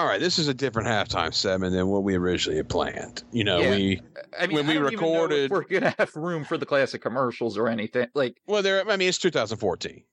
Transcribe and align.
all 0.00 0.06
right, 0.06 0.20
this 0.20 0.38
is 0.38 0.48
a 0.48 0.54
different 0.54 0.88
halftime 0.88 1.32
segment 1.34 1.72
than 1.72 1.86
what 1.88 2.02
we 2.04 2.14
originally 2.16 2.56
had 2.56 2.68
planned. 2.68 3.22
You 3.32 3.44
know, 3.44 3.58
Yeah. 3.60 3.70
we 3.70 4.00
I 4.38 4.46
mean, 4.46 4.56
When 4.56 4.66
we 4.66 4.74
don't 4.74 4.82
even 4.82 4.82
know 4.82 4.86
if 4.86 4.92
recorded- 4.92 5.50
we're 5.50 5.64
gonna 5.64 5.94
have 5.98 6.14
room 6.16 6.44
for 6.44 6.56
the 6.56 6.66
classic 6.66 7.02
commercials 7.02 7.58
or 7.58 7.68
anything. 7.68 8.08
Like, 8.14 8.36
well, 8.46 8.62
there. 8.62 8.88
I 8.88 8.96
mean, 8.96 9.08
it's 9.08 9.18
2014. 9.18 10.04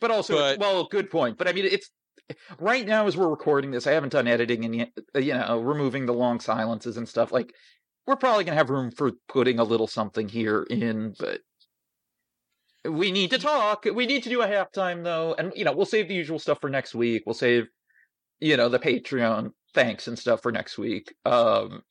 but 0.00 0.10
also, 0.10 0.34
But- 0.36 0.58
well, 0.58 0.84
good 0.84 1.10
point. 1.10 1.38
But 1.38 1.48
I 1.48 1.52
mean, 1.52 1.64
it's 1.66 1.90
right 2.58 2.86
now 2.86 3.06
as 3.06 3.16
we're 3.16 3.28
recording 3.28 3.70
this. 3.70 3.86
I 3.86 3.92
haven't 3.92 4.12
done 4.12 4.26
editing 4.28 4.64
and 4.64 4.74
yet, 4.76 4.92
uh, 5.14 5.18
you 5.20 5.34
know, 5.34 5.60
removing 5.60 6.06
the 6.06 6.14
long 6.14 6.40
silences 6.40 6.96
and 6.96 7.08
stuff. 7.08 7.32
Like, 7.32 7.52
we're 8.06 8.16
probably 8.16 8.44
gonna 8.44 8.56
have 8.56 8.70
room 8.70 8.90
for 8.90 9.12
putting 9.28 9.58
a 9.58 9.64
little 9.64 9.86
something 9.86 10.28
here 10.28 10.62
in, 10.70 11.14
but. 11.18 11.40
We 12.86 13.12
need 13.12 13.30
to 13.30 13.38
talk. 13.38 13.86
We 13.86 14.04
need 14.04 14.24
to 14.24 14.28
do 14.28 14.42
a 14.42 14.46
halftime 14.46 15.04
though, 15.04 15.34
and 15.38 15.52
you 15.56 15.64
know 15.64 15.72
we'll 15.72 15.86
save 15.86 16.08
the 16.08 16.14
usual 16.14 16.38
stuff 16.38 16.60
for 16.60 16.68
next 16.68 16.94
week. 16.94 17.22
We'll 17.24 17.32
save, 17.34 17.68
you 18.40 18.56
know, 18.56 18.68
the 18.68 18.78
Patreon 18.78 19.52
thanks 19.74 20.06
and 20.06 20.18
stuff 20.18 20.42
for 20.42 20.52
next 20.52 20.78
week. 20.78 21.14
Um, 21.24 21.82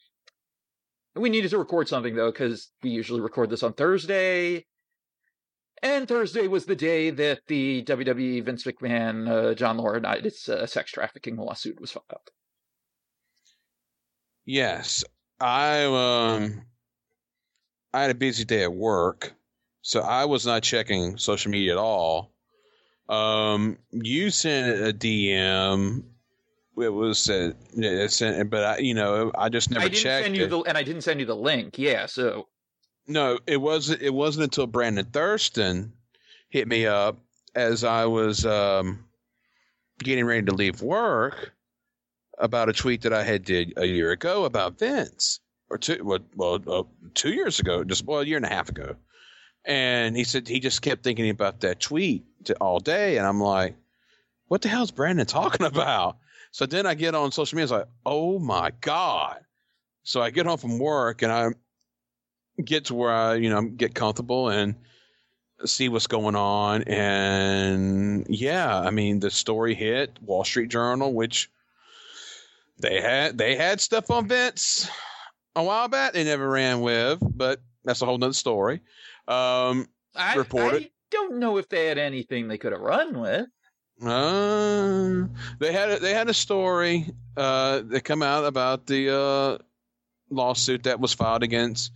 we 1.16 1.30
needed 1.30 1.52
to 1.52 1.58
record 1.58 1.88
something 1.88 2.16
though 2.16 2.32
because 2.32 2.70
we 2.82 2.90
usually 2.90 3.22
record 3.22 3.50
this 3.50 3.64
on 3.64 3.74
Thursday, 3.74 4.66
and 5.82 6.08
Thursday 6.08 6.48
was 6.48 6.66
the 6.66 6.76
day 6.76 7.10
that 7.12 7.42
the 7.48 7.84
WWE 7.84 8.44
Vince 8.44 8.64
McMahon 8.64 9.30
uh, 9.30 9.54
John 9.54 9.78
Laurinaitis 9.78 10.50
uh, 10.50 10.66
sex 10.66 10.92
trafficking 10.92 11.36
lawsuit 11.36 11.80
was 11.80 11.92
filed. 11.92 12.32
Yes, 14.46 15.04
I 15.40 15.84
um, 15.84 16.64
I 17.94 18.02
had 18.02 18.12
a 18.12 18.16
busy 18.16 18.46
day 18.46 18.64
at 18.64 18.74
work, 18.74 19.34
so 19.82 20.02
I 20.02 20.26
was 20.26 20.46
not 20.46 20.64
checking 20.64 21.18
social 21.18 21.52
media 21.52 21.74
at 21.74 21.78
all. 21.78 22.34
Um, 23.08 23.78
you 23.92 24.30
sent 24.32 24.88
a 24.88 24.94
DM. 24.94 26.04
It 26.76 26.90
was 26.90 27.30
uh, 27.30 27.52
it 27.76 28.12
sent, 28.12 28.50
but 28.50 28.64
I, 28.64 28.78
you 28.80 28.94
know, 28.96 29.32
I 29.36 29.50
just 29.50 29.70
never 29.70 29.86
I 29.86 29.90
didn't 29.90 30.02
checked 30.02 30.26
send 30.26 30.36
you 30.36 30.46
it. 30.46 30.50
the 30.50 30.60
and 30.62 30.78
I 30.78 30.84
didn't 30.84 31.04
send 31.04 31.20
you 31.20 31.26
the 31.26 31.36
link. 31.36 31.78
Yeah, 31.78 32.08
so 32.08 32.48
No, 33.08 33.38
it 33.46 33.58
wasn't. 33.58 34.02
It 34.02 34.14
wasn't 34.14 34.46
until 34.46 34.66
Brandon 34.66 35.06
Thurston 35.06 35.94
hit 36.50 36.68
me 36.68 36.88
up 36.88 37.20
as 37.56 37.84
I 37.84 38.06
was 38.06 38.46
um, 38.46 39.06
getting 40.00 40.26
ready 40.26 40.46
to 40.48 40.54
leave 40.54 40.82
work 40.82 41.54
about 42.40 42.70
a 42.70 42.74
tweet 42.74 43.04
that 43.04 43.14
I 43.14 43.24
had 43.24 43.44
did 43.46 43.74
a 43.78 43.86
year 43.86 44.12
ago 44.12 44.46
about 44.46 44.80
Vince, 44.80 45.40
or 45.70 45.78
two, 45.78 46.04
well, 46.04 46.20
well 46.36 46.64
uh, 46.68 46.84
two 47.14 47.34
years 47.34 47.60
ago, 47.60 47.84
just 47.84 48.06
well, 48.06 48.22
a 48.22 48.26
year 48.26 48.38
and 48.38 48.46
a 48.46 48.50
half 48.50 48.70
ago. 48.70 48.96
And 49.66 50.18
he 50.18 50.24
said 50.24 50.48
he 50.48 50.60
just 50.60 50.82
kept 50.82 51.04
thinking 51.04 51.30
about 51.30 51.62
that 51.62 51.80
tweet 51.80 52.26
to, 52.46 52.56
all 52.56 52.80
day, 52.80 53.18
and 53.18 53.28
I'm 53.28 53.40
like, 53.40 53.76
"What 54.48 54.62
the 54.62 54.70
hell's 54.70 54.92
Brandon 54.92 55.26
talking 55.26 55.66
about?" 55.68 56.18
So 56.54 56.68
then 56.68 56.86
I 56.86 56.94
get 56.94 57.16
on 57.16 57.32
social 57.32 57.56
media, 57.56 57.64
it's 57.64 57.72
like, 57.72 57.88
"Oh 58.06 58.38
my 58.38 58.72
god!" 58.80 59.40
So 60.04 60.22
I 60.22 60.30
get 60.30 60.46
home 60.46 60.60
from 60.60 60.78
work, 60.78 61.24
and 61.24 61.32
I 61.32 61.48
get 62.64 62.86
to 62.86 62.94
where 62.94 63.12
I, 63.12 63.36
you 63.36 63.50
know, 63.50 63.64
get 63.64 63.96
comfortable 63.96 64.50
and 64.50 64.76
see 65.66 65.90
what's 65.90 66.06
going 66.06 66.36
on. 66.36 66.84
And 66.84 68.28
yeah, 68.30 68.80
I 68.80 68.92
mean, 68.92 69.20
the 69.20 69.32
story 69.32 69.74
hit 69.74 70.22
Wall 70.22 70.44
Street 70.44 70.70
Journal, 70.70 71.12
which 71.12 71.50
they 72.78 73.02
had 73.02 73.36
they 73.36 73.56
had 73.56 73.82
stuff 73.82 74.12
on 74.12 74.28
Vince 74.28 74.88
a 75.56 75.64
while 75.64 75.88
back. 75.88 76.14
They 76.14 76.24
never 76.24 76.48
ran 76.48 76.82
with, 76.82 77.18
but 77.36 77.64
that's 77.84 78.04
a 78.04 78.06
whole 78.06 78.20
nother 78.20 78.34
story. 78.34 78.76
Um, 79.28 79.88
I, 80.16 80.36
Reported. 80.36 80.84
I 80.84 80.92
don't 81.10 81.40
know 81.40 81.58
if 81.58 81.68
they 81.68 81.88
had 81.88 81.98
anything 81.98 82.48
they 82.48 82.60
could 82.60 82.74
have 82.74 82.82
run 82.82 83.20
with. 83.20 83.48
Uh, 84.02 85.28
they 85.60 85.72
had 85.72 85.90
a, 85.92 86.00
they 86.00 86.14
had 86.14 86.30
a 86.30 86.34
story 86.34 87.06
uh, 87.38 87.82
that 87.86 88.02
come 88.04 88.22
out 88.22 88.46
about 88.46 88.86
the 88.86 89.16
uh, 89.16 89.58
lawsuit 90.30 90.84
that 90.84 91.00
was 91.00 91.14
filed 91.14 91.44
against 91.44 91.92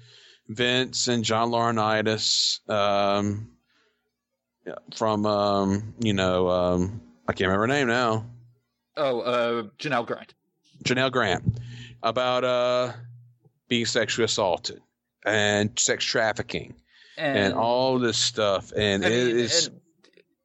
Vince 0.48 1.08
and 1.08 1.24
John 1.24 1.50
Laurinaitis 1.52 2.68
um, 2.70 3.50
from 4.96 5.26
um, 5.26 5.94
you 6.00 6.14
know 6.14 6.50
um, 6.50 7.02
I 7.28 7.34
can't 7.34 7.48
remember 7.50 7.64
her 7.74 7.80
name 7.80 7.88
now. 7.88 8.26
Oh, 8.96 9.20
uh, 9.22 9.64
Janelle 9.78 10.08
Grant. 10.08 10.34
Janelle 10.84 11.12
Grant 11.12 11.60
about 12.04 12.44
uh, 12.44 12.94
being 13.68 13.86
sexually 13.86 14.26
assaulted 14.26 14.82
and 15.26 15.78
sex 15.78 16.06
trafficking 16.06 16.74
And, 17.18 17.38
and, 17.38 17.54
all 17.54 18.00
this 18.00 18.18
stuff, 18.18 18.72
and 18.76 19.04
it 19.04 19.10
mean, 19.10 19.38
is 19.38 19.68
and- 19.68 19.82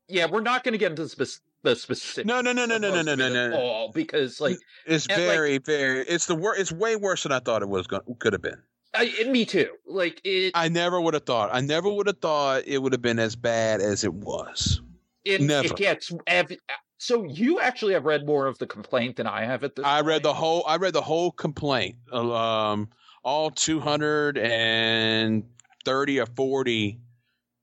yeah, 0.09 0.27
we're 0.31 0.41
not 0.41 0.65
going 0.65 0.73
to 0.73 0.79
get 0.79 0.91
into 0.91 1.03
the, 1.05 1.09
spec- 1.09 1.43
the 1.63 1.77
specific. 1.77 2.27
no 2.27 2.41
no 2.41 2.53
no 2.53 2.67
no 2.67 2.79
no 2.79 2.91
no 2.91 3.03
no 3.03 3.15
no 3.15 3.29
no. 3.51 3.57
All 3.57 3.93
because 3.93 4.41
like 4.41 4.59
It's 4.87 5.07
and, 5.07 5.19
like- 5.19 5.27
very 5.31 5.59
very. 5.59 6.01
It's 6.01 6.27
the 6.27 6.35
wor- 6.35 6.57
It's 6.57 6.73
way 6.73 6.97
worse 6.97 7.23
than 7.23 7.33
I 7.33 7.39
thought 7.41 7.63
it 7.63 7.69
was 7.69 7.87
going 7.87 8.03
could 8.19 8.33
have 8.33 8.43
been. 8.43 8.61
I, 8.95 9.11
me 9.27 9.47
too. 9.47 9.71
Like 9.87 10.21
it, 10.23 10.53
I 10.55 10.69
never 10.69 11.01
would 11.01 11.15
have 11.15 11.25
thought. 11.25 11.49
I 11.53 11.61
never 11.63 11.89
would 11.89 12.07
have 12.09 12.19
thought 12.19 12.65
it 12.67 12.79
would 12.83 12.93
have 12.93 13.01
been 13.01 13.19
as 13.19 13.37
bad 13.37 13.81
as 13.81 14.05
it 14.05 14.13
was. 14.13 14.83
it, 15.25 15.41
never. 15.41 15.67
it 15.69 15.77
gets. 15.77 16.13
ev- 16.27 16.53
So 16.99 17.25
you 17.25 17.59
actually 17.59 17.95
have 17.95 18.05
read 18.05 18.27
more 18.27 18.47
of 18.47 18.59
the 18.59 18.67
complaint 18.67 19.17
than 19.17 19.27
I 19.27 19.45
have 19.47 19.65
at 19.65 19.77
this. 19.77 19.84
I 19.87 20.03
read 20.03 20.23
the 20.23 20.34
whole. 20.34 20.63
I 20.67 20.77
read 20.77 20.93
the 20.93 21.01
whole 21.01 21.31
complaint. 21.33 21.97
Um, 22.13 22.91
all 23.25 23.51
two 23.51 23.81
hundred 23.81 24.37
and 24.37 25.45
thirty 25.87 26.21
or 26.21 26.27
forty 26.27 26.99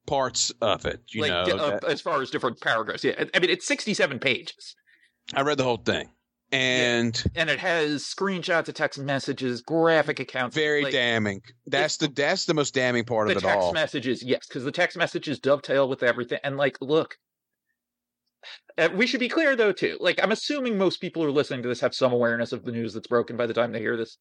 parts 0.10 0.52
of 0.62 0.86
it. 0.86 1.02
You 1.10 1.22
like 1.22 1.48
know, 1.48 1.58
uh, 1.58 1.80
as 1.88 2.02
far 2.02 2.22
as 2.22 2.30
different 2.30 2.60
paragraphs. 2.62 3.04
Yeah, 3.04 3.24
I 3.34 3.40
mean 3.40 3.50
it's 3.50 3.66
sixty-seven 3.66 4.20
pages, 4.20 4.76
I 5.34 5.42
read 5.42 5.58
the 5.58 5.64
whole 5.64 5.78
thing, 5.78 6.10
and 6.52 7.24
and 7.36 7.50
it 7.50 7.60
has 7.60 8.04
screenshots 8.04 8.68
of 8.68 8.74
text 8.76 9.00
messages, 9.00 9.62
graphic 9.62 10.20
accounts. 10.20 10.56
very 10.56 10.84
like, 10.84 10.94
damning. 10.94 11.42
That's 11.68 11.98
the 11.98 12.08
that's 12.08 12.46
the 12.46 12.54
most 12.54 12.74
damning 12.74 13.06
part 13.06 13.28
The 13.28 13.36
of 13.36 13.44
it 13.44 13.46
all. 13.46 13.52
text 13.52 13.66
all. 13.66 13.74
messages, 13.74 14.24
yes, 14.24 14.48
because 14.48 14.64
the 14.64 14.72
text 14.72 14.98
messages 14.98 15.40
dovetail 15.40 15.88
with 15.88 16.04
everything. 16.04 16.40
And 16.44 16.58
like, 16.58 16.78
look, 16.82 17.18
uh, 18.78 18.90
we 18.96 19.06
should 19.06 19.20
be 19.20 19.30
clear 19.30 19.56
though 19.56 19.72
too. 19.72 19.98
Like, 20.00 20.20
I'm 20.22 20.32
assuming 20.32 20.78
most 20.78 21.02
people 21.02 21.22
who 21.22 21.30
are 21.30 21.34
listening 21.34 21.62
to 21.64 21.70
this 21.70 21.82
have 21.82 21.94
some 21.94 22.14
awareness 22.14 22.52
of 22.52 22.66
the 22.66 22.72
news 22.72 22.94
that's 22.94 23.08
broken 23.08 23.38
by 23.38 23.46
the 23.46 23.54
time 23.54 23.72
they 23.72 23.80
hear 23.80 23.98
this. 23.98 24.18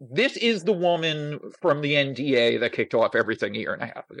This 0.00 0.36
is 0.36 0.62
the 0.62 0.72
woman 0.72 1.40
from 1.60 1.80
the 1.80 1.94
NDA 1.94 2.60
that 2.60 2.72
kicked 2.72 2.94
off 2.94 3.14
everything 3.16 3.56
a 3.56 3.58
year 3.58 3.74
and 3.74 3.82
a 3.82 3.86
half 3.86 4.08
ago. 4.10 4.20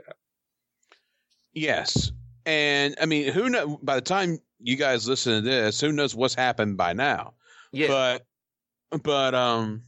Yes. 1.54 2.12
And 2.46 2.94
I 3.00 3.06
mean, 3.06 3.32
who 3.32 3.48
know 3.48 3.78
by 3.82 3.96
the 3.96 4.00
time 4.00 4.38
you 4.60 4.76
guys 4.76 5.08
listen 5.08 5.34
to 5.34 5.40
this, 5.40 5.80
who 5.80 5.92
knows 5.92 6.14
what's 6.14 6.34
happened 6.34 6.76
by 6.76 6.92
now. 6.92 7.34
Yeah, 7.72 7.88
But 7.88 9.02
but 9.02 9.34
um 9.34 9.82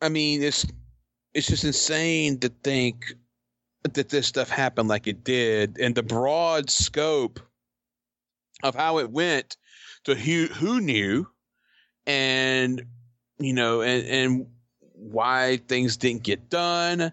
I 0.00 0.08
mean, 0.08 0.42
it's 0.42 0.66
it's 1.34 1.46
just 1.46 1.64
insane 1.64 2.38
to 2.40 2.48
think 2.48 3.14
that 3.94 4.08
this 4.10 4.26
stuff 4.26 4.50
happened 4.50 4.88
like 4.88 5.06
it 5.06 5.24
did 5.24 5.78
and 5.78 5.94
the 5.94 6.02
broad 6.02 6.70
scope 6.70 7.40
of 8.62 8.74
how 8.74 8.98
it 8.98 9.10
went 9.10 9.56
to 10.04 10.14
who 10.14 10.46
who 10.46 10.80
knew 10.80 11.26
and 12.06 12.82
you 13.38 13.52
know 13.54 13.80
and 13.80 14.06
and 14.06 14.46
why 14.80 15.58
things 15.68 15.96
didn't 15.96 16.22
get 16.22 16.50
done 16.50 17.12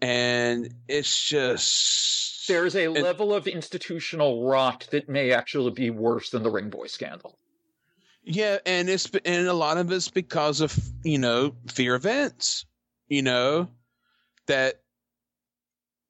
and 0.00 0.74
it's 0.88 1.28
just 1.28 2.48
there's 2.48 2.76
a 2.76 2.88
level 2.88 3.34
of 3.34 3.46
institutional 3.46 4.46
rot 4.46 4.86
that 4.90 5.08
may 5.08 5.32
actually 5.32 5.72
be 5.72 5.90
worse 5.90 6.30
than 6.30 6.42
the 6.42 6.50
Ring 6.50 6.70
Boy 6.70 6.86
scandal. 6.86 7.38
Yeah, 8.22 8.58
and 8.66 8.88
it's 8.88 9.08
and 9.24 9.46
a 9.46 9.52
lot 9.52 9.78
of 9.78 9.90
it's 9.92 10.08
because 10.08 10.60
of 10.60 10.76
you 11.02 11.18
know 11.18 11.54
fear 11.68 11.94
events, 11.94 12.66
you 13.08 13.22
know 13.22 13.68
that 14.46 14.80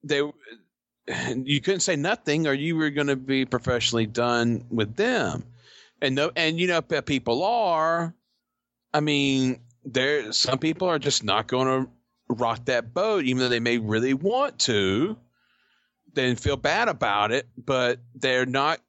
they 0.03 0.19
you 1.45 1.61
couldn't 1.61 1.81
say 1.81 1.97
nothing 1.97 2.47
or 2.47 2.55
you 2.55 2.77
were 2.77 2.91
going 2.91 3.07
to 3.09 3.17
be 3.17 3.45
professionally 3.45 4.07
done 4.07 4.65
with 4.71 4.97
them, 4.97 5.45
and 6.01 6.15
no, 6.15 6.33
and 6.37 6.59
you 6.59 6.67
know 6.67 6.83
pe- 6.83 7.03
people 7.03 7.45
are, 7.45 8.15
I 8.93 9.01
mean, 9.01 9.61
there 9.85 10.33
some 10.33 10.59
people 10.59 10.89
are 10.89 10.99
just 10.99 11.23
not 11.23 11.47
going 11.47 11.67
to 11.67 11.91
rock 12.29 12.65
that 12.67 12.93
boat, 12.93 13.25
even 13.25 13.39
though 13.39 13.49
they 13.49 13.61
may 13.61 13.79
really 13.79 14.15
want 14.15 14.59
to. 14.61 15.17
They 16.15 16.35
feel 16.35 16.57
bad 16.57 16.89
about 16.89 17.33
it, 17.33 17.47
but 17.57 18.01
they're 18.15 18.47
not. 18.47 18.81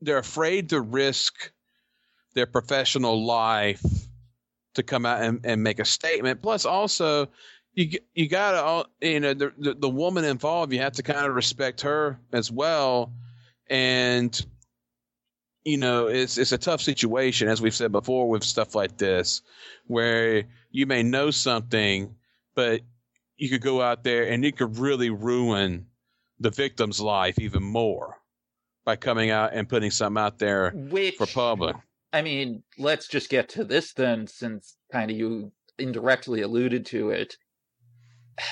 They're 0.00 0.18
afraid 0.18 0.70
to 0.70 0.80
risk 0.80 1.52
their 2.34 2.46
professional 2.46 3.24
life 3.24 3.82
to 4.74 4.82
come 4.82 5.04
out 5.04 5.22
and, 5.22 5.40
and 5.44 5.62
make 5.62 5.78
a 5.78 5.84
statement. 5.84 6.42
Plus, 6.42 6.64
also, 6.64 7.28
you 7.74 7.98
you 8.14 8.28
gotta 8.28 8.62
all 8.62 8.86
you 9.00 9.20
know 9.20 9.34
the, 9.34 9.52
the 9.58 9.74
the 9.74 9.88
woman 9.88 10.24
involved. 10.24 10.72
You 10.72 10.80
have 10.80 10.94
to 10.94 11.02
kind 11.02 11.26
of 11.26 11.34
respect 11.34 11.82
her 11.82 12.18
as 12.32 12.50
well, 12.50 13.12
and 13.68 14.44
you 15.64 15.76
know 15.76 16.06
it's 16.06 16.38
it's 16.38 16.52
a 16.52 16.58
tough 16.58 16.80
situation 16.80 17.48
as 17.48 17.60
we've 17.60 17.74
said 17.74 17.92
before 17.92 18.28
with 18.28 18.44
stuff 18.44 18.74
like 18.74 18.96
this, 18.96 19.42
where 19.86 20.44
you 20.70 20.86
may 20.86 21.02
know 21.02 21.30
something, 21.30 22.14
but 22.60 22.82
you 23.38 23.48
could 23.48 23.62
go 23.62 23.80
out 23.80 24.04
there 24.04 24.28
and 24.28 24.44
it 24.44 24.58
could 24.58 24.76
really 24.76 25.08
ruin 25.08 25.86
the 26.38 26.50
victim's 26.50 27.00
life 27.00 27.38
even 27.38 27.62
more 27.62 28.18
by 28.84 28.96
coming 28.96 29.30
out 29.30 29.54
and 29.54 29.66
putting 29.66 29.90
something 29.90 30.22
out 30.22 30.38
there 30.38 30.72
Which 30.74 31.16
for 31.16 31.26
public. 31.26 31.76
I 32.12 32.20
mean, 32.20 32.62
let's 32.76 33.08
just 33.08 33.30
get 33.30 33.48
to 33.50 33.64
this 33.64 33.94
then, 33.94 34.26
since 34.26 34.76
kind 34.92 35.10
of 35.10 35.16
you 35.16 35.52
indirectly 35.78 36.42
alluded 36.42 36.84
to 36.86 37.10
it. 37.10 37.36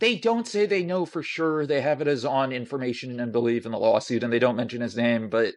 They 0.00 0.16
don't 0.16 0.46
say 0.46 0.66
they 0.66 0.82
know 0.82 1.06
for 1.06 1.22
sure. 1.22 1.66
They 1.66 1.80
have 1.80 2.00
it 2.02 2.08
as 2.08 2.24
on 2.24 2.52
information 2.52 3.20
and 3.20 3.32
believe 3.32 3.64
in 3.64 3.72
the 3.72 3.78
lawsuit, 3.78 4.24
and 4.24 4.30
they 4.30 4.40
don't 4.40 4.56
mention 4.56 4.82
his 4.82 4.96
name, 4.96 5.30
but 5.30 5.54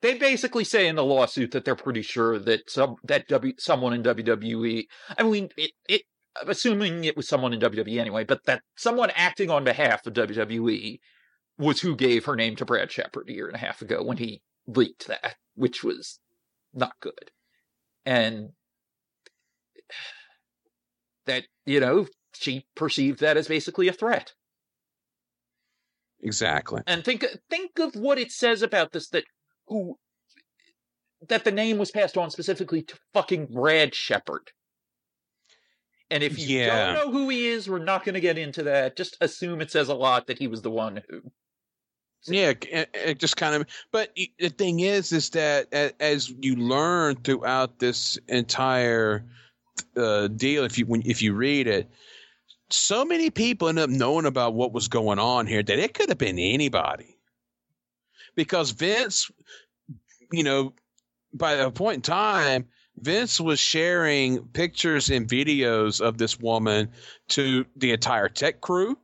they 0.00 0.16
basically 0.16 0.64
say 0.64 0.86
in 0.86 0.94
the 0.94 1.04
lawsuit 1.04 1.50
that 1.50 1.64
they're 1.64 1.74
pretty 1.74 2.02
sure 2.02 2.38
that 2.38 2.70
some 2.70 2.96
that 3.04 3.28
W 3.28 3.52
someone 3.58 3.92
in 3.92 4.04
WWE. 4.04 4.86
I 5.18 5.22
mean, 5.24 5.50
it, 5.56 5.72
it 5.88 6.02
I'm 6.40 6.48
assuming 6.48 7.04
it 7.04 7.16
was 7.16 7.28
someone 7.28 7.52
in 7.52 7.60
WWE 7.60 7.98
anyway, 7.98 8.24
but 8.24 8.44
that 8.46 8.62
someone 8.76 9.10
acting 9.14 9.50
on 9.50 9.64
behalf 9.64 10.06
of 10.06 10.14
WWE 10.14 10.98
was 11.58 11.80
who 11.80 11.94
gave 11.94 12.24
her 12.24 12.36
name 12.36 12.56
to 12.56 12.64
Brad 12.64 12.90
Shepard 12.90 13.28
a 13.28 13.32
year 13.32 13.46
and 13.46 13.56
a 13.56 13.60
half 13.60 13.82
ago 13.82 14.02
when 14.02 14.16
he 14.16 14.42
leaked 14.66 15.06
that, 15.08 15.36
which 15.54 15.84
was 15.84 16.18
not 16.72 16.94
good. 17.00 17.30
And 18.06 18.50
that, 21.26 21.44
you 21.66 21.80
know, 21.80 22.06
she 22.34 22.64
perceived 22.74 23.20
that 23.20 23.36
as 23.36 23.48
basically 23.48 23.88
a 23.88 23.92
threat. 23.92 24.32
Exactly. 26.22 26.82
And 26.86 27.04
think 27.04 27.24
think 27.48 27.78
of 27.78 27.94
what 27.94 28.18
it 28.18 28.30
says 28.30 28.62
about 28.62 28.92
this 28.92 29.08
that 29.08 29.24
who 29.66 29.96
that 31.28 31.44
the 31.44 31.50
name 31.50 31.78
was 31.78 31.90
passed 31.90 32.16
on 32.16 32.30
specifically 32.30 32.82
to 32.82 32.98
fucking 33.14 33.46
Brad 33.46 33.94
Shepard. 33.94 34.50
And 36.10 36.24
if 36.24 36.38
you 36.38 36.58
Yeah. 36.58 36.94
don't 36.94 36.94
know 36.94 37.12
who 37.12 37.28
he 37.28 37.46
is, 37.46 37.68
we're 37.68 37.78
not 37.78 38.04
going 38.04 38.14
to 38.14 38.20
get 38.20 38.36
into 38.36 38.64
that. 38.64 38.96
Just 38.96 39.16
assume 39.20 39.60
it 39.60 39.70
says 39.70 39.88
a 39.88 39.94
lot 39.94 40.26
that 40.26 40.38
he 40.38 40.48
was 40.48 40.62
the 40.62 40.70
one 40.70 41.02
who. 41.08 41.22
Yeah, 42.26 42.50
it, 42.50 42.90
it 42.92 43.18
just 43.18 43.36
kind 43.36 43.54
of. 43.54 43.66
But 43.92 44.14
the 44.38 44.50
thing 44.50 44.80
is, 44.80 45.12
is 45.12 45.30
that 45.30 45.72
as 46.00 46.28
you 46.28 46.56
learn 46.56 47.16
throughout 47.16 47.78
this 47.78 48.18
entire 48.28 49.24
uh, 49.96 50.28
deal, 50.28 50.64
if 50.64 50.76
you 50.76 50.84
when 50.84 51.02
if 51.06 51.22
you 51.22 51.32
read 51.32 51.66
it, 51.66 51.90
so 52.68 53.04
many 53.04 53.30
people 53.30 53.68
end 53.68 53.78
up 53.78 53.88
knowing 53.88 54.26
about 54.26 54.54
what 54.54 54.72
was 54.72 54.88
going 54.88 55.18
on 55.18 55.46
here 55.46 55.62
that 55.62 55.78
it 55.78 55.94
could 55.94 56.08
have 56.10 56.18
been 56.18 56.38
anybody. 56.38 57.16
Because 58.34 58.70
Vince, 58.72 59.30
you 60.30 60.44
know, 60.44 60.74
by 61.32 61.52
a 61.52 61.70
point 61.70 61.96
in 61.96 62.02
time, 62.02 62.68
Vince 63.00 63.40
was 63.40 63.58
sharing 63.58 64.46
pictures 64.48 65.10
and 65.10 65.26
videos 65.26 66.00
of 66.00 66.18
this 66.18 66.38
woman 66.38 66.92
to 67.28 67.64
the 67.76 67.92
entire 67.92 68.28
tech 68.28 68.60
crew, 68.60 68.98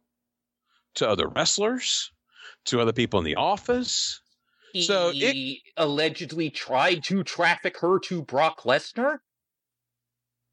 to 0.96 1.08
other 1.08 1.28
wrestlers, 1.28 2.10
to 2.66 2.80
other 2.80 2.92
people 2.92 3.18
in 3.18 3.24
the 3.24 3.36
office. 3.36 4.20
He 4.72 4.82
So 4.82 5.12
it- 5.14 5.62
allegedly 5.76 6.50
tried 6.50 7.04
to 7.04 7.24
traffic 7.24 7.78
her 7.78 7.98
to 8.00 8.22
Brock 8.22 8.62
Lesnar. 8.62 9.18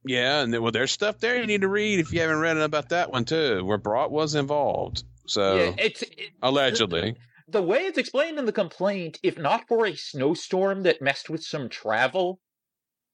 Yeah, 0.06 0.42
and 0.42 0.57
well, 0.60 0.72
there's 0.72 0.92
stuff 0.92 1.19
there 1.19 1.38
you 1.38 1.46
need 1.48 1.62
to 1.62 1.68
read 1.69 2.00
if 2.00 2.12
you 2.12 2.19
haven't 2.22 2.39
read 2.39 2.57
about 2.57 2.89
that 2.89 3.12
one 3.12 3.25
too, 3.25 3.63
where 3.63 3.78
Brock 3.78 4.12
was 4.12 4.36
involved. 4.36 5.04
So 5.28 5.56
yeah, 5.56 5.75
it's 5.78 6.01
it, 6.01 6.31
allegedly, 6.42 7.16
the 7.48 7.62
way 7.62 7.86
it's 7.86 7.98
explained 7.98 8.38
in 8.38 8.46
the 8.46 8.51
complaint. 8.51 9.19
If 9.24 9.38
not 9.38 9.68
for 9.68 9.86
a 9.86 9.96
snowstorm 9.96 10.84
that 10.84 11.01
messed 11.01 11.30
with 11.30 11.44
some 11.44 11.69
travel, 11.69 12.42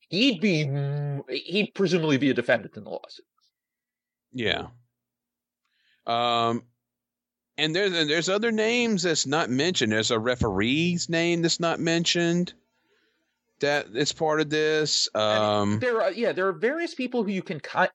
he'd 0.09 0.41
be 0.41 0.69
he'd 1.29 1.73
presumably 1.73 2.17
be 2.17 2.29
a 2.29 2.33
defendant 2.33 2.75
in 2.77 2.83
the 2.83 2.89
lawsuit. 2.89 3.25
yeah. 4.33 4.67
Um, 6.06 6.63
and 7.57 7.75
there's 7.75 7.94
and 7.94 8.09
there's 8.09 8.29
other 8.29 8.51
names 8.51 9.03
that's 9.03 9.27
not 9.27 9.50
mentioned. 9.50 9.91
There's 9.91 10.11
a 10.11 10.19
referee's 10.19 11.09
name 11.09 11.41
that's 11.41 11.59
not 11.59 11.79
mentioned. 11.79 12.53
That 13.59 13.88
is 13.94 14.13
part 14.13 14.39
of 14.39 14.50
this. 14.50 15.09
Um, 15.13 15.79
there 15.79 16.01
are 16.01 16.11
yeah 16.11 16.31
there 16.31 16.47
are 16.47 16.53
various 16.53 16.95
people 16.95 17.23
who 17.23 17.31
you 17.31 17.44
can 17.44 17.59
kind 17.59 17.91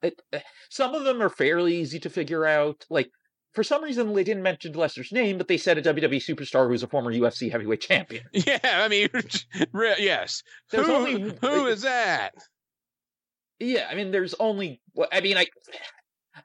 some 0.69 0.95
of 0.95 1.05
them 1.05 1.23
are 1.23 1.31
fairly 1.31 1.77
easy 1.77 1.99
to 2.01 2.11
figure 2.11 2.45
out 2.45 2.85
like 2.91 3.11
for 3.55 3.63
some 3.65 3.83
reason 3.83 4.13
they 4.15 4.25
didn't 4.25 4.43
mention 4.43 4.73
Lesnar's 4.73 5.13
name 5.13 5.39
but 5.39 5.49
they 5.49 5.57
said 5.57 5.79
a 5.79 5.83
WWE 5.83 6.17
superstar 6.17 6.69
who's 6.69 6.83
a 6.83 6.89
former 6.89 7.13
UFC 7.13 7.51
heavyweight 7.51 7.81
champion 7.81 8.25
yeah, 8.33 8.59
I 8.65 8.89
mean, 8.89 9.09
re- 9.73 9.95
yes. 9.99 10.43
There's 10.71 10.87
who, 10.87 10.93
only- 10.93 11.35
who 11.41 11.67
is 11.67 11.83
that? 11.83 12.33
yeah 13.61 13.87
I 13.91 13.95
mean 13.95 14.11
there's 14.11 14.35
only 14.41 14.81
I 15.13 15.21
mean 15.21 15.37
I 15.37 15.47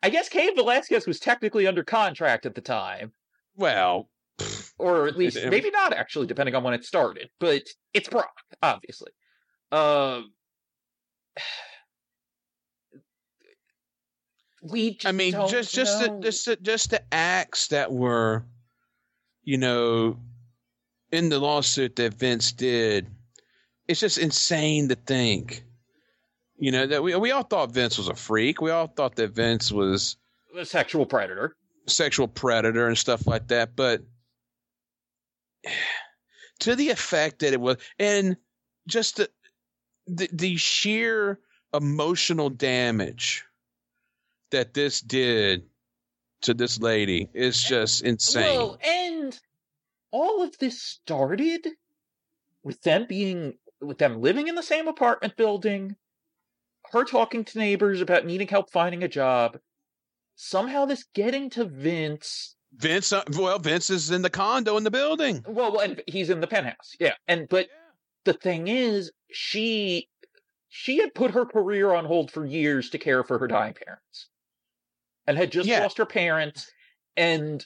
I 0.03 0.09
guess 0.09 0.29
Cain 0.29 0.55
Velasquez 0.55 1.07
was 1.07 1.19
technically 1.19 1.65
under 1.67 1.83
contract 1.83 2.45
at 2.45 2.53
the 2.55 2.61
time 2.61 3.11
Well, 3.55 4.09
or 4.77 5.07
at 5.07 5.17
least 5.21 5.37
maybe 5.49 5.71
not 5.71 5.91
actually 5.93 6.27
depending 6.27 6.53
on 6.55 6.63
when 6.63 6.73
it 6.75 6.85
started 6.85 7.29
but 7.39 7.63
it's 7.93 8.07
Brock 8.09 8.31
obviously 8.61 9.11
um 9.71 10.31
we 14.61 14.91
just 14.95 15.05
I 15.05 15.11
mean, 15.11 15.33
don't 15.33 15.49
just 15.49 15.73
just 15.73 16.01
the, 16.01 16.07
know. 16.07 16.21
just 16.21 16.45
the, 16.45 16.55
just 16.57 16.89
the 16.91 17.01
acts 17.13 17.67
that 17.67 17.91
were, 17.91 18.45
you 19.43 19.57
know, 19.57 20.17
in 21.11 21.29
the 21.29 21.39
lawsuit 21.39 21.95
that 21.97 22.13
Vince 22.13 22.51
did. 22.51 23.07
It's 23.87 23.99
just 23.99 24.17
insane 24.17 24.89
to 24.89 24.95
think. 24.95 25.63
You 26.57 26.71
know 26.71 26.87
that 26.87 27.01
we 27.01 27.15
we 27.15 27.31
all 27.31 27.43
thought 27.43 27.71
Vince 27.71 27.97
was 27.97 28.09
a 28.09 28.15
freak. 28.15 28.61
We 28.61 28.71
all 28.71 28.87
thought 28.87 29.15
that 29.15 29.31
Vince 29.31 29.71
was 29.71 30.17
a 30.57 30.65
sexual 30.65 31.05
predator 31.05 31.55
sexual 31.89 32.27
predator 32.27 32.87
and 32.87 32.97
stuff 32.97 33.27
like 33.27 33.47
that. 33.47 33.75
But 33.75 34.01
to 36.59 36.75
the 36.75 36.89
effect 36.89 37.39
that 37.39 37.53
it 37.53 37.61
was, 37.61 37.77
and 37.97 38.37
just 38.87 39.17
the 39.17 39.29
the, 40.07 40.29
the 40.33 40.57
sheer 40.57 41.39
emotional 41.73 42.49
damage 42.49 43.45
that 44.51 44.73
this 44.73 45.01
did 45.01 45.63
to 46.41 46.53
this 46.53 46.79
lady 46.79 47.29
is 47.33 47.61
just 47.61 48.03
insane. 48.03 48.43
Well, 48.43 48.79
and 48.85 49.39
all 50.11 50.41
of 50.43 50.57
this 50.57 50.81
started 50.81 51.67
with 52.63 52.81
them 52.81 53.05
being 53.07 53.53
with 53.81 53.97
them 53.97 54.21
living 54.21 54.47
in 54.47 54.55
the 54.55 54.63
same 54.63 54.87
apartment 54.87 55.37
building, 55.37 55.95
her 56.91 57.05
talking 57.05 57.45
to 57.45 57.59
neighbors 57.59 58.01
about 58.01 58.25
needing 58.25 58.47
help 58.47 58.71
finding 58.71 59.03
a 59.03 59.07
job. 59.07 59.57
Somehow 60.35 60.85
this 60.85 61.05
getting 61.13 61.49
to 61.51 61.65
Vince. 61.65 62.55
Vince, 62.73 63.11
uh, 63.11 63.23
well, 63.37 63.59
Vince 63.59 63.89
is 63.89 64.11
in 64.11 64.21
the 64.21 64.29
condo 64.29 64.77
in 64.77 64.83
the 64.83 64.91
building. 64.91 65.43
Well, 65.47 65.79
and 65.79 66.01
he's 66.07 66.29
in 66.29 66.39
the 66.39 66.47
penthouse. 66.47 66.95
Yeah. 66.99 67.15
And 67.27 67.47
but 67.49 67.67
the 68.25 68.33
thing 68.33 68.67
is, 68.67 69.11
she 69.31 70.07
she 70.69 70.97
had 70.97 71.13
put 71.13 71.31
her 71.31 71.45
career 71.45 71.93
on 71.93 72.05
hold 72.05 72.31
for 72.31 72.45
years 72.45 72.89
to 72.91 72.97
care 72.97 73.23
for 73.23 73.39
her 73.39 73.47
dying 73.47 73.73
parents. 73.73 74.29
And 75.29 75.37
had 75.37 75.51
just 75.51 75.69
Yeah. 75.69 75.81
lost 75.81 75.99
her 75.99 76.07
parents 76.07 76.71
and 77.15 77.63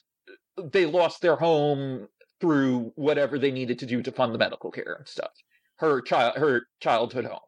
they 0.62 0.86
lost 0.86 1.22
their 1.22 1.38
home 1.38 2.10
through 2.42 2.92
whatever 2.98 3.40
they 3.40 3.52
needed 3.52 3.80
to 3.80 3.86
do 3.86 4.04
to 4.04 4.12
fund 4.12 4.34
the 4.36 4.38
medical 4.38 4.70
care 4.70 4.96
and 5.00 5.08
stuff. 5.08 5.32
Her 5.78 6.02
child 6.02 6.36
her 6.36 6.68
childhood 6.82 7.24
home. 7.24 7.40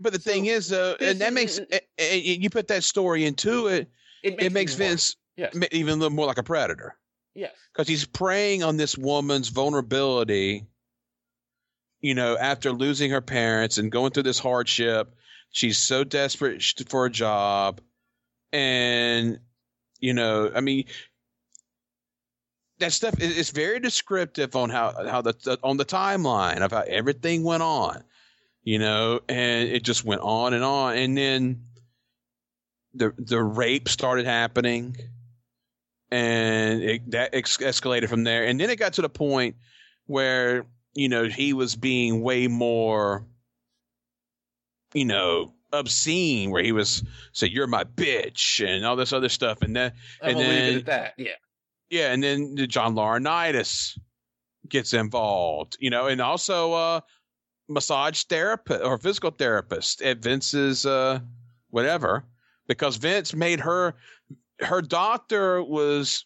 But 0.00 0.14
the 0.14 0.18
So, 0.20 0.30
thing 0.30 0.46
is, 0.46 0.72
uh, 0.72 0.96
this 0.98 1.10
and 1.10 1.20
that 1.20 1.34
makes 1.34 1.58
is- 1.58 1.66
uh, 1.70 1.78
uh, 2.00 2.04
you 2.14 2.48
put 2.48 2.68
that 2.68 2.84
story 2.84 3.26
into 3.26 3.66
it. 3.66 3.90
It 4.22 4.50
makes 4.50 4.78
me 4.78 4.84
more- 4.86 4.88
Vince 4.92 5.16
Yes. 5.36 5.54
even 5.72 5.92
a 5.92 5.96
little 5.96 6.16
more 6.16 6.26
like 6.26 6.38
a 6.38 6.42
predator. 6.42 6.96
Yes. 7.34 7.54
because 7.72 7.86
he's 7.86 8.04
preying 8.06 8.64
on 8.64 8.78
this 8.78 8.96
woman's 8.98 9.48
vulnerability. 9.48 10.66
You 12.00 12.14
know, 12.14 12.36
after 12.38 12.72
losing 12.72 13.10
her 13.10 13.20
parents 13.20 13.76
and 13.78 13.92
going 13.92 14.10
through 14.12 14.22
this 14.24 14.38
hardship, 14.40 15.14
she's 15.50 15.76
so 15.78 16.02
desperate 16.02 16.64
for 16.88 17.04
a 17.06 17.10
job, 17.10 17.80
and 18.52 19.38
you 20.00 20.14
know, 20.14 20.50
I 20.54 20.60
mean, 20.60 20.84
that 22.78 22.92
stuff 22.92 23.20
is 23.20 23.50
very 23.50 23.80
descriptive 23.80 24.54
on 24.56 24.70
how 24.70 24.92
how 25.08 25.22
the, 25.22 25.34
the 25.44 25.58
on 25.62 25.76
the 25.76 25.84
timeline 25.84 26.60
of 26.60 26.72
how 26.72 26.84
everything 26.86 27.42
went 27.44 27.62
on. 27.62 28.04
You 28.62 28.78
know, 28.78 29.20
and 29.28 29.68
it 29.68 29.82
just 29.82 30.04
went 30.04 30.20
on 30.20 30.52
and 30.52 30.62
on, 30.62 30.96
and 30.96 31.16
then 31.16 31.62
the 32.94 33.14
the 33.16 33.42
rape 33.42 33.88
started 33.88 34.26
happening 34.26 34.96
and 36.10 36.82
it, 36.82 37.10
that 37.10 37.34
ex- 37.34 37.58
escalated 37.58 38.08
from 38.08 38.24
there. 38.24 38.44
And 38.44 38.58
then 38.60 38.70
it 38.70 38.78
got 38.78 38.94
to 38.94 39.02
the 39.02 39.08
point 39.08 39.56
where 40.06 40.66
you 40.94 41.08
know 41.08 41.24
he 41.24 41.52
was 41.52 41.76
being 41.76 42.22
way 42.22 42.46
more, 42.48 43.24
you 44.94 45.04
know, 45.04 45.52
obscene, 45.72 46.50
where 46.50 46.62
he 46.62 46.72
was 46.72 47.02
say 47.32 47.46
"You're 47.48 47.66
my 47.66 47.84
bitch" 47.84 48.64
and 48.66 48.84
all 48.84 48.96
this 48.96 49.12
other 49.12 49.28
stuff, 49.28 49.62
and 49.62 49.74
then 49.74 49.92
And, 50.22 50.38
And 50.38 50.40
then- 50.40 50.84
that. 50.84 51.14
Yeah. 51.16 51.32
yeah, 51.90 52.12
and 52.12 52.22
then 52.22 52.54
the 52.54 52.66
John 52.66 52.94
Laurinaitis 52.94 53.98
gets 54.68 54.92
involved, 54.92 55.76
you 55.80 55.90
know, 55.90 56.06
and 56.06 56.20
also 56.20 56.72
uh 56.72 57.00
massage 57.68 58.22
therapist 58.24 58.82
or 58.82 58.96
physical 58.98 59.30
therapist 59.30 60.00
at 60.02 60.18
Vince's 60.18 60.86
uh 60.86 61.20
whatever 61.70 62.24
because 62.66 62.96
Vince 62.96 63.34
made 63.34 63.60
her 63.60 63.94
her 64.60 64.80
doctor 64.80 65.62
was 65.62 66.24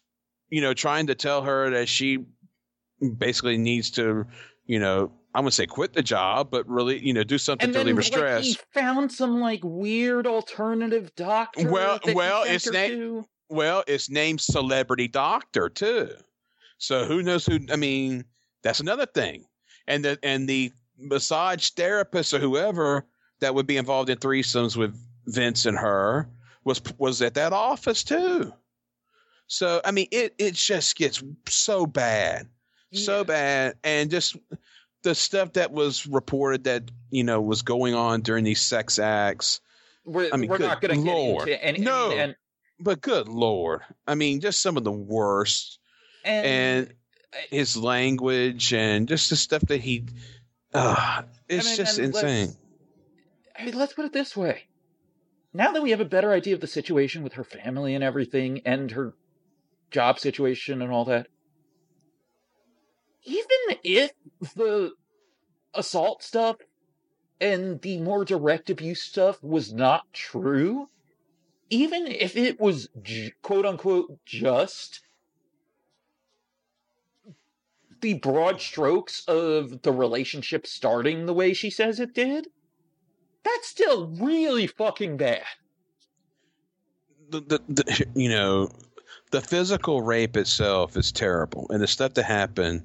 you 0.49 0.61
know 0.61 0.73
trying 0.73 1.07
to 1.07 1.15
tell 1.15 1.41
her 1.41 1.69
that 1.69 1.89
she 1.89 2.19
basically 3.17 3.57
needs 3.57 3.91
to 3.91 4.25
you 4.65 4.79
know 4.79 5.11
I 5.35 5.41
would 5.41 5.53
say 5.53 5.65
quit 5.65 5.93
the 5.93 6.03
job, 6.03 6.49
but 6.51 6.67
really, 6.69 6.99
you 7.03 7.13
know, 7.13 7.23
do 7.23 7.37
something 7.37 7.65
And 7.65 7.73
to 7.73 7.79
then 7.79 7.87
relieve 7.87 7.97
like, 7.97 8.05
stress. 8.05 8.45
he 8.45 8.57
found 8.73 9.11
some 9.11 9.39
like 9.39 9.61
weird 9.63 10.27
alternative 10.27 11.13
doctor. 11.15 11.69
Well- 11.71 11.99
well, 12.13 12.43
it's 12.45 12.65
her 12.65 12.71
na- 12.71 12.87
to. 12.87 13.25
Well, 13.49 13.83
it's 13.87 14.09
named 14.09 14.41
Celebrity 14.41 15.07
Doctor 15.07 15.69
too. 15.69 16.09
So 16.77 17.05
who 17.05 17.21
knows 17.23 17.45
who? 17.45 17.59
I 17.71 17.75
mean, 17.75 18.25
that's 18.63 18.79
another 18.79 19.05
thing. 19.05 19.45
And 19.87 20.03
the 20.05 20.17
and 20.23 20.47
the 20.49 20.71
massage 20.97 21.69
therapist 21.71 22.33
or 22.33 22.39
whoever 22.39 23.05
that 23.41 23.53
would 23.53 23.67
be 23.67 23.77
involved 23.77 24.09
in 24.09 24.17
threesomes 24.17 24.75
with 24.77 24.95
Vince 25.27 25.65
and 25.65 25.77
her 25.77 26.29
was 26.63 26.81
was 26.97 27.21
at 27.21 27.33
that 27.35 27.53
office 27.53 28.03
too. 28.03 28.53
So 29.47 29.81
I 29.85 29.91
mean, 29.91 30.07
it 30.11 30.33
it 30.37 30.53
just 30.55 30.95
gets 30.95 31.21
so 31.47 31.85
bad, 31.85 32.47
so 32.93 33.23
bad, 33.23 33.75
and 33.83 34.09
just 34.09 34.35
the 35.03 35.15
stuff 35.15 35.53
that 35.53 35.71
was 35.71 36.07
reported 36.07 36.63
that 36.65 36.89
you 37.09 37.23
know 37.23 37.41
was 37.41 37.61
going 37.61 37.93
on 37.93 38.21
during 38.21 38.43
these 38.43 38.61
sex 38.61 38.99
acts. 38.99 39.61
We're, 40.05 40.29
I 40.33 40.37
mean, 40.37 40.49
we're 40.49 40.57
not 40.57 40.81
going 40.81 40.97
to 40.99 41.03
get 41.05 41.17
into 41.17 41.65
and 41.65 41.79
No. 41.79 42.11
and 42.11 42.35
But 42.79 42.99
good 42.99 43.29
lord, 43.29 43.81
I 44.05 44.15
mean, 44.15 44.41
just 44.41 44.61
some 44.61 44.75
of 44.75 44.83
the 44.83 44.91
worst. 44.91 45.79
and, 46.25 46.45
and 46.45 46.93
his 47.49 47.75
language 47.75 48.73
and 48.73 49.07
just 49.07 49.29
the 49.29 49.35
stuff 49.35 49.61
that 49.63 49.81
he 49.81 50.05
uh 50.73 51.23
it's 51.49 51.65
I 51.65 51.69
mean, 51.69 51.77
just 51.77 51.97
and 51.97 52.07
insane 52.07 52.55
I 53.57 53.65
mean, 53.65 53.77
let's 53.77 53.93
put 53.93 54.05
it 54.05 54.13
this 54.13 54.35
way. 54.35 54.63
Now 55.53 55.71
that 55.71 55.83
we 55.83 55.91
have 55.91 55.99
a 55.99 56.05
better 56.05 56.31
idea 56.31 56.55
of 56.55 56.61
the 56.61 56.67
situation 56.67 57.23
with 57.23 57.33
her 57.33 57.43
family 57.43 57.93
and 57.95 58.03
everything, 58.03 58.61
and 58.65 58.89
her 58.91 59.13
job 59.91 60.19
situation 60.19 60.81
and 60.81 60.91
all 60.91 61.05
that, 61.05 61.27
even 63.23 63.77
if 63.83 64.11
the 64.55 64.91
assault 65.73 66.23
stuff 66.23 66.57
and 67.41 67.81
the 67.81 67.99
more 67.99 68.25
direct 68.25 68.69
abuse 68.69 69.01
stuff 69.01 69.41
was 69.43 69.73
not 69.73 70.11
true, 70.13 70.87
even 71.69 72.07
if 72.07 72.37
it 72.37 72.59
was 72.59 72.89
j- 73.01 73.33
quote 73.41 73.65
unquote 73.65 74.19
just 74.25 75.01
the 78.01 78.15
broad 78.15 78.61
strokes 78.61 79.23
of 79.27 79.81
the 79.83 79.91
relationship 79.91 80.67
starting 80.67 81.25
the 81.25 81.33
way 81.33 81.53
she 81.53 81.69
says 81.69 81.99
it 81.99 82.13
did, 82.13 82.47
that's 83.43 83.67
still 83.67 84.07
really 84.07 84.67
fucking 84.67 85.17
bad. 85.17 85.43
the, 87.29 87.41
the, 87.41 87.61
the 87.69 88.05
you 88.15 88.29
know 88.29 88.69
the 89.31 89.41
physical 89.41 90.01
rape 90.01 90.37
itself 90.37 90.95
is 90.97 91.11
terrible 91.11 91.67
and 91.71 91.81
the 91.81 91.87
stuff 91.87 92.13
that 92.13 92.23
happened 92.23 92.83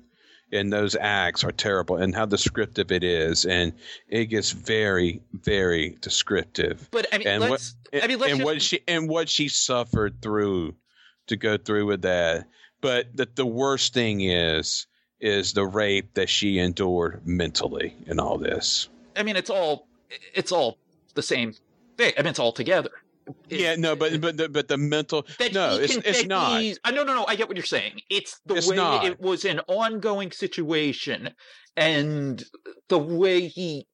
in 0.50 0.70
those 0.70 0.96
acts 0.98 1.44
are 1.44 1.52
terrible 1.52 1.96
and 1.96 2.14
how 2.14 2.24
descriptive 2.24 2.90
it 2.90 3.04
is 3.04 3.44
and 3.44 3.72
it 4.08 4.26
gets 4.26 4.50
very 4.50 5.20
very 5.32 5.96
descriptive 6.00 6.88
But 6.90 7.06
I 7.12 7.18
mean, 7.18 7.28
And 7.28 7.40
what- 7.42 7.50
let's. 7.50 7.74
I 8.02 8.06
mean, 8.06 8.18
let's 8.18 8.32
and 8.32 8.38
just, 8.40 8.46
what 8.46 8.62
she 8.62 8.80
and 8.88 9.08
what 9.08 9.28
she 9.28 9.48
suffered 9.48 10.20
through 10.22 10.74
to 11.26 11.36
go 11.36 11.56
through 11.56 11.86
with 11.86 12.02
that 12.02 12.46
but 12.80 13.14
the, 13.16 13.28
the 13.34 13.46
worst 13.46 13.94
thing 13.94 14.20
is 14.20 14.86
is 15.20 15.52
the 15.52 15.66
rape 15.66 16.14
that 16.14 16.28
she 16.28 16.58
endured 16.58 17.26
mentally 17.26 17.94
in 18.06 18.20
all 18.20 18.38
this 18.38 18.88
I 19.18 19.24
mean, 19.24 19.36
it's 19.36 19.50
all. 19.50 19.88
It's 20.32 20.52
all 20.52 20.78
the 21.14 21.22
same 21.22 21.54
thing. 21.96 22.12
I 22.16 22.22
mean, 22.22 22.30
it's 22.30 22.38
all 22.38 22.52
together. 22.52 22.90
Yeah 23.48 23.76
no 23.76 23.96
but 23.96 24.20
but 24.20 24.36
the, 24.36 24.48
but 24.48 24.68
the 24.68 24.76
mental 24.78 25.26
no 25.52 25.76
it's 25.78 25.94
can- 25.94 26.02
it's 26.04 26.26
not 26.26 26.60
he's- 26.60 26.78
uh, 26.84 26.90
no, 26.90 27.02
no, 27.04 27.14
no. 27.14 27.24
I 27.26 27.36
get 27.36 27.48
what 27.48 27.56
you're 27.56 27.64
saying. 27.66 28.00
It's 28.10 28.40
the 28.46 28.56
It's 28.56 28.68
way 28.68 28.76
not. 28.76 29.04
it 29.04 29.20
was 29.20 29.44
an 29.44 29.60
ongoing 29.68 30.30
situation, 30.32 31.30
and 31.76 32.42
the 32.88 32.98
way 32.98 33.48
he 33.48 33.86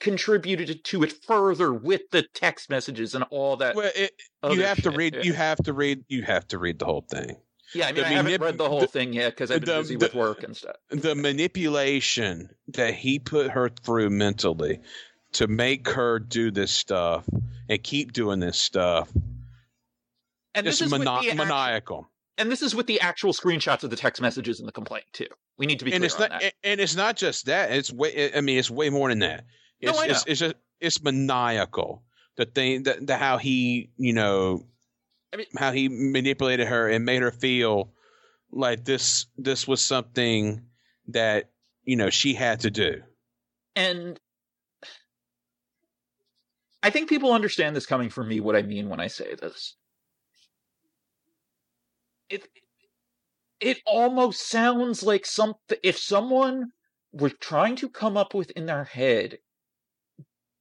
contributed 0.00 0.82
to 0.84 1.02
it 1.02 1.12
further 1.26 1.72
with 1.72 2.02
the 2.10 2.24
text 2.34 2.70
messages 2.70 3.14
and 3.14 3.24
all 3.30 3.56
that. 3.58 3.74
well 3.76 3.90
it, 3.94 4.12
you 4.50 4.62
have 4.62 4.80
to 4.82 4.90
read 4.90 5.18
you 5.22 5.32
have 5.34 5.58
to 5.58 5.72
read 5.72 6.02
you 6.08 6.22
have 6.22 6.46
to 6.48 6.58
read 6.58 6.78
the 6.78 6.84
whole 6.86 7.04
thing 7.10 7.36
yeah, 7.74 7.86
I 7.86 7.92
mean, 7.92 8.02
the 8.02 8.06
I 8.06 8.12
haven't 8.12 8.40
read 8.42 8.58
the 8.58 8.68
whole 8.68 8.80
the- 8.80 8.86
thing 8.86 9.14
yet 9.14 9.30
because 9.32 9.50
I've 9.50 9.60
been 9.60 9.74
the- 9.76 9.80
busy 9.80 9.96
with 9.96 10.14
work 10.14 10.42
and 10.42 10.54
stuff. 10.56 10.76
the 10.90 11.14
manipulation 11.14 12.50
that 12.68 12.94
he 12.94 13.18
put 13.18 13.50
her 13.50 13.68
through 13.70 14.10
mentally 14.10 14.80
to 15.32 15.46
make 15.46 15.88
her 15.88 16.18
do 16.18 16.50
this 16.50 16.70
stuff 16.70 17.24
and 17.68 17.82
keep 17.82 18.12
doing 18.12 18.38
this 18.40 18.58
stuff 18.58 19.08
And 20.54 20.66
this 20.66 20.80
is 20.80 20.92
with 20.92 21.02
mani- 21.04 21.26
the 21.26 21.30
act- 21.32 21.38
maniacal 21.38 22.08
and 22.38 22.50
this 22.50 22.62
is 22.62 22.74
with 22.74 22.86
the 22.86 23.00
actual 23.00 23.32
screenshots 23.32 23.82
of 23.84 23.90
the 23.90 23.96
text 23.96 24.20
messages 24.22 24.58
in 24.58 24.66
the 24.66 24.72
complaint 24.72 25.04
too. 25.12 25.26
We 25.58 25.66
need 25.66 25.78
to 25.80 25.84
be 25.84 25.92
and 25.92 26.00
clear 26.00 26.06
it's 26.06 26.14
on 26.16 26.20
not 26.30 26.40
that. 26.40 26.54
and 26.64 26.80
it's 26.80 26.96
not 26.96 27.16
just 27.16 27.46
that 27.46 27.70
it's 27.72 27.92
way 27.92 28.34
i 28.34 28.40
mean 28.40 28.58
it's 28.58 28.70
way 28.70 28.90
more 28.90 29.08
than 29.08 29.20
that 29.20 29.44
No, 29.82 29.90
it's 29.90 29.98
I 29.98 30.06
it's, 30.06 30.26
know. 30.26 30.30
it's 30.32 30.40
just 30.40 30.54
it's 30.80 31.02
maniacal 31.02 32.02
the 32.36 32.46
thing 32.46 32.84
that 32.84 33.06
the 33.06 33.16
how 33.16 33.38
he 33.38 33.90
you 33.96 34.12
know 34.12 34.66
I 35.32 35.36
mean- 35.38 35.46
how 35.56 35.72
he 35.72 35.88
manipulated 35.88 36.66
her 36.68 36.88
and 36.88 37.04
made 37.04 37.22
her 37.22 37.30
feel 37.32 37.92
like 38.50 38.84
this 38.84 39.26
this 39.38 39.66
was 39.68 39.82
something 39.84 40.62
that 41.08 41.50
you 41.84 41.96
know 41.96 42.10
she 42.10 42.34
had 42.34 42.60
to 42.60 42.70
do 42.70 43.02
And 43.76 44.18
I 46.82 46.90
think 46.90 47.08
people 47.08 47.32
understand 47.32 47.76
this 47.76 47.86
coming 47.86 48.10
from 48.10 48.28
me 48.28 48.40
what 48.40 48.56
I 48.56 48.62
mean 48.62 48.88
when 48.88 49.00
I 49.00 49.06
say 49.06 49.34
this. 49.34 49.76
It 52.28 52.48
it 53.60 53.80
almost 53.86 54.48
sounds 54.48 55.02
like 55.02 55.24
something 55.26 55.78
if 55.82 55.96
someone 55.98 56.72
were 57.12 57.30
trying 57.30 57.76
to 57.76 57.88
come 57.88 58.16
up 58.16 58.34
with 58.34 58.50
in 58.52 58.66
their 58.66 58.84
head 58.84 59.38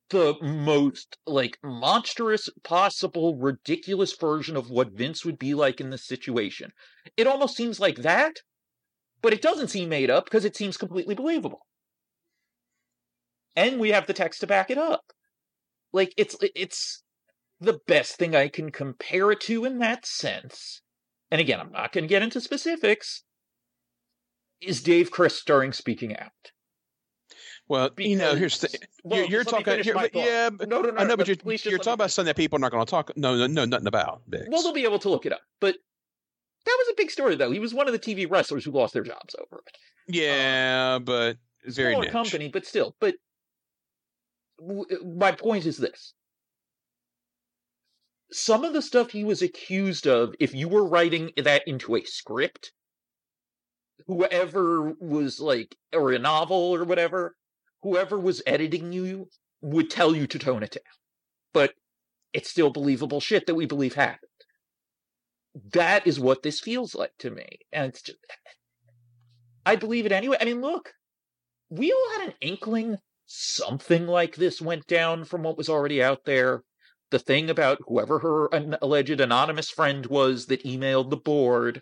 the 0.10 0.36
most 0.42 1.18
like 1.26 1.58
monstrous 1.64 2.50
possible 2.64 3.38
ridiculous 3.38 4.16
version 4.16 4.56
of 4.58 4.70
what 4.70 4.92
Vince 4.92 5.26
would 5.26 5.40
be 5.40 5.54
like 5.54 5.80
in 5.82 5.90
this 5.90 6.06
situation. 6.06 6.72
It 7.18 7.28
almost 7.28 7.56
seems 7.56 7.80
like 7.80 7.98
that, 8.00 8.42
but 9.22 9.34
it 9.34 9.42
doesn't 9.42 9.70
seem 9.70 9.90
made 9.90 10.10
up 10.10 10.26
because 10.26 10.46
it 10.46 10.56
seems 10.58 10.78
completely 10.78 11.16
believable 11.16 11.66
and 13.56 13.80
we 13.80 13.90
have 13.92 14.08
the 14.08 14.14
text 14.14 14.42
to 14.42 14.48
back 14.48 14.70
it 14.70 14.78
up. 14.78 15.14
Like 15.94 16.14
it's 16.18 16.36
it's 16.56 17.04
the 17.60 17.80
best 17.88 18.16
thing 18.16 18.36
I 18.36 18.48
can 18.48 18.72
compare 18.72 19.32
it 19.32 19.42
to 19.42 19.66
in 19.66 19.80
that 19.80 20.06
sense. 20.06 20.82
And 21.30 21.40
again, 21.40 21.60
I'm 21.60 21.72
not 21.72 21.92
going 21.92 22.04
to 22.04 22.08
get 22.08 22.24
into 22.24 22.42
specifics. 22.42 23.24
Is 24.62 24.82
Dave 24.82 25.12
Chris 25.12 25.44
during 25.44 25.74
speaking 25.74 26.18
out? 26.18 26.52
well 27.68 27.90
you 27.98 28.18
know 28.18 28.36
here's 28.36 28.60
the 28.60 28.68
well, 29.04 29.20
you're, 29.20 29.30
you're 29.30 29.44
just 29.44 29.54
let 29.54 29.60
me 29.60 29.64
talking 29.64 29.74
finish 29.74 29.86
you're, 29.86 29.96
my 29.96 30.10
yeah 30.14 30.50
but, 30.50 30.68
No, 30.68 30.82
no, 30.82 30.90
no. 30.90 30.98
I 30.98 31.06
know, 31.06 31.16
but 31.16 31.28
you're, 31.28 31.38
you're 31.46 31.78
talking 31.78 31.94
about 31.94 32.12
something 32.12 32.28
that 32.28 32.36
people 32.36 32.58
are 32.58 32.60
not 32.60 32.72
going 32.72 32.86
to 32.86 32.90
talk. 32.90 33.12
No, 33.16 33.36
no, 33.36 33.48
no, 33.48 33.66
nothing 33.66 33.88
about. 33.88 34.22
Biggs. 34.30 34.48
Well, 34.50 34.62
they'll 34.62 34.74
be 34.74 34.84
able 34.84 35.00
to 35.00 35.10
look 35.10 35.26
it 35.26 35.32
up. 35.32 35.42
But 35.60 35.76
that 36.66 36.78
was 36.80 36.90
a 36.92 36.96
big 36.98 37.10
story, 37.10 37.36
though. 37.36 37.52
He 37.52 37.60
was 37.60 37.74
one 37.74 37.88
of 37.88 37.94
the 37.94 38.00
TV 38.00 38.30
wrestlers 38.30 38.66
who 38.66 38.72
lost 38.72 38.94
their 38.94 39.04
jobs 39.04 39.36
over 39.40 39.64
it. 39.66 39.78
yeah, 40.08 40.96
um, 40.96 41.06
but 41.06 41.38
very 41.66 41.94
Smaller 41.94 42.06
niche. 42.06 42.12
company, 42.12 42.50
but 42.50 42.66
still. 42.66 42.96
But 43.00 43.16
my 45.04 45.32
point 45.32 45.66
is 45.66 45.78
this: 45.78 46.14
some 48.32 48.64
of 48.64 48.74
the 48.74 48.82
stuff 48.82 49.12
he 49.12 49.24
was 49.24 49.42
accused 49.42 50.08
of, 50.08 50.34
if 50.40 50.54
you 50.54 50.68
were 50.68 50.88
writing 50.88 51.32
that 51.38 51.64
into 51.68 51.96
a 51.96 52.04
script, 52.04 52.72
whoever 54.08 54.94
was 55.00 55.40
like, 55.40 55.76
or 55.94 56.12
a 56.12 56.20
novel 56.20 56.76
or 56.76 56.84
whatever, 56.84 57.36
whoever 57.84 58.20
was 58.20 58.42
editing 58.46 58.94
you 58.94 59.28
would 59.62 59.90
tell 59.90 60.16
you 60.16 60.28
to 60.28 60.40
tone 60.40 60.64
it 60.64 60.72
down. 60.72 60.84
But 61.54 61.74
it's 62.34 62.50
still 62.50 62.72
believable 62.72 63.20
shit 63.20 63.46
that 63.48 63.56
we 63.56 63.66
believe 63.66 63.96
happened. 63.96 64.30
That 65.74 66.08
is 66.08 66.20
what 66.20 66.44
this 66.44 66.60
feels 66.60 66.96
like 66.96 67.12
to 67.20 67.30
me. 67.30 67.60
And 67.74 67.90
it's 67.90 68.02
just, 68.02 68.18
I 69.66 69.76
believe 69.76 70.06
it 70.06 70.12
anyway. 70.12 70.38
I 70.40 70.46
mean, 70.46 70.62
look, 70.62 70.94
we 71.70 71.92
all 71.92 72.20
had 72.20 72.30
an 72.30 72.36
inkling 72.40 72.98
something 73.34 74.08
like 74.08 74.36
this 74.36 74.62
went 74.62 74.88
down 74.88 75.24
from 75.24 75.44
what 75.44 75.58
was 75.58 75.70
already 75.70 76.04
out 76.04 76.26
there. 76.26 76.64
The 77.12 77.20
thing 77.20 77.50
about 77.50 77.80
whoever 77.88 78.20
her 78.20 78.50
alleged 78.82 79.20
anonymous 79.20 79.70
friend 79.70 80.06
was 80.06 80.46
that 80.48 80.64
emailed 80.64 81.10
the 81.10 81.18
board 81.18 81.82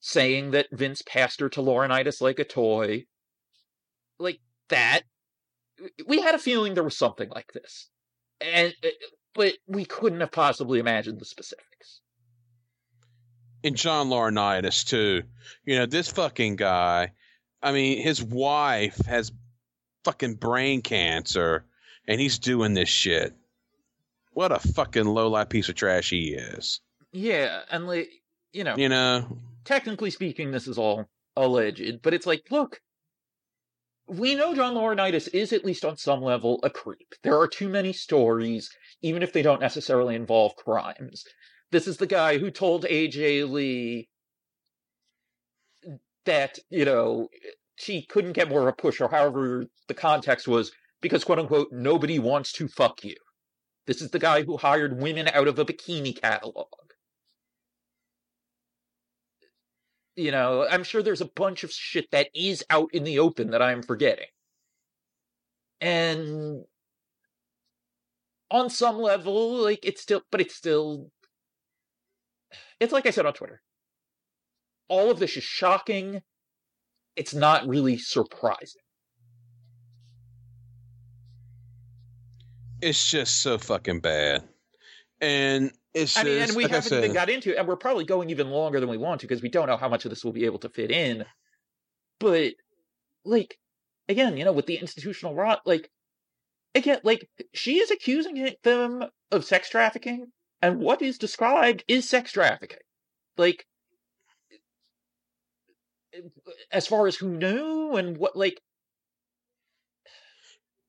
saying 0.00 0.52
that 0.52 0.68
Vince 0.70 1.02
passed 1.02 1.40
her 1.40 1.48
to 1.50 1.60
Laurinaitis 1.60 2.20
like 2.20 2.38
a 2.38 2.44
toy. 2.44 3.04
Like 4.18 4.40
that. 4.68 5.02
We 6.06 6.20
had 6.20 6.34
a 6.34 6.38
feeling 6.38 6.74
there 6.74 6.84
was 6.84 6.96
something 6.96 7.28
like 7.30 7.52
this. 7.52 7.88
And 8.40 8.74
uh, 8.84 8.88
but 9.34 9.54
we 9.66 9.84
couldn't 9.84 10.20
have 10.20 10.32
possibly 10.32 10.78
imagined 10.78 11.20
the 11.20 11.24
specifics. 11.24 12.00
and 13.64 13.76
John 13.76 14.08
Laurinaitis 14.08 14.84
too. 14.84 15.22
You 15.64 15.78
know, 15.78 15.86
this 15.86 16.10
fucking 16.10 16.56
guy. 16.56 17.12
I 17.62 17.72
mean, 17.72 18.02
his 18.02 18.22
wife 18.22 18.98
has 19.06 19.32
fucking 20.08 20.34
brain 20.36 20.80
cancer, 20.80 21.66
and 22.06 22.18
he's 22.18 22.38
doing 22.38 22.72
this 22.72 22.88
shit. 22.88 23.36
What 24.32 24.52
a 24.52 24.58
fucking 24.58 25.04
low 25.04 25.28
life 25.28 25.50
piece 25.50 25.68
of 25.68 25.74
trash 25.74 26.08
he 26.08 26.32
is. 26.32 26.80
Yeah, 27.12 27.60
and 27.70 27.86
like 27.86 28.08
you 28.52 28.64
know, 28.64 28.74
You 28.76 28.88
know, 28.88 29.38
technically 29.66 30.10
speaking, 30.10 30.50
this 30.50 30.66
is 30.66 30.78
all 30.78 31.06
alleged, 31.36 32.00
but 32.00 32.14
it's 32.14 32.26
like, 32.26 32.44
look, 32.50 32.80
we 34.06 34.34
know 34.34 34.54
John 34.54 34.74
Laurinaitis 34.74 35.28
is 35.34 35.52
at 35.52 35.66
least 35.66 35.84
on 35.84 35.98
some 35.98 36.22
level 36.22 36.58
a 36.62 36.70
creep. 36.70 37.14
There 37.22 37.38
are 37.38 37.46
too 37.46 37.68
many 37.68 37.92
stories, 37.92 38.70
even 39.02 39.22
if 39.22 39.34
they 39.34 39.42
don't 39.42 39.60
necessarily 39.60 40.14
involve 40.14 40.56
crimes. 40.56 41.24
This 41.70 41.86
is 41.86 41.98
the 41.98 42.06
guy 42.06 42.38
who 42.38 42.50
told 42.50 42.86
AJ 42.86 43.50
Lee 43.50 44.08
that, 46.24 46.58
you 46.70 46.86
know, 46.86 47.28
she 47.78 48.02
couldn't 48.02 48.32
get 48.32 48.48
more 48.48 48.62
of 48.62 48.66
a 48.66 48.72
push, 48.72 49.00
or 49.00 49.08
however 49.08 49.66
the 49.86 49.94
context 49.94 50.48
was, 50.48 50.72
because 51.00 51.24
quote 51.24 51.38
unquote, 51.38 51.68
nobody 51.72 52.18
wants 52.18 52.52
to 52.52 52.68
fuck 52.68 53.04
you. 53.04 53.14
This 53.86 54.02
is 54.02 54.10
the 54.10 54.18
guy 54.18 54.42
who 54.42 54.56
hired 54.56 55.00
women 55.00 55.28
out 55.28 55.48
of 55.48 55.58
a 55.58 55.64
bikini 55.64 56.20
catalog. 56.20 56.66
You 60.16 60.32
know, 60.32 60.66
I'm 60.68 60.82
sure 60.82 61.02
there's 61.02 61.20
a 61.20 61.30
bunch 61.36 61.62
of 61.62 61.70
shit 61.70 62.10
that 62.10 62.28
is 62.34 62.64
out 62.68 62.90
in 62.92 63.04
the 63.04 63.20
open 63.20 63.52
that 63.52 63.62
I'm 63.62 63.82
forgetting. 63.82 64.26
And 65.80 66.64
on 68.50 68.68
some 68.68 68.98
level, 68.98 69.62
like 69.62 69.78
it's 69.84 70.02
still, 70.02 70.22
but 70.32 70.40
it's 70.40 70.56
still, 70.56 71.12
it's 72.80 72.92
like 72.92 73.06
I 73.06 73.10
said 73.10 73.26
on 73.26 73.34
Twitter. 73.34 73.62
All 74.88 75.12
of 75.12 75.20
this 75.20 75.36
is 75.36 75.44
shocking. 75.44 76.22
It's 77.18 77.34
not 77.34 77.66
really 77.66 77.98
surprising. 77.98 78.80
It's 82.80 83.10
just 83.10 83.42
so 83.42 83.58
fucking 83.58 83.98
bad. 84.00 84.44
And 85.20 85.72
it's 85.92 86.16
I 86.16 86.22
just, 86.22 86.32
mean, 86.32 86.42
and 86.42 86.56
we 86.56 86.62
like 86.62 86.72
haven't 86.72 86.92
even 86.92 87.12
got 87.12 87.28
into 87.28 87.52
it, 87.52 87.58
and 87.58 87.66
we're 87.66 87.74
probably 87.74 88.04
going 88.04 88.30
even 88.30 88.50
longer 88.50 88.78
than 88.78 88.88
we 88.88 88.98
want 88.98 89.20
to 89.20 89.26
because 89.26 89.42
we 89.42 89.48
don't 89.48 89.66
know 89.66 89.76
how 89.76 89.88
much 89.88 90.04
of 90.04 90.10
this 90.10 90.24
will 90.24 90.32
be 90.32 90.44
able 90.44 90.60
to 90.60 90.68
fit 90.68 90.92
in. 90.92 91.24
But, 92.20 92.54
like, 93.24 93.58
again, 94.08 94.36
you 94.36 94.44
know, 94.44 94.52
with 94.52 94.66
the 94.66 94.76
institutional 94.76 95.34
rot, 95.34 95.62
like, 95.66 95.90
again, 96.76 97.00
like, 97.02 97.28
she 97.52 97.78
is 97.78 97.90
accusing 97.90 98.54
them 98.62 99.06
of 99.32 99.44
sex 99.44 99.68
trafficking, 99.70 100.26
and 100.62 100.78
what 100.78 101.02
is 101.02 101.18
described 101.18 101.82
is 101.88 102.08
sex 102.08 102.30
trafficking. 102.30 102.78
Like, 103.36 103.66
as 106.72 106.86
far 106.86 107.06
as 107.06 107.16
who 107.16 107.28
knew 107.28 107.96
and 107.96 108.16
what, 108.18 108.36
like, 108.36 108.60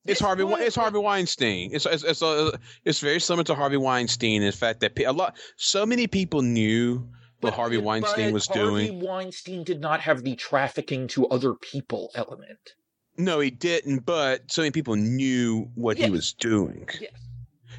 It's 0.05 0.19
Harvey. 0.19 0.43
was- 0.43 0.61
It's 0.61 0.75
Harvey 0.75 0.97
Weinstein. 0.97 1.71
It's 1.73 1.85
it's 1.85 2.03
it's, 2.03 2.21
uh, 2.23 2.57
it's 2.85 2.99
very 2.99 3.19
similar 3.19 3.43
to 3.43 3.55
Harvey 3.55 3.77
Weinstein. 3.77 4.41
In 4.41 4.51
fact, 4.51 4.79
that 4.79 4.97
a 4.99 5.11
lot, 5.11 5.37
so 5.57 5.85
many 5.85 6.07
people 6.07 6.41
knew 6.41 6.99
what 7.41 7.51
But- 7.51 7.53
Harvey 7.53 7.77
Weinstein 7.77 8.33
was 8.33 8.47
Harvey 8.47 8.61
doing. 8.61 8.87
Harvey 8.93 9.05
Weinstein 9.07 9.63
did 9.63 9.81
not 9.81 10.01
have 10.01 10.23
the 10.23 10.35
trafficking 10.35 11.07
to 11.09 11.27
other 11.27 11.53
people 11.53 12.11
element. 12.15 12.73
No, 13.17 13.39
he 13.41 13.51
didn't. 13.51 14.05
But 14.05 14.51
so 14.51 14.61
many 14.61 14.71
people 14.71 14.95
knew 14.95 15.69
what 15.75 15.97
he 15.97 16.09
was 16.09 16.33
doing 16.33 16.87
Yes. 16.99 17.11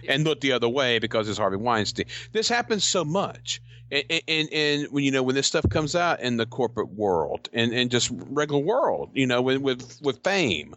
And 0.08 0.24
look 0.24 0.40
the 0.40 0.52
other 0.52 0.68
way 0.68 0.98
because 0.98 1.28
it's 1.28 1.38
Harvey 1.38 1.56
Weinstein. 1.56 2.06
This 2.32 2.48
happens 2.48 2.84
so 2.84 3.04
much, 3.04 3.60
and 3.90 4.04
and, 4.28 4.48
and 4.52 4.86
when 4.90 5.04
you 5.04 5.10
know 5.10 5.22
when 5.22 5.34
this 5.34 5.46
stuff 5.46 5.68
comes 5.68 5.94
out 5.96 6.20
in 6.20 6.36
the 6.36 6.46
corporate 6.46 6.90
world 6.90 7.48
and 7.52 7.72
and 7.72 7.90
just 7.90 8.10
regular 8.12 8.62
world, 8.62 9.10
you 9.14 9.26
know, 9.26 9.42
with 9.42 9.58
with 9.58 9.98
with 10.02 10.22
fame, 10.24 10.74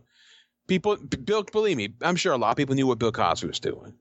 people. 0.68 0.98
Bill, 0.98 1.44
believe 1.44 1.78
me, 1.78 1.94
I'm 2.02 2.16
sure 2.16 2.34
a 2.34 2.38
lot 2.38 2.52
of 2.52 2.58
people 2.58 2.76
knew 2.76 2.88
what 2.88 3.00
Bill 3.00 3.12
Cosby 3.12 3.48
was 3.48 3.60
doing. 3.60 3.94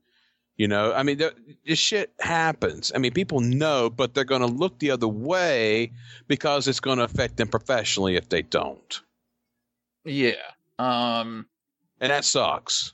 You 0.57 0.69
know, 0.69 0.93
I 0.93 1.03
mean, 1.03 1.21
this 1.67 1.79
shit 1.79 2.13
happens. 2.21 2.93
I 2.95 2.99
mean, 2.99 3.13
people 3.13 3.41
know, 3.41 3.89
but 3.89 4.13
they're 4.13 4.23
going 4.25 4.43
to 4.43 4.47
look 4.47 4.79
the 4.79 4.91
other 4.91 5.09
way 5.09 5.93
because 6.29 6.69
it's 6.69 6.79
going 6.79 6.99
to 6.99 7.05
affect 7.05 7.39
them 7.39 7.49
professionally 7.49 8.17
if 8.17 8.29
they 8.29 8.43
don't, 8.43 9.01
Yeah. 10.05 10.35
Um. 10.79 11.47
and 12.01 12.11
that 12.13 12.25
sucks. 12.27 12.93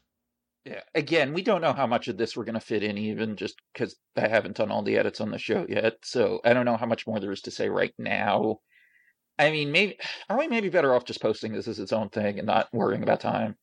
Yeah. 0.68 0.82
Again, 0.94 1.32
we 1.32 1.42
don't 1.42 1.62
know 1.62 1.72
how 1.72 1.86
much 1.86 2.08
of 2.08 2.18
this 2.18 2.36
we're 2.36 2.44
going 2.44 2.54
to 2.54 2.60
fit 2.60 2.82
in, 2.82 2.98
even 2.98 3.36
just 3.36 3.56
because 3.72 3.96
I 4.16 4.28
haven't 4.28 4.56
done 4.56 4.70
all 4.70 4.82
the 4.82 4.98
edits 4.98 5.20
on 5.20 5.30
the 5.30 5.38
show 5.38 5.64
yet. 5.66 5.96
So 6.02 6.40
I 6.44 6.52
don't 6.52 6.66
know 6.66 6.76
how 6.76 6.84
much 6.84 7.06
more 7.06 7.18
there 7.20 7.32
is 7.32 7.40
to 7.42 7.50
say 7.50 7.70
right 7.70 7.94
now. 7.96 8.58
I 9.38 9.50
mean, 9.50 9.72
maybe 9.72 9.96
are 10.28 10.38
we 10.38 10.46
maybe 10.46 10.68
better 10.68 10.94
off 10.94 11.06
just 11.06 11.22
posting 11.22 11.52
this 11.52 11.68
as 11.68 11.78
its 11.78 11.92
own 11.92 12.10
thing 12.10 12.38
and 12.38 12.46
not 12.46 12.68
worrying 12.72 13.02
about 13.02 13.20
time? 13.20 13.56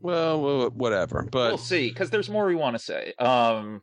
Well, 0.00 0.42
well 0.42 0.70
whatever. 0.70 1.28
But 1.30 1.50
we'll 1.50 1.58
see, 1.58 1.88
because 1.88 2.10
there's 2.10 2.30
more 2.30 2.46
we 2.46 2.56
want 2.56 2.74
to 2.74 2.82
say. 2.82 3.12
Um, 3.20 3.82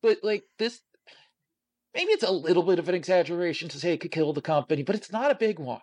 but 0.00 0.18
like 0.22 0.44
this, 0.58 0.80
maybe 1.94 2.12
it's 2.12 2.24
a 2.24 2.30
little 2.30 2.62
bit 2.62 2.78
of 2.78 2.88
an 2.88 2.94
exaggeration 2.94 3.68
to 3.68 3.78
say 3.78 3.92
it 3.92 4.00
could 4.00 4.12
kill 4.12 4.32
the 4.32 4.40
company, 4.40 4.82
but 4.82 4.94
it's 4.94 5.12
not 5.12 5.30
a 5.30 5.34
big 5.34 5.58
one. 5.58 5.80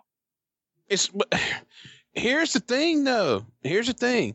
it's 0.88 1.08
here's 2.14 2.54
the 2.54 2.60
thing 2.60 3.04
though 3.04 3.44
here's 3.62 3.88
the 3.88 3.92
thing 3.92 4.34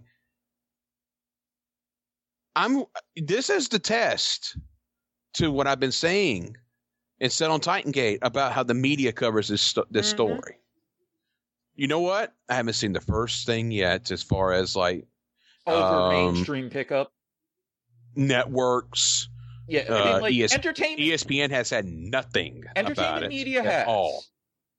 i'm 2.55 2.83
this 3.15 3.49
is 3.49 3.69
the 3.69 3.79
test 3.79 4.57
to 5.33 5.51
what 5.51 5.67
i've 5.67 5.79
been 5.79 5.91
saying 5.91 6.55
and 7.19 7.31
said 7.31 7.49
on 7.51 7.59
Titangate 7.61 8.19
about 8.23 8.51
how 8.51 8.63
the 8.63 8.73
media 8.73 9.11
covers 9.11 9.47
this, 9.47 9.61
sto- 9.61 9.85
this 9.91 10.07
Mhm. 10.07 10.15
story 10.15 10.57
you 11.75 11.87
know 11.87 11.99
what 12.01 12.33
i 12.49 12.55
haven't 12.55 12.73
seen 12.73 12.93
the 12.93 13.01
first 13.01 13.45
thing 13.45 13.71
yet 13.71 14.11
as 14.11 14.21
far 14.23 14.51
as 14.53 14.75
like 14.75 15.05
Over 15.67 16.01
Um, 16.01 16.09
mainstream 16.09 16.69
pickup. 16.69 17.13
networks 18.15 19.29
Yeah, 19.67 19.85
I 19.87 19.91
uh, 19.93 20.05
mean, 20.13 20.21
like 20.21 20.33
ES- 20.33 20.53
entertainment. 20.53 20.99
espn 20.99 21.49
has 21.51 21.69
had 21.69 21.85
nothing 21.85 22.63
about 22.75 22.77
entertainment 22.77 23.25
it 23.25 23.29
media 23.29 23.59
at 23.59 23.65
has 23.65 23.87
all 23.87 24.23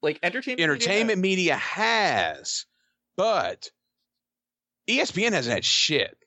like 0.02 0.18
entertainment. 0.22 0.60
entertainment 0.60 1.20
media 1.20 1.54
has, 1.56 2.66
but 3.16 3.70
E 4.88 4.98
ESPN 4.98 5.32
hasn't 5.32 5.54
had 5.54 5.64
shit. 5.64 6.18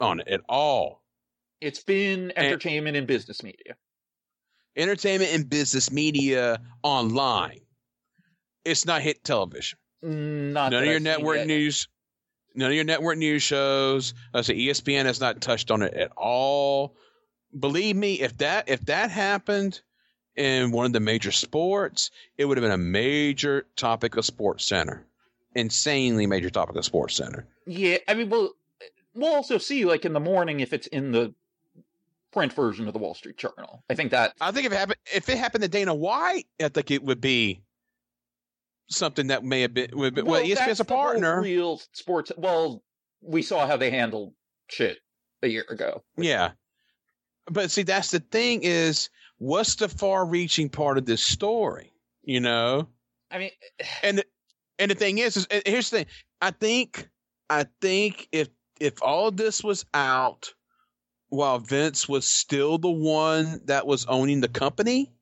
On 0.00 0.20
it 0.20 0.28
at 0.28 0.40
all. 0.48 1.02
It's 1.60 1.82
been 1.82 2.32
entertainment 2.36 2.96
and 2.96 3.06
business 3.06 3.42
media. 3.42 3.76
Entertainment 4.76 5.30
and 5.32 5.48
business 5.48 5.90
media 5.90 6.60
online. 6.82 7.60
It's 8.64 8.84
not 8.84 9.00
hit 9.00 9.24
television. 9.24 9.78
Mm, 10.04 10.52
not 10.52 10.72
none 10.72 10.82
of 10.82 10.88
your 10.88 11.00
network 11.00 11.46
news. 11.46 11.88
None 12.54 12.70
of 12.70 12.74
your 12.74 12.84
network 12.84 13.18
news 13.18 13.42
shows. 13.42 14.14
I 14.34 14.42
say 14.42 14.54
ESPN 14.54 15.04
has 15.04 15.20
not 15.20 15.40
touched 15.40 15.70
on 15.70 15.82
it 15.82 15.94
at 15.94 16.12
all. 16.16 16.96
Believe 17.58 17.96
me, 17.96 18.20
if 18.20 18.36
that 18.38 18.68
if 18.68 18.84
that 18.86 19.10
happened 19.10 19.80
in 20.36 20.70
one 20.72 20.86
of 20.86 20.92
the 20.92 21.00
major 21.00 21.32
sports, 21.32 22.10
it 22.36 22.44
would 22.44 22.58
have 22.58 22.62
been 22.62 22.70
a 22.70 22.78
major 22.78 23.66
topic 23.76 24.16
of 24.16 24.24
SportsCenter. 24.24 25.02
Insanely 25.54 26.26
major 26.26 26.50
topic 26.50 26.76
of 26.76 26.84
SportsCenter. 26.84 27.44
Yeah, 27.66 27.98
I 28.06 28.14
mean, 28.14 28.28
we'll 28.28 28.52
we'll 29.16 29.34
also 29.34 29.58
see 29.58 29.84
like 29.84 30.04
in 30.04 30.12
the 30.12 30.20
morning 30.20 30.60
if 30.60 30.72
it's 30.72 30.86
in 30.88 31.10
the 31.10 31.34
print 32.32 32.52
version 32.52 32.86
of 32.86 32.92
the 32.92 32.98
Wall 32.98 33.14
Street 33.14 33.38
Journal. 33.38 33.82
I 33.88 33.94
think 33.94 34.10
that 34.10 34.34
I 34.40 34.52
think 34.52 34.66
if 34.66 34.72
it 34.72 34.76
happened, 34.76 34.98
if 35.14 35.28
it 35.28 35.38
happened 35.38 35.62
to 35.62 35.68
Dana 35.68 35.94
White, 35.94 36.46
I 36.62 36.68
think 36.68 36.90
it 36.90 37.02
would 37.02 37.20
be 37.20 37.62
something 38.88 39.28
that 39.28 39.42
may 39.42 39.62
have 39.62 39.74
been. 39.74 39.90
Would 39.94 40.14
be, 40.14 40.22
well, 40.22 40.42
E 40.42 40.54
ESPN's 40.54 40.80
a 40.80 40.84
partner. 40.84 41.40
Real 41.40 41.80
sports. 41.92 42.30
Well, 42.36 42.82
we 43.22 43.42
saw 43.42 43.66
how 43.66 43.76
they 43.76 43.90
handled 43.90 44.34
shit 44.68 44.98
a 45.42 45.48
year 45.48 45.64
ago. 45.70 46.04
Yeah, 46.16 46.52
but 47.50 47.70
see, 47.70 47.82
that's 47.82 48.10
the 48.10 48.20
thing 48.20 48.60
is, 48.62 49.08
what's 49.38 49.76
the 49.76 49.88
far-reaching 49.88 50.68
part 50.68 50.98
of 50.98 51.06
this 51.06 51.22
story? 51.22 51.92
You 52.22 52.40
know, 52.40 52.88
I 53.30 53.38
mean, 53.38 53.50
and 54.02 54.22
and 54.78 54.90
the 54.90 54.94
thing 54.94 55.18
is, 55.18 55.36
is 55.38 55.46
here's 55.64 55.90
the 55.90 55.98
thing. 55.98 56.06
I 56.42 56.50
think, 56.50 57.08
I 57.48 57.64
think 57.80 58.28
if 58.30 58.48
if 58.80 59.02
all 59.02 59.30
this 59.30 59.62
was 59.62 59.84
out 59.94 60.52
while 61.28 61.58
Vince 61.58 62.08
was 62.08 62.26
still 62.26 62.78
the 62.78 62.90
one 62.90 63.60
that 63.64 63.86
was 63.86 64.06
owning 64.06 64.40
the 64.40 64.48
company, 64.48 65.12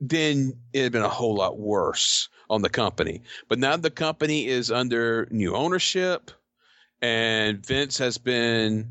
then 0.00 0.52
it'd 0.72 0.92
been 0.92 1.02
a 1.02 1.08
whole 1.08 1.34
lot 1.34 1.58
worse 1.58 2.28
on 2.48 2.62
the 2.62 2.68
company. 2.68 3.22
But 3.48 3.58
now 3.58 3.76
the 3.76 3.90
company 3.90 4.46
is 4.46 4.70
under 4.70 5.26
new 5.30 5.54
ownership, 5.54 6.30
and 7.02 7.64
Vince 7.64 7.98
has 7.98 8.18
been 8.18 8.90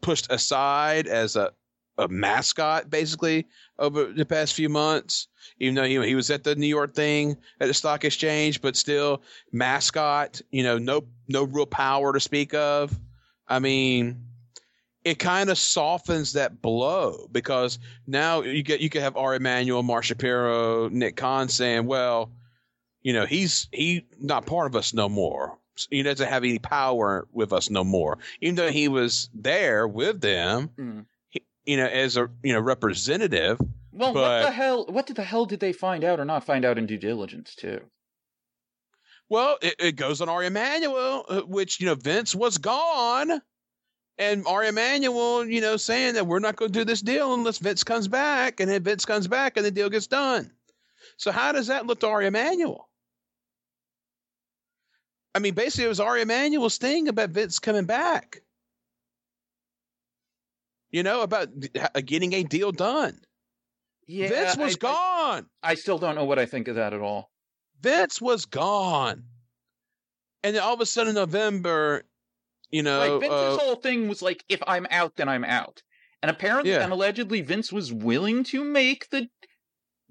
pushed 0.00 0.30
aside 0.30 1.06
as 1.06 1.36
a 1.36 1.52
a 1.98 2.08
mascot 2.08 2.90
basically 2.90 3.46
over 3.78 4.04
the 4.06 4.24
past 4.24 4.54
few 4.54 4.68
months. 4.68 5.28
Even 5.60 5.74
though 5.74 5.84
he, 5.84 6.04
he 6.06 6.14
was 6.14 6.30
at 6.30 6.44
the 6.44 6.54
New 6.56 6.66
York 6.66 6.94
thing 6.94 7.36
at 7.60 7.68
the 7.68 7.74
stock 7.74 8.04
exchange, 8.04 8.60
but 8.60 8.76
still 8.76 9.22
mascot. 9.52 10.40
You 10.50 10.62
know, 10.62 10.78
no 10.78 11.04
no 11.28 11.44
real 11.44 11.66
power 11.66 12.12
to 12.12 12.20
speak 12.20 12.54
of. 12.54 12.98
I 13.46 13.58
mean, 13.58 14.24
it 15.04 15.18
kind 15.18 15.50
of 15.50 15.58
softens 15.58 16.32
that 16.32 16.62
blow 16.62 17.28
because 17.30 17.78
now 18.06 18.40
you 18.42 18.62
get 18.62 18.80
you 18.80 18.90
can 18.90 19.02
have 19.02 19.16
Ari 19.16 19.36
Emanuel, 19.36 19.82
Mark 19.82 20.04
Shapiro, 20.04 20.88
Nick 20.88 21.16
Khan 21.16 21.48
saying, 21.48 21.86
"Well, 21.86 22.32
you 23.02 23.12
know, 23.12 23.26
he's 23.26 23.68
he 23.72 24.06
not 24.18 24.46
part 24.46 24.66
of 24.66 24.76
us 24.76 24.94
no 24.94 25.08
more. 25.08 25.58
He 25.90 26.02
doesn't 26.02 26.28
have 26.28 26.44
any 26.44 26.58
power 26.58 27.26
with 27.32 27.52
us 27.52 27.68
no 27.68 27.84
more, 27.84 28.18
even 28.40 28.54
though 28.54 28.70
he 28.70 28.88
was 28.88 29.28
there 29.34 29.86
with 29.86 30.20
them." 30.20 30.70
mm. 30.76 31.06
You 31.66 31.76
know, 31.76 31.86
as 31.86 32.16
a 32.16 32.28
you 32.42 32.52
know 32.52 32.60
representative. 32.60 33.58
well, 33.92 34.14
what 34.14 34.42
the 34.42 34.50
hell? 34.50 34.86
What 34.86 35.06
did 35.06 35.16
the 35.16 35.24
hell 35.24 35.46
did 35.46 35.60
they 35.60 35.72
find 35.72 36.04
out 36.04 36.20
or 36.20 36.24
not 36.24 36.44
find 36.44 36.64
out 36.64 36.78
in 36.78 36.86
due 36.86 36.98
diligence 36.98 37.54
too? 37.54 37.80
Well, 39.28 39.58
it, 39.62 39.74
it 39.78 39.96
goes 39.96 40.20
on 40.20 40.28
Ari 40.28 40.46
Emanuel, 40.46 41.24
uh, 41.28 41.40
which 41.40 41.80
you 41.80 41.86
know 41.86 41.94
Vince 41.94 42.34
was 42.34 42.58
gone, 42.58 43.40
and 44.18 44.46
Ari 44.46 44.68
Emanuel, 44.68 45.46
you 45.46 45.60
know, 45.60 45.76
saying 45.76 46.14
that 46.14 46.26
we're 46.26 46.38
not 46.38 46.56
going 46.56 46.72
to 46.72 46.78
do 46.78 46.84
this 46.84 47.00
deal 47.00 47.34
unless 47.34 47.58
Vince 47.58 47.84
comes 47.84 48.08
back, 48.08 48.60
and 48.60 48.70
then 48.70 48.82
Vince 48.82 49.04
comes 49.04 49.26
back, 49.26 49.56
and 49.56 49.64
the 49.64 49.70
deal 49.70 49.88
gets 49.90 50.06
done. 50.06 50.50
So 51.16 51.32
how 51.32 51.52
does 51.52 51.68
that 51.68 51.86
look 51.86 52.00
to 52.00 52.08
Ari 52.08 52.26
Emanuel? 52.26 52.88
I 55.34 55.40
mean, 55.40 55.54
basically, 55.54 55.86
it 55.86 55.88
was 55.88 56.00
Ari 56.00 56.22
Emanuel's 56.22 56.78
thing 56.78 57.08
about 57.08 57.30
Vince 57.30 57.58
coming 57.58 57.86
back. 57.86 58.42
You 60.94 61.02
know, 61.02 61.22
about 61.22 61.48
uh, 61.76 62.00
getting 62.04 62.34
a 62.34 62.44
deal 62.44 62.70
done. 62.70 63.18
Yeah, 64.06 64.28
Vince 64.28 64.56
was 64.56 64.76
I, 64.76 64.78
gone. 64.78 65.46
I, 65.60 65.72
I 65.72 65.74
still 65.74 65.98
don't 65.98 66.14
know 66.14 66.24
what 66.24 66.38
I 66.38 66.46
think 66.46 66.68
of 66.68 66.76
that 66.76 66.92
at 66.92 67.00
all. 67.00 67.32
Vince 67.80 68.20
was 68.20 68.46
gone. 68.46 69.24
And 70.44 70.54
then 70.54 70.62
all 70.62 70.72
of 70.74 70.80
a 70.80 70.86
sudden, 70.86 71.08
in 71.08 71.14
November, 71.16 72.04
you 72.70 72.84
know, 72.84 73.00
Like 73.00 73.22
Vince's 73.22 73.58
uh, 73.58 73.58
whole 73.58 73.74
thing 73.74 74.06
was 74.06 74.22
like, 74.22 74.44
if 74.48 74.62
I'm 74.68 74.86
out, 74.88 75.16
then 75.16 75.28
I'm 75.28 75.42
out. 75.44 75.82
And 76.22 76.30
apparently, 76.30 76.70
Yeah. 76.70 76.84
and 76.84 76.92
allegedly, 76.92 77.40
Vince 77.40 77.72
was 77.72 77.92
willing 77.92 78.44
to 78.44 78.62
make 78.62 79.10
the. 79.10 79.26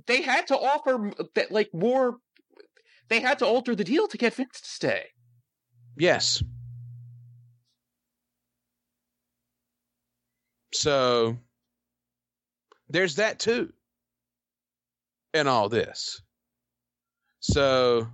They 0.05 0.21
had 0.21 0.47
to 0.47 0.57
offer 0.57 1.13
that 1.35 1.49
like 1.49 1.73
more. 1.73 2.17
They 3.07 3.21
had 3.21 3.39
to 3.39 3.45
alter 3.45 3.73
the 3.73 3.85
deal 3.85 4.09
to 4.09 4.17
get 4.17 4.33
Vince 4.33 4.59
to 4.59 4.67
stay. 4.67 5.05
yes. 5.97 6.43
So 10.73 11.37
there's 12.89 13.15
that 13.15 13.39
too. 13.39 13.71
In 15.33 15.47
all 15.47 15.69
this. 15.69 16.21
So 17.39 18.07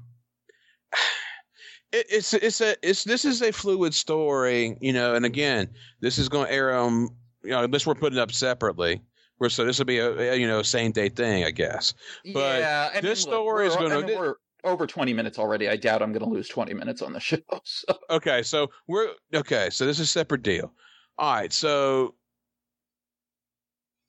it, 1.92 2.06
it's 2.10 2.34
it's 2.34 2.62
a 2.62 2.76
it's 2.88 3.04
this 3.04 3.26
is 3.26 3.42
a 3.42 3.52
fluid 3.52 3.94
story, 3.94 4.78
you 4.82 4.94
know, 4.94 5.16
and 5.16 5.26
again, 5.26 5.70
this 6.02 6.18
is 6.18 6.30
going 6.30 6.48
to 6.48 6.54
air 6.54 6.76
on 6.76 7.10
you 7.44 7.52
know, 7.52 7.64
unless 7.64 7.86
we're 7.86 7.96
putting 7.96 8.20
up 8.20 8.32
separately. 8.32 9.02
We're 9.40 9.50
so 9.50 9.64
this 9.64 9.78
will 9.80 9.86
be 9.86 10.00
a, 10.00 10.34
a 10.34 10.36
you 10.36 10.48
know 10.48 10.62
same 10.62 10.92
day 10.92 11.10
thing, 11.10 11.46
I 11.46 11.52
guess. 11.52 11.94
But 12.34 12.60
yeah, 12.60 12.90
I 12.94 13.02
this 13.02 13.26
mean, 13.26 13.34
look, 13.34 13.42
story 13.42 13.68
is 13.68 13.76
gonna- 13.76 14.00
I 14.00 14.06
mean, 14.06 14.18
we're 14.20 14.36
over 14.66 14.86
twenty 14.86 15.14
minutes 15.14 15.40
already. 15.40 15.70
I 15.70 15.78
doubt 15.78 16.02
I'm 16.02 16.12
going 16.12 16.24
to 16.26 16.30
lose 16.30 16.50
twenty 16.50 16.74
minutes 16.74 17.02
on 17.02 17.14
the 17.14 17.20
show. 17.22 17.38
So. 17.64 17.98
Okay, 18.10 18.44
so 18.44 18.68
we're 18.88 19.10
okay. 19.34 19.70
So 19.72 19.86
this 19.86 19.98
is 20.00 20.08
a 20.08 20.12
separate 20.12 20.44
deal. 20.44 20.74
All 21.18 21.34
right, 21.34 21.52
so 21.54 22.16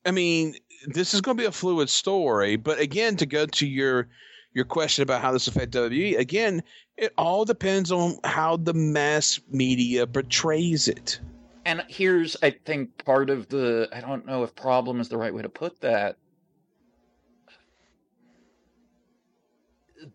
I 0.05 0.11
mean, 0.11 0.55
this 0.87 1.15
is 1.15 1.21
going 1.21 1.37
to 1.37 1.43
be 1.43 1.47
a 1.47 1.53
fluid 1.53 1.91
story, 1.91 2.57
but 2.57 2.79
again, 2.79 3.17
to 3.17 3.27
go 3.27 3.47
to 3.47 3.67
your 3.67 4.09
your 4.53 4.65
question 4.65 5.03
about 5.03 5.23
how 5.23 5.33
this 5.33 5.47
affects 5.47 5.77
WWE, 5.77 6.19
again, 6.19 6.63
it 6.97 7.13
all 7.17 7.45
depends 7.45 7.93
on 7.93 8.19
how 8.25 8.57
the 8.57 8.75
mass 8.75 9.39
media 9.49 10.07
portrays 10.07 10.89
it. 10.89 11.21
And 11.65 11.85
here's, 11.89 12.37
I 12.43 12.51
think, 12.51 13.05
part 13.05 13.31
of 13.31 13.49
the 13.49 13.89
I 13.93 14.01
don't 14.01 14.27
know 14.27 14.43
if 14.43 14.55
problem 14.55 15.01
is 15.01 15.09
the 15.09 15.19
right 15.19 15.35
way 15.35 15.43
to 15.43 15.49
put 15.49 15.81
that. 15.83 16.17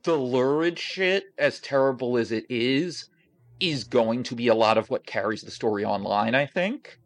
The 0.04 0.16
lurid 0.16 0.80
shit, 0.80 1.26
as 1.38 1.60
terrible 1.60 2.18
as 2.18 2.32
it 2.32 2.46
is, 2.50 3.08
is 3.60 3.84
going 3.84 4.24
to 4.24 4.36
be 4.36 4.48
a 4.48 4.56
lot 4.56 4.80
of 4.80 4.90
what 4.90 5.06
carries 5.06 5.44
the 5.44 5.52
story 5.52 5.86
online, 5.86 6.34
I 6.34 6.48
think, 6.48 7.00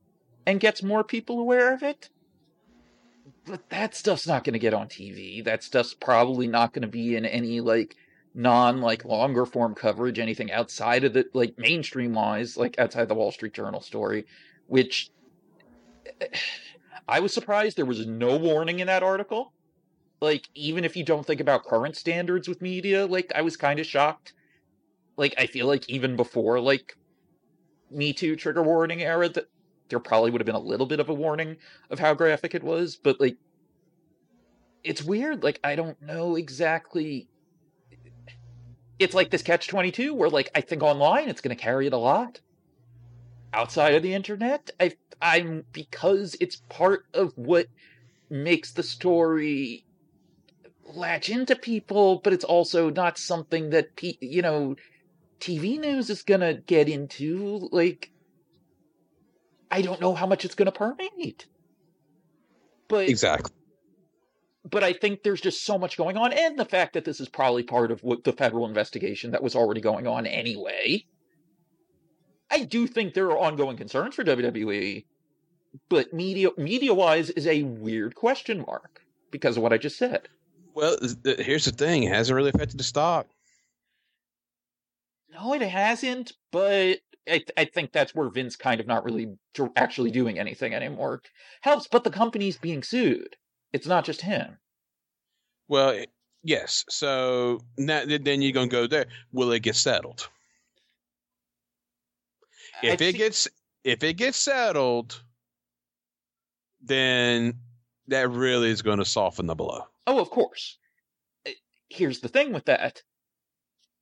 and 0.45 0.61
gets 0.61 0.81
more 0.81 1.03
people 1.03 1.39
aware 1.39 1.73
of 1.73 1.83
it. 1.83 2.09
But 3.45 3.69
that 3.69 3.95
stuff's 3.95 4.27
not 4.27 4.43
going 4.43 4.53
to 4.53 4.59
get 4.59 4.73
on 4.73 4.87
TV. 4.87 5.43
That 5.43 5.63
stuff's 5.63 5.93
probably 5.93 6.47
not 6.47 6.73
going 6.73 6.83
to 6.83 6.87
be 6.87 7.15
in 7.15 7.25
any 7.25 7.61
like 7.61 7.95
non 8.33 8.81
like 8.81 9.05
longer 9.05 9.45
form 9.45 9.75
coverage, 9.75 10.19
anything 10.19 10.51
outside 10.51 11.03
of 11.03 11.13
the 11.13 11.25
like 11.33 11.57
mainstream 11.57 12.13
wise, 12.13 12.57
like 12.57 12.77
outside 12.79 13.07
the 13.07 13.15
Wall 13.15 13.31
Street 13.31 13.53
Journal 13.53 13.81
story, 13.81 14.25
which 14.67 15.09
eh, 16.21 16.27
I 17.07 17.21
was 17.21 17.33
surprised 17.33 17.75
there 17.75 17.85
was 17.85 18.05
no 18.05 18.37
warning 18.37 18.79
in 18.79 18.87
that 18.87 19.01
article. 19.01 19.51
Like, 20.21 20.47
even 20.53 20.83
if 20.83 20.95
you 20.95 21.03
don't 21.03 21.25
think 21.25 21.41
about 21.41 21.65
current 21.65 21.95
standards 21.95 22.47
with 22.47 22.61
media, 22.61 23.07
like 23.07 23.31
I 23.33 23.41
was 23.41 23.57
kind 23.57 23.79
of 23.79 23.85
shocked. 23.87 24.33
Like, 25.17 25.33
I 25.37 25.47
feel 25.47 25.65
like 25.65 25.89
even 25.89 26.15
before 26.15 26.59
like 26.59 26.97
Me 27.89 28.13
Too 28.13 28.35
trigger 28.35 28.61
warning 28.61 29.01
era, 29.01 29.27
that 29.29 29.45
there 29.89 29.99
probably 29.99 30.31
would 30.31 30.41
have 30.41 30.45
been 30.45 30.55
a 30.55 30.59
little 30.59 30.85
bit 30.85 30.99
of 30.99 31.09
a 31.09 31.13
warning 31.13 31.57
of 31.89 31.99
how 31.99 32.13
graphic 32.13 32.55
it 32.55 32.63
was, 32.63 32.95
but 32.95 33.19
like 33.19 33.37
it's 34.83 35.03
weird. 35.03 35.43
Like, 35.43 35.59
I 35.63 35.75
don't 35.75 36.01
know 36.01 36.35
exactly 36.35 37.27
it's 38.99 39.15
like 39.15 39.31
this 39.31 39.41
catch 39.41 39.67
22 39.67 40.13
where 40.13 40.29
like 40.29 40.51
i 40.53 40.61
think 40.61 40.83
online 40.83 41.29
it's 41.29 41.41
going 41.41 41.55
to 41.55 41.61
carry 41.61 41.87
it 41.87 41.93
a 41.93 41.97
lot 41.97 42.41
outside 43.53 43.95
of 43.95 44.03
the 44.03 44.13
internet 44.13 44.69
i 44.79 44.91
i'm 45.21 45.63
because 45.71 46.35
it's 46.39 46.57
part 46.69 47.05
of 47.13 47.31
what 47.35 47.67
makes 48.29 48.73
the 48.73 48.83
story 48.83 49.85
latch 50.93 51.29
into 51.29 51.55
people 51.55 52.19
but 52.23 52.33
it's 52.33 52.43
also 52.43 52.89
not 52.89 53.17
something 53.17 53.69
that 53.71 53.95
pe- 53.95 54.17
you 54.19 54.41
know 54.41 54.75
tv 55.39 55.79
news 55.79 56.09
is 56.09 56.21
going 56.21 56.41
to 56.41 56.53
get 56.65 56.89
into 56.89 57.69
like 57.71 58.11
i 59.71 59.81
don't 59.81 60.01
know 60.01 60.13
how 60.13 60.25
much 60.25 60.45
it's 60.45 60.55
going 60.55 60.65
to 60.65 60.71
permeate 60.71 61.47
but 62.87 63.07
Exactly. 63.07 63.51
but 64.69 64.83
I 64.83 64.93
think 64.93 65.21
there's 65.23 65.41
just 65.41 65.63
so 65.63 65.77
much 65.77 65.95
going 65.95 66.17
on, 66.17 66.33
and 66.33 66.57
the 66.57 66.65
fact 66.65 66.93
that 66.93 67.05
this 67.05 67.19
is 67.19 67.29
probably 67.29 67.61
part 67.61 67.91
of 67.91 68.01
what 68.03 68.23
the 68.23 68.33
federal 68.33 68.65
investigation 68.67 69.29
that 69.31 69.43
was 69.43 69.55
already 69.55 69.79
going 69.79 70.07
on 70.07 70.25
anyway. 70.25 71.05
I 72.49 72.63
do 72.63 72.87
think 72.87 73.13
there 73.13 73.27
are 73.27 73.37
ongoing 73.37 73.77
concerns 73.77 74.15
for 74.15 74.23
WWE, 74.23 75.05
but 75.87 76.13
media 76.13 76.49
media 76.57 76.95
wise 76.95 77.29
is 77.29 77.45
a 77.45 77.61
weird 77.61 78.15
question 78.15 78.65
mark 78.65 79.01
because 79.29 79.55
of 79.55 79.61
what 79.61 79.71
I 79.71 79.77
just 79.77 79.99
said. 79.99 80.27
Well, 80.73 80.97
th- 80.97 81.39
here's 81.45 81.65
the 81.65 81.71
thing: 81.71 82.03
it 82.03 82.11
hasn't 82.11 82.35
really 82.35 82.49
affected 82.49 82.79
the 82.79 82.83
stock. 82.83 83.27
No, 85.31 85.53
it 85.53 85.61
hasn't, 85.61 86.33
but 86.51 86.97
I, 87.29 87.43
I 87.57 87.65
think 87.65 87.91
that's 87.91 88.15
where 88.15 88.29
Vince 88.29 88.55
kind 88.55 88.79
of 88.81 88.87
not 88.87 89.03
really 89.05 89.27
actually 89.75 90.11
doing 90.11 90.39
anything 90.39 90.73
anymore 90.73 91.21
helps. 91.61 91.87
But 91.87 92.03
the 92.03 92.09
company's 92.11 92.57
being 92.57 92.83
sued; 92.83 93.35
it's 93.73 93.87
not 93.87 94.05
just 94.05 94.21
him. 94.21 94.57
Well, 95.67 95.89
it- 95.89 96.11
yes. 96.43 96.85
So 96.89 97.59
now, 97.77 98.03
then 98.05 98.41
you're 98.41 98.51
going 98.53 98.69
to 98.69 98.75
go 98.75 98.87
there. 98.87 99.05
Will 99.31 99.51
it 99.51 99.61
get 99.61 99.75
settled? 99.75 100.27
I 102.81 102.87
if 102.87 103.01
it 103.01 103.11
thi- 103.13 103.17
gets 103.17 103.47
if 103.83 104.03
it 104.03 104.13
gets 104.13 104.37
settled, 104.37 105.21
then 106.81 107.59
that 108.07 108.29
really 108.29 108.69
is 108.69 108.81
going 108.81 108.99
to 108.99 109.05
soften 109.05 109.45
the 109.45 109.55
blow. 109.55 109.83
Oh, 110.07 110.19
of 110.19 110.29
course. 110.29 110.77
Uh, 111.47 111.51
Here's 111.89 112.19
the 112.19 112.27
thing 112.29 112.53
with 112.53 112.65
that. 112.65 113.01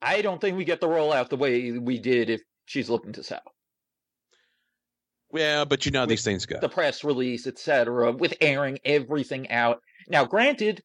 I 0.02 0.22
don't 0.22 0.40
think 0.40 0.58
we 0.58 0.66
get 0.66 0.80
the 0.80 0.88
rollout 0.88 1.30
the 1.30 1.38
way 1.38 1.72
we 1.72 1.98
did 2.00 2.30
if 2.30 2.42
she's 2.68 2.90
looking 2.90 3.14
to 3.14 3.24
sell. 3.24 3.42
Yeah, 5.34 5.66
but 5.66 5.86
you 5.86 5.92
know 5.92 6.02
how 6.02 6.06
these 6.06 6.24
things 6.24 6.46
go. 6.46 6.60
The 6.60 6.70
press 6.70 7.04
release, 7.04 7.48
etc., 7.48 8.12
with 8.12 8.36
airing 8.40 8.80
everything 8.86 9.50
out. 9.50 9.82
Now, 10.08 10.24
granted, 10.26 10.84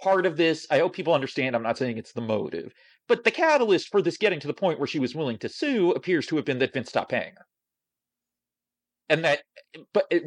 part 0.00 0.24
of 0.24 0.36
this, 0.36 0.66
I 0.70 0.78
hope 0.78 0.94
people 0.94 1.12
understand, 1.12 1.54
I'm 1.54 1.62
not 1.62 1.76
saying 1.76 1.98
it's 1.98 2.12
the 2.12 2.22
motive, 2.22 2.72
but 3.08 3.24
the 3.24 3.30
catalyst 3.30 3.88
for 3.88 4.00
this 4.00 4.16
getting 4.16 4.40
to 4.40 4.46
the 4.46 4.54
point 4.54 4.78
where 4.78 4.86
she 4.86 4.98
was 4.98 5.14
willing 5.14 5.38
to 5.38 5.48
sue 5.48 5.92
appears 5.92 6.26
to 6.28 6.36
have 6.36 6.44
been 6.44 6.58
that 6.60 6.72
Vince 6.72 6.88
stopped 6.88 7.10
paying 7.10 7.34
her. 7.36 7.46
And 9.08 9.24
that, 9.24 9.42
but 9.92 10.06
it, 10.10 10.22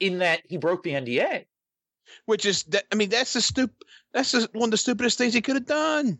in 0.00 0.18
that 0.18 0.40
he 0.48 0.56
broke 0.56 0.82
the 0.82 0.92
NDA. 0.92 1.44
Which 2.24 2.46
is 2.46 2.62
that? 2.64 2.84
I 2.92 2.94
mean, 2.94 3.10
that's 3.10 3.32
the 3.32 3.40
stup. 3.40 3.70
That's 4.12 4.30
the, 4.30 4.48
one 4.52 4.68
of 4.68 4.70
the 4.70 4.76
stupidest 4.76 5.18
things 5.18 5.34
he 5.34 5.40
could 5.40 5.56
have 5.56 5.66
done. 5.66 6.18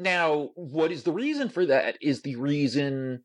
Now, 0.00 0.48
what 0.54 0.90
is 0.92 1.02
the 1.02 1.12
reason 1.12 1.50
for 1.50 1.66
that? 1.66 1.98
Is 2.00 2.22
the 2.22 2.36
reason 2.36 3.22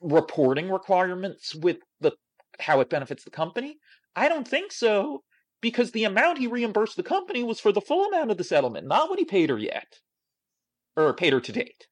reporting 0.00 0.70
requirements 0.70 1.54
with 1.54 1.76
the 2.00 2.12
how 2.58 2.80
it 2.80 2.88
benefits 2.88 3.22
the 3.22 3.30
company? 3.30 3.76
I 4.16 4.30
don't 4.30 4.48
think 4.48 4.72
so, 4.72 5.24
because 5.60 5.90
the 5.90 6.04
amount 6.04 6.38
he 6.38 6.46
reimbursed 6.46 6.96
the 6.96 7.02
company 7.02 7.44
was 7.44 7.60
for 7.60 7.70
the 7.70 7.82
full 7.82 8.06
amount 8.06 8.30
of 8.30 8.38
the 8.38 8.44
settlement, 8.44 8.86
not 8.86 9.10
what 9.10 9.18
he 9.18 9.26
paid 9.26 9.50
her 9.50 9.58
yet, 9.58 9.98
or 10.96 11.12
paid 11.12 11.34
her 11.34 11.40
to 11.40 11.52
date. 11.52 11.86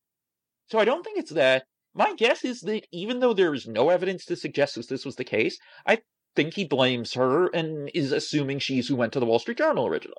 So 0.69 0.79
I 0.79 0.87
don't 0.87 1.05
think 1.05 1.19
it's 1.19 1.33
that. 1.33 1.65
My 1.93 2.15
guess 2.15 2.47
is 2.47 2.63
that 2.63 2.87
even 2.93 3.21
though 3.21 3.35
there 3.35 3.53
is 3.53 3.67
no 3.67 3.91
evidence 3.91 4.25
to 4.25 4.37
suggest 4.37 4.77
that 4.77 4.89
this 4.89 5.05
was 5.05 5.17
the 5.17 5.25
case, 5.25 5.59
I 5.87 5.99
think 6.35 6.55
he 6.55 6.65
blames 6.65 7.13
her 7.13 7.49
and 7.49 7.91
is 7.93 8.11
assuming 8.11 8.59
she's 8.59 8.89
who 8.89 8.97
went 8.97 9.13
to 9.13 9.21
the 9.21 9.27
Wall 9.27 9.39
Street 9.39 9.59
Journal 9.59 9.87
originally. 9.87 10.17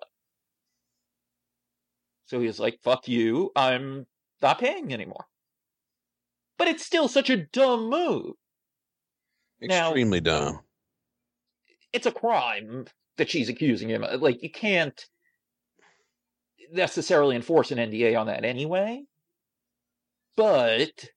So 2.31 2.39
he's 2.39 2.61
like, 2.61 2.79
fuck 2.81 3.09
you, 3.09 3.51
I'm 3.57 4.07
not 4.41 4.57
paying 4.57 4.93
anymore. 4.93 5.25
But 6.57 6.69
it's 6.69 6.85
still 6.85 7.09
such 7.09 7.29
a 7.29 7.35
dumb 7.35 7.89
move. 7.89 8.35
Now- 9.59 9.89
Extremely 9.89 10.21
dumb. 10.21 10.61
It's 11.91 12.05
a 12.05 12.11
crime 12.13 12.85
that 13.17 13.29
she's 13.29 13.49
accusing 13.49 13.89
him. 13.89 14.05
of. 14.05 14.21
Like, 14.21 14.41
you 14.41 14.49
can't. 14.49 14.97
necessarily 16.71 17.35
enforce 17.35 17.69
an 17.71 17.79
NDA 17.79 18.17
on 18.17 18.27
that 18.27 18.45
anyway. 18.45 19.03
But 20.37 21.09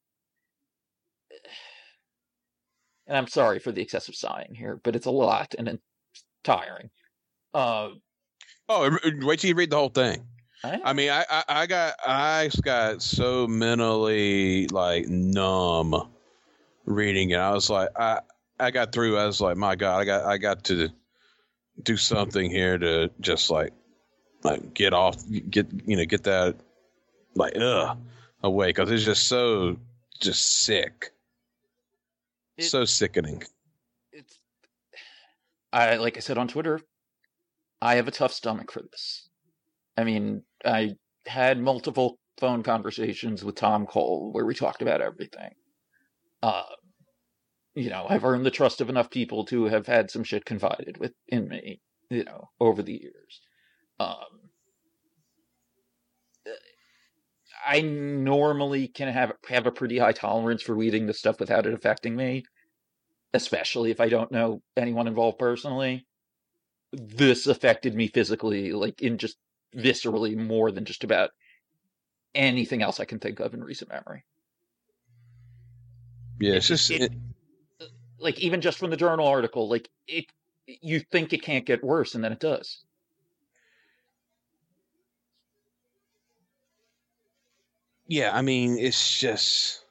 and 3.06 3.16
I'm 3.16 3.28
sorry 3.28 3.60
for 3.60 3.70
the 3.70 3.82
excessive 3.82 4.16
sighing 4.16 4.56
here, 4.56 4.80
but 4.82 4.96
it's 4.96 5.06
a 5.06 5.12
lot 5.12 5.54
and 5.56 5.68
it's 5.68 5.80
tiring. 6.42 6.90
Uh, 7.54 7.90
Oh, 8.68 8.98
wait 9.20 9.38
till 9.38 9.48
you 9.50 9.54
read 9.54 9.70
the 9.70 9.76
whole 9.76 9.90
thing. 9.90 10.26
I, 10.64 10.80
I 10.82 10.92
mean, 10.94 11.10
I, 11.10 11.24
I, 11.28 11.44
I 11.48 11.66
got 11.66 11.94
I 12.06 12.50
got 12.62 13.02
so 13.02 13.46
mentally 13.46 14.66
like 14.68 15.06
numb 15.06 15.94
reading 16.86 17.30
it. 17.30 17.36
I 17.38 17.50
was 17.52 17.68
like, 17.68 17.90
I 17.96 18.20
I 18.58 18.70
got 18.70 18.90
through. 18.92 19.18
I 19.18 19.26
was 19.26 19.42
like, 19.42 19.58
my 19.58 19.76
God, 19.76 20.00
I 20.00 20.04
got 20.04 20.24
I 20.24 20.38
got 20.38 20.64
to 20.64 20.88
do 21.82 21.96
something 21.98 22.50
here 22.50 22.78
to 22.78 23.10
just 23.20 23.50
like 23.50 23.74
like 24.42 24.72
get 24.72 24.94
off, 24.94 25.16
get 25.50 25.66
you 25.86 25.96
know, 25.96 26.04
get 26.06 26.24
that 26.24 26.56
like 27.34 27.56
ugh 27.56 27.98
away 28.42 28.68
because 28.68 28.90
it's 28.90 29.04
just 29.04 29.28
so 29.28 29.76
just 30.20 30.62
sick, 30.64 31.12
It- 32.56 32.64
so 32.64 32.86
sickening. 32.86 33.42
it's 34.12 34.38
I 35.74 35.96
like 35.96 36.16
I 36.16 36.20
said 36.20 36.38
on 36.38 36.48
Twitter, 36.48 36.80
I 37.82 37.96
have 37.96 38.08
a 38.08 38.12
tough 38.12 38.32
stomach 38.32 38.70
for 38.70 38.80
this. 38.80 39.28
I 39.96 40.04
mean, 40.04 40.42
I 40.64 40.94
had 41.26 41.58
multiple 41.60 42.18
phone 42.38 42.62
conversations 42.62 43.44
with 43.44 43.54
Tom 43.54 43.86
Cole 43.86 44.30
where 44.32 44.44
we 44.44 44.54
talked 44.54 44.82
about 44.82 45.00
everything. 45.00 45.50
Uh, 46.42 46.64
you 47.74 47.90
know, 47.90 48.06
I've 48.08 48.24
earned 48.24 48.46
the 48.46 48.50
trust 48.50 48.80
of 48.80 48.88
enough 48.88 49.10
people 49.10 49.44
to 49.46 49.64
have 49.64 49.86
had 49.86 50.10
some 50.10 50.24
shit 50.24 50.44
confided 50.44 50.98
with 50.98 51.12
in 51.28 51.48
me, 51.48 51.80
you 52.10 52.24
know, 52.24 52.50
over 52.60 52.82
the 52.82 52.92
years. 52.92 53.40
Um, 53.98 54.50
I 57.66 57.80
normally 57.80 58.88
can 58.88 59.08
have 59.08 59.32
have 59.48 59.66
a 59.66 59.72
pretty 59.72 59.98
high 59.98 60.12
tolerance 60.12 60.62
for 60.62 60.74
reading 60.74 61.06
this 61.06 61.18
stuff 61.18 61.40
without 61.40 61.66
it 61.66 61.72
affecting 61.72 62.14
me 62.14 62.44
especially 63.34 63.90
if 63.90 64.00
I 64.00 64.08
don't 64.08 64.32
know 64.32 64.62
anyone 64.76 65.08
involved 65.08 65.38
personally, 65.38 66.06
this 66.92 67.46
affected 67.48 67.94
me 67.94 68.06
physically, 68.06 68.72
like 68.72 69.02
in 69.02 69.18
just 69.18 69.36
viscerally 69.76 70.36
more 70.36 70.70
than 70.70 70.84
just 70.84 71.04
about 71.04 71.30
anything 72.34 72.82
else 72.82 73.00
I 73.00 73.04
can 73.04 73.18
think 73.18 73.40
of 73.40 73.54
in 73.54 73.62
recent 73.62 73.90
memory. 73.90 74.24
Yeah, 76.38 76.54
it's 76.54 76.68
just 76.68 76.90
it- 76.90 77.12
Like 78.18 78.38
even 78.40 78.60
just 78.60 78.78
from 78.78 78.90
the 78.90 78.96
journal 78.96 79.26
article, 79.26 79.68
like 79.68 79.88
it, 80.06 80.26
you 80.66 81.00
think 81.00 81.32
it 81.32 81.42
can't 81.42 81.66
get 81.66 81.84
worse, 81.84 82.14
and 82.14 82.24
then 82.24 82.32
it 82.32 82.40
does. 82.40 82.82
yeah 88.06 88.30
i 88.36 88.42
mean 88.42 88.78
it's 88.78 89.18
just 89.18 89.84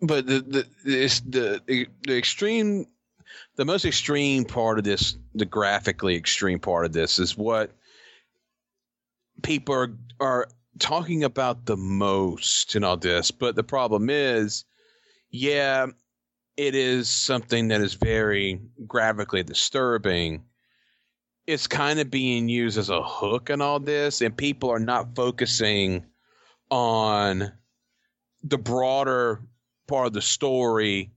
but 0.00 0.26
the 0.26 0.40
the 0.40 0.66
it's 0.84 1.20
the 1.20 1.60
the 1.66 2.16
extreme 2.18 2.86
the 3.56 3.64
most 3.64 3.84
extreme 3.84 4.44
part 4.44 4.78
of 4.78 4.84
this 4.84 5.16
the 5.34 5.44
graphically 5.44 6.16
extreme 6.16 6.58
part 6.58 6.84
of 6.84 6.92
this 6.92 7.18
is 7.18 7.36
what 7.36 7.70
people 9.42 9.74
are 9.74 9.96
are 10.20 10.48
talking 10.78 11.24
about 11.24 11.66
the 11.66 11.76
most 11.76 12.76
in 12.76 12.84
all 12.84 12.96
this 12.96 13.30
but 13.30 13.56
the 13.56 13.64
problem 13.64 14.08
is 14.10 14.64
yeah 15.30 15.86
it 16.58 16.74
is 16.74 17.08
something 17.08 17.68
that 17.68 17.80
is 17.80 17.94
very 17.94 18.60
graphically 18.84 19.44
disturbing. 19.44 20.42
It's 21.46 21.68
kind 21.68 22.00
of 22.00 22.10
being 22.10 22.48
used 22.48 22.76
as 22.76 22.90
a 22.90 23.00
hook 23.00 23.48
in 23.48 23.62
all 23.62 23.78
this 23.78 24.20
and 24.20 24.36
people 24.36 24.68
are 24.68 24.80
not 24.80 25.14
focusing 25.14 26.04
on 26.68 27.52
the 28.42 28.58
broader 28.58 29.40
part 29.86 30.08
of 30.08 30.12
the 30.14 30.20
story 30.20 31.12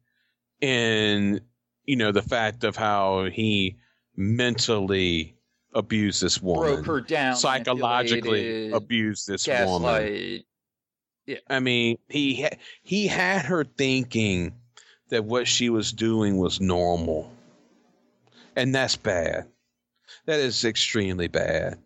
and 0.61 1.41
you 1.85 1.95
know 1.95 2.11
the 2.11 2.21
fact 2.21 2.63
of 2.63 2.75
how 2.75 3.25
he 3.25 3.77
mentally 4.15 5.35
abused 5.73 6.21
this 6.21 6.41
woman 6.41 6.75
Broke 6.75 6.85
her 6.85 7.01
down, 7.01 7.35
psychologically 7.35 8.71
abused 8.71 9.27
this 9.27 9.47
woman 9.47 9.81
gaslight. 9.83 10.45
I 11.49 11.59
mean, 11.59 11.97
he 12.09 12.43
ha- 12.43 12.57
he 12.81 13.07
had 13.07 13.45
her 13.45 13.63
thinking 13.63 14.53
that 15.09 15.23
what 15.25 15.47
she 15.47 15.69
was 15.69 15.91
doing 15.91 16.37
was 16.37 16.59
normal, 16.59 17.31
and 18.55 18.73
that's 18.73 18.95
bad. 18.95 19.47
That 20.25 20.39
is 20.39 20.65
extremely 20.65 21.27
bad. 21.27 21.77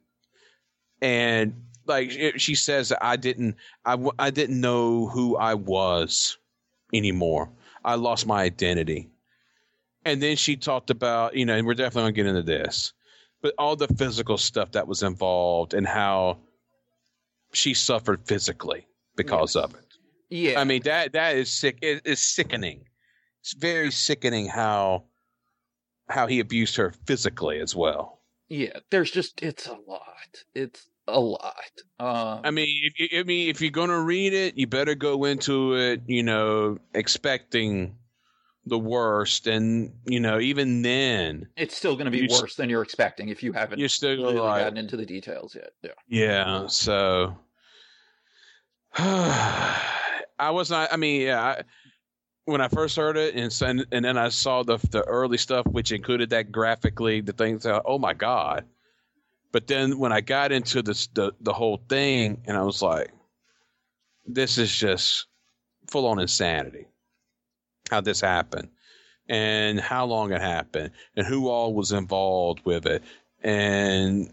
And 1.02 1.54
like 1.86 2.12
she 2.38 2.56
says, 2.56 2.92
I 3.00 3.16
didn't, 3.16 3.56
I, 3.86 3.92
w- 3.92 4.12
I 4.18 4.32
didn't 4.32 4.60
know 4.60 5.08
who 5.08 5.38
I 5.38 5.54
was 5.54 6.38
anymore. 6.94 7.50
I 7.84 7.96
lost 7.96 8.26
my 8.26 8.42
identity. 8.42 9.10
And 10.06 10.22
then 10.22 10.36
she 10.36 10.56
talked 10.56 10.90
about, 10.90 11.36
you 11.36 11.46
know, 11.46 11.56
and 11.56 11.66
we're 11.68 11.74
definitely 11.76 12.12
gonna 12.12 12.12
get 12.14 12.26
into 12.28 12.42
this, 12.44 12.94
but 13.46 13.54
all 13.60 13.76
the 13.76 13.88
physical 13.88 14.40
stuff 14.40 14.72
that 14.72 14.88
was 14.88 15.04
involved 15.04 15.76
and 15.76 15.86
how 15.86 16.40
she 17.54 17.76
suffered 17.76 18.26
physically 18.26 18.88
because 19.16 19.56
of 19.56 19.76
it. 19.76 19.86
Yeah, 20.32 20.60
I 20.60 20.64
mean 20.64 20.82
that 20.86 21.14
that 21.14 21.36
is 21.36 21.52
sick. 21.52 21.78
It's 21.84 22.22
sickening. 22.22 22.86
It's 23.42 23.54
very 23.54 23.92
sickening 23.92 24.48
how 24.48 25.04
how 26.10 26.26
he 26.26 26.40
abused 26.40 26.76
her 26.78 26.92
physically 27.06 27.60
as 27.60 27.76
well. 27.76 28.24
yeah. 28.50 28.80
There's 28.90 29.12
just 29.12 29.44
it's 29.44 29.68
a 29.68 29.78
lot. 29.88 30.44
It's 30.56 30.90
a 31.08 31.20
lot. 31.20 31.72
Um, 32.00 32.42
I 32.44 32.50
mean, 32.50 32.82
if 32.82 33.00
you, 33.00 33.20
I 33.20 33.24
mean, 33.26 33.48
if 33.52 33.62
you're 33.62 33.70
gonna 33.70 34.02
read 34.02 34.34
it, 34.34 34.58
you 34.58 34.66
better 34.66 34.96
go 34.96 35.26
into 35.26 35.76
it, 35.76 36.02
you 36.08 36.24
know, 36.24 36.80
expecting 36.96 37.96
the 38.66 38.80
worst, 38.80 39.48
and 39.48 39.94
you 40.06 40.20
know, 40.20 40.40
even 40.40 40.82
then, 40.82 41.48
it's 41.56 41.76
still 41.76 41.96
going 41.96 42.06
to 42.06 42.12
be 42.12 42.28
worse 42.28 42.56
than 42.56 42.70
you're 42.70 42.82
expecting 42.82 43.30
if 43.30 43.44
you 43.44 43.54
haven't 43.54 43.80
you're 43.80 43.90
still 43.90 44.12
really 44.12 44.36
like, 44.36 44.64
gotten 44.64 44.78
into 44.78 44.98
the 44.98 45.06
details 45.06 45.56
yet. 45.56 45.72
Yeah. 45.84 45.92
Yeah. 46.08 46.68
So 46.68 47.38
I 48.98 50.50
was 50.52 50.70
not. 50.70 50.92
I 50.92 50.98
mean, 50.98 51.22
yeah. 51.22 51.42
I, 51.42 51.62
when 52.46 52.62
I 52.62 52.68
first 52.68 52.96
heard 52.96 53.18
it, 53.18 53.36
and 53.36 53.86
and 53.92 54.06
then 54.06 54.18
I 54.18 54.30
saw 54.30 54.64
the 54.64 54.78
the 54.92 55.04
early 55.04 55.38
stuff, 55.38 55.66
which 55.68 55.92
included 55.92 56.30
that 56.32 56.52
graphically, 56.52 57.22
the 57.22 57.34
things. 57.34 57.66
uh, 57.66 57.82
Oh 57.86 58.00
my 58.00 58.14
god! 58.14 58.66
But 59.52 59.68
then 59.68 59.98
when 60.00 60.12
I 60.12 60.22
got 60.22 60.52
into 60.52 60.82
this 60.82 61.08
the 61.08 61.34
the 61.42 61.54
whole 61.54 61.82
thing, 61.90 62.42
and 62.46 62.58
I 62.58 62.62
was 62.62 62.82
like, 62.82 63.12
this 64.26 64.58
is 64.58 64.76
just 64.76 65.28
full 65.90 66.08
on 66.08 66.20
insanity. 66.20 66.88
How 67.92 68.02
this 68.02 68.22
happened, 68.22 68.70
and 69.30 69.80
how 69.80 70.06
long 70.06 70.32
it 70.32 70.42
happened, 70.42 70.92
and 71.16 71.26
who 71.26 71.50
all 71.50 71.74
was 71.74 71.92
involved 71.92 72.62
with 72.66 72.86
it, 72.86 73.04
and 73.44 74.32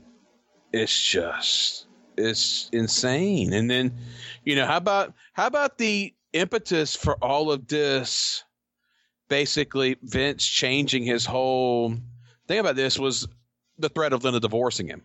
it's 0.73 1.07
just 1.07 1.87
it's 2.17 2.69
insane. 2.73 3.53
And 3.53 3.71
then, 3.71 3.95
you 4.45 4.57
know, 4.57 4.67
how 4.67 4.77
about 4.77 5.15
how 5.33 5.47
about 5.47 5.79
the 5.79 6.15
impetus 6.33 6.97
for 6.97 7.17
all 7.23 7.51
of 7.51 7.67
this? 7.69 8.45
Basically, 9.29 9.97
Vince 10.03 10.47
changing 10.47 11.05
his 11.05 11.25
whole 11.25 11.95
thing 12.49 12.59
about 12.59 12.77
this 12.77 12.99
was 12.99 13.27
the 13.79 13.89
threat 13.89 14.13
of 14.13 14.25
Linda 14.25 14.41
divorcing 14.41 14.89
him. 14.89 15.03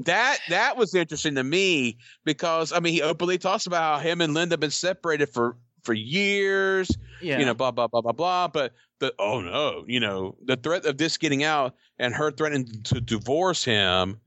That 0.00 0.38
that 0.50 0.76
was 0.76 0.94
interesting 0.94 1.36
to 1.36 1.44
me 1.44 1.98
because 2.24 2.72
I 2.72 2.80
mean 2.80 2.92
he 2.92 3.02
openly 3.02 3.38
talks 3.38 3.66
about 3.66 3.96
how 3.96 4.06
him 4.08 4.20
and 4.20 4.34
Linda 4.34 4.52
have 4.54 4.60
been 4.60 4.70
separated 4.70 5.30
for 5.30 5.56
for 5.84 5.94
years 5.94 6.90
Yeah. 7.22 7.38
you 7.38 7.46
know, 7.46 7.54
blah 7.54 7.70
blah 7.70 7.86
blah 7.86 8.02
blah 8.02 8.12
blah. 8.12 8.48
But 8.48 8.74
the 8.98 9.14
oh 9.18 9.40
no, 9.40 9.84
you 9.86 10.00
know, 10.00 10.36
the 10.44 10.56
threat 10.56 10.84
of 10.84 10.98
this 10.98 11.16
getting 11.16 11.44
out 11.44 11.74
and 11.98 12.14
her 12.14 12.30
threatening 12.30 12.66
to 12.84 13.00
divorce 13.00 13.64
him, 13.64 14.20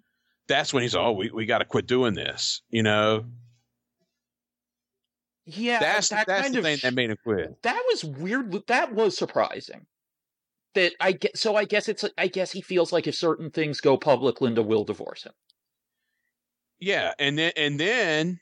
that's 0.47 0.73
when 0.73 0.81
he's 0.83 0.95
oh 0.95 1.11
we 1.11 1.29
we 1.29 1.45
got 1.45 1.59
to 1.59 1.65
quit 1.65 1.85
doing 1.85 2.15
this. 2.15 2.61
You 2.69 2.81
know, 2.81 3.25
yeah. 5.45 5.79
that's 5.79 6.09
that 6.09 6.27
that's 6.27 6.43
kind 6.43 6.53
the 6.55 6.59
of 6.59 6.63
thing 6.63 6.79
that 6.83 6.93
made 6.93 7.09
him 7.09 7.17
quit. 7.23 7.61
that 7.63 7.81
was 7.89 8.03
weird. 8.03 8.55
That 8.67 8.93
was 8.93 9.17
surprising. 9.17 9.85
That 10.75 10.93
I 10.99 11.13
get. 11.13 11.37
So 11.37 11.55
I 11.55 11.65
guess 11.65 11.89
it's. 11.89 12.05
I 12.17 12.27
guess 12.27 12.51
he 12.51 12.61
feels 12.61 12.93
like 12.93 13.07
if 13.07 13.15
certain 13.15 13.49
things 13.49 13.81
go 13.81 13.97
public, 13.97 14.39
Linda 14.41 14.61
will 14.61 14.83
divorce 14.83 15.23
him. 15.23 15.33
Yeah, 16.79 17.13
and 17.19 17.37
then 17.37 17.51
and 17.57 17.79
then 17.79 18.39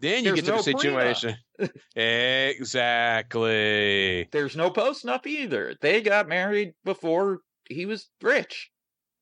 then 0.00 0.24
you 0.24 0.34
There's 0.34 0.40
get 0.40 0.44
to 0.46 0.50
no 0.52 0.56
the 0.58 0.62
situation. 0.62 1.36
exactly. 1.96 3.38
There's 4.32 4.56
no 4.56 4.70
post 4.70 5.06
up 5.06 5.26
either. 5.26 5.74
They 5.80 6.00
got 6.02 6.28
married 6.28 6.74
before 6.84 7.40
he 7.68 7.86
was 7.86 8.08
rich. 8.20 8.70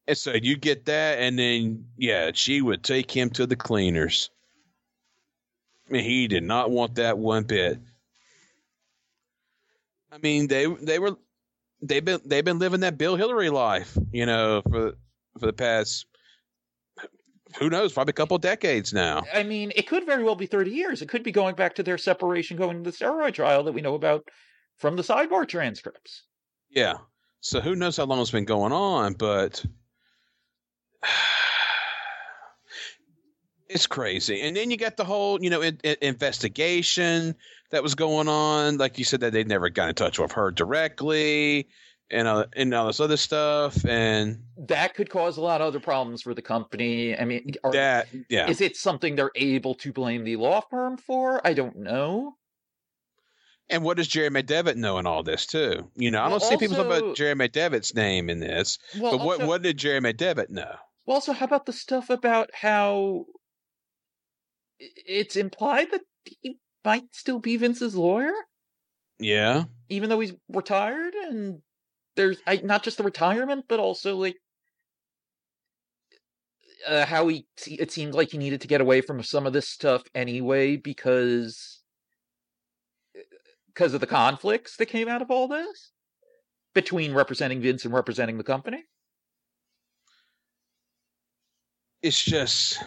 And 0.09 0.19
so 0.19 0.33
you 0.33 0.57
get 0.57 0.87
that, 0.87 1.19
and 1.19 1.39
then 1.39 1.85
yeah, 1.97 2.33
she 2.35 2.61
would 2.61 2.83
take 2.83 3.11
him 3.11 3.31
to 3.31 3.47
the 3.47 3.55
cleaners. 3.55 4.31
And 5.89 6.01
he 6.01 6.27
did 6.27 6.43
not 6.43 6.71
want 6.71 6.97
that 6.97 7.19
one 7.19 7.45
bit. 7.45 7.79
I 10.11 10.19
mean, 10.19 10.49
they 10.49 10.67
they 10.67 10.99
were 10.99 11.17
they've 11.81 12.05
been 12.05 12.21
they've 12.25 12.45
been 12.45 12.59
living 12.59 12.81
that 12.81 12.99
Bill 12.99 13.17
Hillary 13.17 13.51
life, 13.51 13.97
you 14.11 14.27
know, 14.27 14.63
for 14.63 14.95
for 15.39 15.47
the 15.47 15.53
past 15.53 16.07
who 17.59 17.71
knows, 17.71 17.93
probably 17.93 18.11
a 18.11 18.15
couple 18.15 18.39
decades 18.39 18.93
now. 18.93 19.23
I 19.33 19.43
mean, 19.43 19.73
it 19.77 19.87
could 19.87 20.07
very 20.07 20.23
well 20.25 20.35
be 20.37 20.47
30 20.47 20.71
years. 20.71 21.03
It 21.03 21.09
could 21.09 21.23
be 21.23 21.33
going 21.33 21.55
back 21.55 21.75
to 21.77 21.83
their 21.83 21.99
separation, 21.99 22.57
going 22.57 22.83
to 22.83 22.91
the 22.91 22.97
steroid 22.97 23.35
trial 23.35 23.65
that 23.65 23.73
we 23.73 23.81
know 23.81 23.95
about 23.95 24.29
from 24.79 24.97
the 24.97 25.03
sidebar 25.03 25.47
transcripts. 25.47 26.23
Yeah. 26.71 26.95
So 27.41 27.61
who 27.61 27.75
knows 27.75 27.97
how 27.97 28.05
long 28.05 28.21
it's 28.21 28.31
been 28.31 28.45
going 28.45 28.73
on, 28.73 29.15
but 29.15 29.65
it's 33.69 33.87
crazy. 33.87 34.41
And 34.43 34.57
then 34.57 34.71
you 34.71 34.77
got 34.77 34.97
the 34.97 35.05
whole, 35.05 35.43
you 35.43 35.51
know, 35.51 35.61
in, 35.63 35.79
in, 35.83 35.97
investigation 36.03 37.35
that 37.71 37.83
was 37.83 37.95
going 37.95 38.29
on. 38.29 38.79
Like 38.79 38.99
you 38.99 39.05
said, 39.05 39.21
that 39.21 39.33
they'd 39.33 39.49
never 39.49 39.69
got 39.71 39.89
in 39.91 39.95
touch 39.95 40.19
with 40.19 40.33
her 40.33 40.51
directly 40.51 41.69
and 42.13 42.29
uh, 42.29 42.47
and 42.55 42.73
all 42.75 42.87
this 42.87 43.01
other 43.01 43.17
stuff, 43.17 43.85
and 43.85 44.43
that 44.57 44.95
could 44.95 45.11
cause 45.11 45.37
a 45.37 45.41
lot 45.41 45.61
of 45.61 45.67
other 45.67 45.81
problems 45.81 46.23
for 46.23 46.35
the 46.35 46.43
company. 46.43 47.19
I 47.19 47.25
mean, 47.25 47.55
are, 47.65 47.73
that 47.73 48.09
yeah, 48.29 48.49
is 48.49 48.61
it 48.61 48.77
something 48.77 49.17
they're 49.17 49.33
able 49.35 49.75
to 49.77 49.93
blame 49.93 50.25
the 50.25 50.37
law 50.37 50.61
firm 50.61 50.99
for? 50.99 51.45
I 51.47 51.55
don't 51.55 51.79
know. 51.79 52.37
And 53.71 53.83
what 53.83 53.97
does 53.97 54.09
Jerry 54.09 54.29
McDevitt 54.29 54.77
know 54.77 54.99
in 54.99 55.07
all 55.07 55.23
this 55.23 55.47
too? 55.47 55.91
You 55.97 56.11
know, 56.11 56.21
I 56.21 56.25
don't 56.25 56.33
well, 56.33 56.41
see 56.41 56.47
also, 56.55 56.59
people 56.59 56.77
talk 56.77 56.87
about 56.87 57.17
Jerry 57.17 57.35
McDevitt's 57.35 57.95
name 57.95 58.29
in 58.29 58.39
this. 58.41 58.79
Well, 58.99 59.17
but 59.17 59.25
what 59.25 59.35
also, 59.41 59.47
what 59.47 59.63
did 59.63 59.79
Jerry 59.79 60.01
McDevitt 60.01 60.51
know? 60.51 60.75
Well, 61.07 61.15
also, 61.15 61.33
how 61.33 61.47
about 61.47 61.67
the 61.67 61.73
stuff 61.73 62.11
about 62.11 62.51
how 62.53 63.25
it's 64.79 65.37
implied 65.37 65.91
that 65.91 66.03
he 66.25 66.59
might 66.85 67.15
still 67.15 67.39
be 67.39 67.57
Vince's 67.57 67.97
lawyer? 67.97 68.35
Yeah. 69.19 69.65
Even 69.89 70.11
though 70.11 70.21
he's 70.21 70.35
retired 70.49 71.15
and 71.15 71.63
there's 72.17 72.39
I, 72.47 72.57
not 72.57 72.83
just 72.83 72.99
the 72.99 73.05
retirement, 73.05 73.67
but 73.69 73.81
also 73.81 74.17
like 74.17 74.37
uh, 76.87 77.07
how 77.07 77.29
he 77.29 77.47
it 77.67 77.91
seemed 77.91 78.15
like 78.15 78.31
he 78.31 78.39
needed 78.39 78.61
to 78.61 78.69
get 78.69 78.81
away 78.81 79.01
from 79.01 79.23
some 79.23 79.47
of 79.47 79.53
this 79.53 79.69
stuff 79.69 80.03
anyway 80.15 80.77
because 80.77 81.81
because 83.69 83.95
of 83.95 84.01
the 84.01 84.07
conflicts 84.07 84.77
that 84.77 84.87
came 84.87 85.09
out 85.09 85.23
of 85.23 85.31
all 85.31 85.49
this 85.49 85.93
between 86.75 87.15
representing 87.15 87.61
Vince 87.61 87.85
and 87.85 87.95
representing 87.95 88.39
the 88.39 88.45
company. 88.45 88.85
It's 92.03 92.23
just 92.23 92.83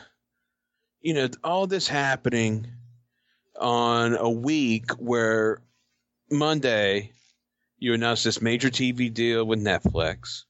you 1.01 1.13
know 1.13 1.29
all 1.43 1.67
this 1.67 1.87
happening 1.87 2.67
on 3.59 4.15
a 4.15 4.29
week 4.29 4.91
where 4.93 5.61
Monday 6.29 7.11
you 7.79 7.93
announced 7.93 8.23
this 8.23 8.41
major 8.41 8.69
TV 8.69 9.13
deal 9.13 9.45
with 9.45 9.63
Netflix. 9.63 10.43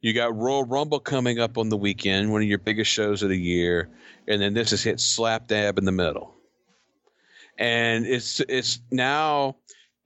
You 0.00 0.12
got 0.12 0.36
Royal 0.36 0.64
Rumble 0.64 0.98
coming 0.98 1.38
up 1.38 1.58
on 1.58 1.68
the 1.68 1.76
weekend, 1.76 2.32
one 2.32 2.42
of 2.42 2.48
your 2.48 2.58
biggest 2.58 2.90
shows 2.90 3.22
of 3.22 3.28
the 3.28 3.38
year, 3.38 3.88
and 4.26 4.42
then 4.42 4.52
this 4.52 4.72
is 4.72 4.82
hit 4.82 4.98
slap 4.98 5.46
dab 5.46 5.78
in 5.78 5.84
the 5.84 5.92
middle. 5.92 6.34
And 7.56 8.04
it's 8.04 8.40
it's 8.40 8.80
now 8.90 9.56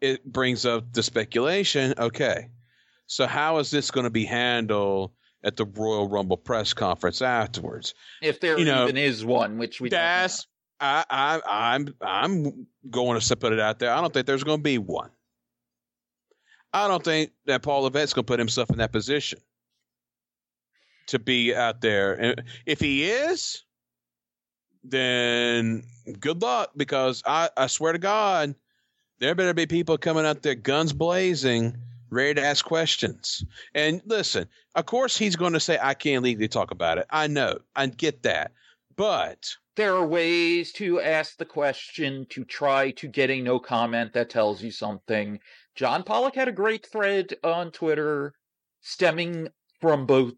it 0.00 0.24
brings 0.24 0.66
up 0.66 0.92
the 0.92 1.02
speculation. 1.02 1.94
Okay, 1.96 2.50
so 3.06 3.26
how 3.26 3.56
is 3.58 3.70
this 3.70 3.90
going 3.90 4.04
to 4.04 4.10
be 4.10 4.26
handled 4.26 5.12
at 5.42 5.56
the 5.56 5.64
Royal 5.64 6.08
Rumble 6.08 6.36
press 6.36 6.74
conference 6.74 7.22
afterwards? 7.22 7.94
If 8.20 8.40
there 8.40 8.58
you 8.58 8.66
know, 8.66 8.84
even 8.84 8.98
is 8.98 9.24
one, 9.24 9.56
which 9.56 9.80
we 9.80 9.88
that's 9.88 10.46
I, 10.78 11.04
I 11.08 11.40
I'm 11.46 11.94
I'm 12.02 12.66
going 12.90 13.18
to 13.18 13.36
put 13.36 13.54
it 13.54 13.60
out 13.60 13.78
there. 13.78 13.92
I 13.92 14.00
don't 14.02 14.12
think 14.12 14.26
there's 14.26 14.44
going 14.44 14.58
to 14.58 14.62
be 14.62 14.76
one. 14.76 15.10
I 16.76 16.88
don't 16.88 17.02
think 17.02 17.30
that 17.46 17.62
Paul 17.62 17.84
Levesque's 17.84 18.12
going 18.12 18.26
to 18.26 18.30
put 18.30 18.38
himself 18.38 18.68
in 18.68 18.76
that 18.78 18.92
position 18.92 19.38
to 21.06 21.18
be 21.18 21.54
out 21.54 21.80
there. 21.80 22.12
And 22.12 22.42
if 22.66 22.80
he 22.80 23.04
is, 23.04 23.62
then 24.84 25.84
good 26.20 26.42
luck 26.42 26.72
because 26.76 27.22
I, 27.24 27.48
I 27.56 27.68
swear 27.68 27.94
to 27.94 27.98
God, 27.98 28.54
there 29.20 29.34
better 29.34 29.54
be 29.54 29.64
people 29.64 29.96
coming 29.96 30.26
out 30.26 30.42
there 30.42 30.54
guns 30.54 30.92
blazing, 30.92 31.78
ready 32.10 32.34
to 32.34 32.44
ask 32.46 32.62
questions. 32.62 33.42
And 33.74 34.02
listen, 34.04 34.46
of 34.74 34.84
course 34.84 35.16
he's 35.16 35.36
going 35.36 35.54
to 35.54 35.60
say, 35.60 35.78
I 35.80 35.94
can't 35.94 36.22
legally 36.22 36.48
talk 36.48 36.72
about 36.72 36.98
it. 36.98 37.06
I 37.08 37.26
know. 37.26 37.56
I 37.74 37.86
get 37.86 38.24
that. 38.24 38.52
But 38.96 39.50
there 39.76 39.94
are 39.94 40.06
ways 40.06 40.72
to 40.72 41.00
ask 41.00 41.38
the 41.38 41.46
question 41.46 42.26
to 42.30 42.44
try 42.44 42.90
to 42.92 43.08
get 43.08 43.30
a 43.30 43.40
no 43.40 43.58
comment 43.58 44.12
that 44.12 44.28
tells 44.28 44.62
you 44.62 44.70
something. 44.70 45.40
John 45.76 46.02
Pollock 46.02 46.34
had 46.34 46.48
a 46.48 46.52
great 46.52 46.86
thread 46.86 47.34
on 47.44 47.70
Twitter 47.70 48.32
stemming 48.80 49.48
from 49.80 50.06
both 50.06 50.32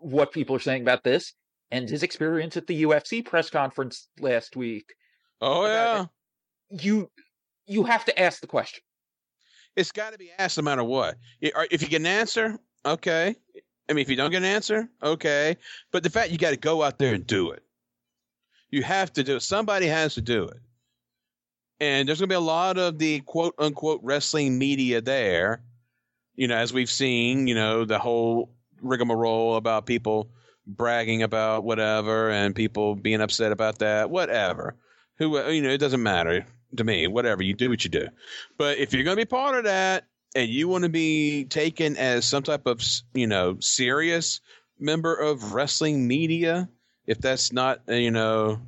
what 0.00 0.32
people 0.32 0.54
are 0.54 0.60
saying 0.60 0.82
about 0.82 1.02
this 1.02 1.34
and 1.70 1.88
his 1.88 2.02
experience 2.02 2.56
at 2.56 2.66
the 2.66 2.84
UFC 2.84 3.24
press 3.24 3.50
conference 3.50 4.08
last 4.20 4.56
week. 4.56 4.94
Oh 5.40 5.66
yeah. 5.66 6.06
It. 6.70 6.84
You 6.84 7.10
you 7.66 7.84
have 7.84 8.04
to 8.04 8.18
ask 8.18 8.40
the 8.40 8.46
question. 8.46 8.82
It's 9.76 9.92
got 9.92 10.12
to 10.12 10.18
be 10.18 10.30
asked 10.38 10.56
no 10.56 10.62
matter 10.62 10.84
what. 10.84 11.16
If 11.40 11.82
you 11.82 11.88
get 11.88 12.00
an 12.00 12.06
answer, 12.06 12.58
okay. 12.84 13.34
I 13.88 13.92
mean, 13.92 14.02
if 14.02 14.08
you 14.08 14.16
don't 14.16 14.30
get 14.30 14.38
an 14.38 14.44
answer, 14.44 14.88
okay. 15.02 15.56
But 15.92 16.02
the 16.02 16.10
fact 16.10 16.30
you 16.30 16.38
got 16.38 16.50
to 16.50 16.56
go 16.56 16.82
out 16.82 16.98
there 16.98 17.14
and 17.14 17.26
do 17.26 17.50
it. 17.50 17.62
You 18.70 18.82
have 18.82 19.12
to 19.14 19.24
do 19.24 19.36
it. 19.36 19.40
Somebody 19.40 19.86
has 19.86 20.14
to 20.14 20.20
do 20.20 20.44
it 20.44 20.58
and 21.80 22.08
there's 22.08 22.20
going 22.20 22.28
to 22.28 22.32
be 22.32 22.36
a 22.36 22.40
lot 22.40 22.78
of 22.78 22.98
the 22.98 23.20
quote 23.20 23.54
unquote 23.58 24.00
wrestling 24.02 24.58
media 24.58 25.00
there. 25.00 25.62
You 26.34 26.48
know, 26.48 26.56
as 26.56 26.72
we've 26.72 26.90
seen, 26.90 27.46
you 27.46 27.54
know, 27.54 27.84
the 27.84 27.98
whole 27.98 28.50
rigmarole 28.80 29.56
about 29.56 29.86
people 29.86 30.30
bragging 30.66 31.22
about 31.22 31.64
whatever 31.64 32.30
and 32.30 32.54
people 32.54 32.94
being 32.94 33.20
upset 33.20 33.52
about 33.52 33.78
that, 33.78 34.10
whatever. 34.10 34.76
Who, 35.16 35.38
you 35.50 35.62
know, 35.62 35.70
it 35.70 35.78
doesn't 35.78 36.02
matter 36.02 36.46
to 36.76 36.84
me. 36.84 37.06
Whatever 37.06 37.42
you 37.42 37.54
do, 37.54 37.70
what 37.70 37.82
you 37.84 37.90
do. 37.90 38.08
But 38.56 38.78
if 38.78 38.92
you're 38.92 39.04
going 39.04 39.16
to 39.16 39.22
be 39.22 39.28
part 39.28 39.56
of 39.56 39.64
that 39.64 40.04
and 40.36 40.48
you 40.48 40.68
want 40.68 40.84
to 40.84 40.90
be 40.90 41.44
taken 41.46 41.96
as 41.96 42.24
some 42.24 42.42
type 42.42 42.66
of, 42.66 42.82
you 43.14 43.26
know, 43.26 43.56
serious 43.60 44.40
member 44.78 45.14
of 45.14 45.54
wrestling 45.54 46.06
media, 46.06 46.68
if 47.06 47.18
that's 47.18 47.52
not, 47.52 47.80
you 47.88 48.10
know, 48.10 48.60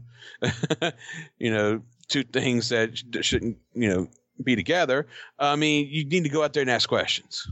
you 1.38 1.52
know, 1.52 1.82
two 2.10 2.24
things 2.24 2.68
that 2.68 3.02
shouldn't, 3.22 3.56
you 3.72 3.88
know, 3.88 4.08
be 4.42 4.56
together. 4.56 5.06
Uh, 5.38 5.44
I 5.44 5.56
mean, 5.56 5.88
you 5.90 6.04
need 6.04 6.24
to 6.24 6.30
go 6.30 6.42
out 6.42 6.52
there 6.52 6.62
and 6.62 6.70
ask 6.70 6.88
questions. 6.88 7.46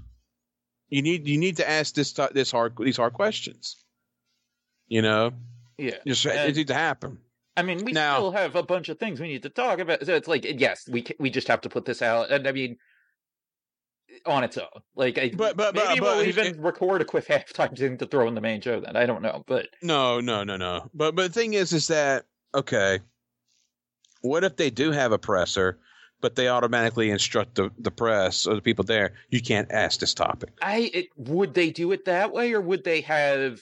You 0.91 1.03
need 1.03 1.27
you 1.27 1.39
need 1.39 1.57
to 1.59 1.69
ask 1.69 1.95
this 1.95 2.13
this 2.33 2.51
hard 2.51 2.75
these 2.79 2.97
hard 2.97 3.13
questions. 3.13 3.77
You 4.87 5.03
know, 5.03 5.33
yeah, 5.77 5.97
just, 6.07 6.25
it 6.25 6.57
needs 6.57 6.69
to 6.69 6.75
happen. 6.75 7.19
I 7.59 7.63
mean, 7.63 7.85
we 7.85 7.93
now, 7.93 8.17
still 8.17 8.31
have 8.31 8.57
a 8.57 8.63
bunch 8.63 8.89
of 8.89 8.99
things 8.99 9.21
we 9.21 9.29
need 9.29 9.43
to 9.43 9.51
talk 9.51 9.81
about. 9.81 10.07
So 10.07 10.15
it's 10.15 10.29
like, 10.29 10.47
yes, 10.61 10.89
we 10.91 11.05
we 11.19 11.29
just 11.29 11.49
have 11.49 11.61
to 11.63 11.69
put 11.69 11.85
this 11.85 12.01
out, 12.01 12.31
and 12.31 12.49
I 12.49 12.53
mean, 12.53 12.79
on 14.25 14.45
its 14.45 14.57
own. 14.57 14.67
Like, 14.95 15.19
I, 15.19 15.31
but, 15.35 15.57
but, 15.57 15.75
maybe 15.75 16.01
but, 16.01 16.17
we'll 16.17 16.25
even 16.25 16.47
it, 16.47 16.59
record 16.59 17.03
a 17.03 17.05
quick 17.05 17.27
halftime 17.27 17.77
thing 17.79 17.99
to 17.99 18.07
throw 18.07 18.29
in 18.29 18.35
the 18.35 18.41
main 18.41 18.61
show. 18.61 18.81
Then 18.81 18.97
I 18.97 19.07
don't 19.07 19.23
know, 19.23 19.45
but 19.47 19.69
no, 19.83 20.21
no, 20.21 20.45
no, 20.45 20.57
no. 20.57 20.89
But 20.95 21.15
but 21.15 21.33
the 21.33 21.41
thing 21.41 21.55
is, 21.55 21.73
is 21.73 21.89
that 21.89 22.25
okay? 22.55 23.01
What 24.21 24.45
if 24.45 24.57
they 24.57 24.71
do 24.71 24.91
have 24.91 25.13
a 25.13 25.19
presser, 25.19 25.79
but 26.21 26.35
they 26.35 26.49
automatically 26.49 27.11
instruct 27.11 27.55
the, 27.55 27.71
the 27.79 27.91
press 27.91 28.47
or 28.47 28.55
the 28.55 28.63
people 28.63 28.85
there, 28.85 29.15
you 29.31 29.41
can't 29.41 29.71
ask 29.71 30.01
this 30.01 30.15
topic? 30.15 30.51
I 30.61 30.91
it, 30.93 31.07
would 31.17 31.55
they 31.55 31.71
do 31.71 31.93
it 31.93 32.05
that 32.07 32.33
way, 32.33 32.53
or 32.53 32.61
would 32.61 32.85
they 32.85 33.03
have 33.03 33.61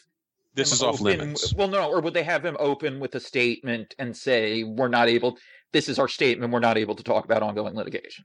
this 0.55 0.73
is 0.73 0.83
open, 0.83 0.95
off 0.95 1.01
limits? 1.01 1.55
Well, 1.55 1.69
no, 1.69 1.91
or 1.91 2.01
would 2.01 2.15
they 2.15 2.23
have 2.23 2.45
him 2.45 2.57
open 2.59 3.01
with 3.01 3.15
a 3.15 3.21
statement 3.21 3.95
and 3.99 4.17
say, 4.17 4.65
"We're 4.65 4.89
not 4.89 5.09
able. 5.09 5.39
This 5.73 5.89
is 5.89 5.99
our 5.99 6.09
statement. 6.09 6.53
We're 6.53 6.61
not 6.61 6.79
able 6.79 6.95
to 6.95 7.03
talk 7.03 7.25
about 7.25 7.43
ongoing 7.43 7.75
litigation." 7.75 8.25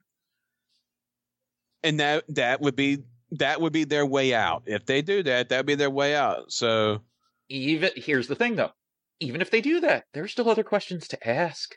And 1.84 2.00
that 2.00 2.23
that 2.29 2.62
would 2.62 2.75
be 2.75 3.00
that 3.32 3.60
would 3.60 3.73
be 3.73 3.84
their 3.84 4.06
way 4.06 4.34
out. 4.34 4.63
If 4.65 4.86
they 4.86 5.02
do 5.02 5.23
that, 5.23 5.50
that 5.50 5.58
would 5.58 5.65
be 5.65 5.75
their 5.75 5.90
way 5.90 6.15
out. 6.15 6.52
So 6.52 7.02
even 7.50 7.92
here's 7.96 8.27
the 8.27 8.36
thing, 8.36 8.56
though. 8.56 8.71
Even 9.19 9.42
if 9.42 9.52
they 9.52 9.62
do 9.62 9.82
that, 9.82 10.06
there's 10.13 10.32
still 10.32 10.50
other 10.50 10.63
questions 10.63 11.08
to 11.10 11.27
ask 11.27 11.75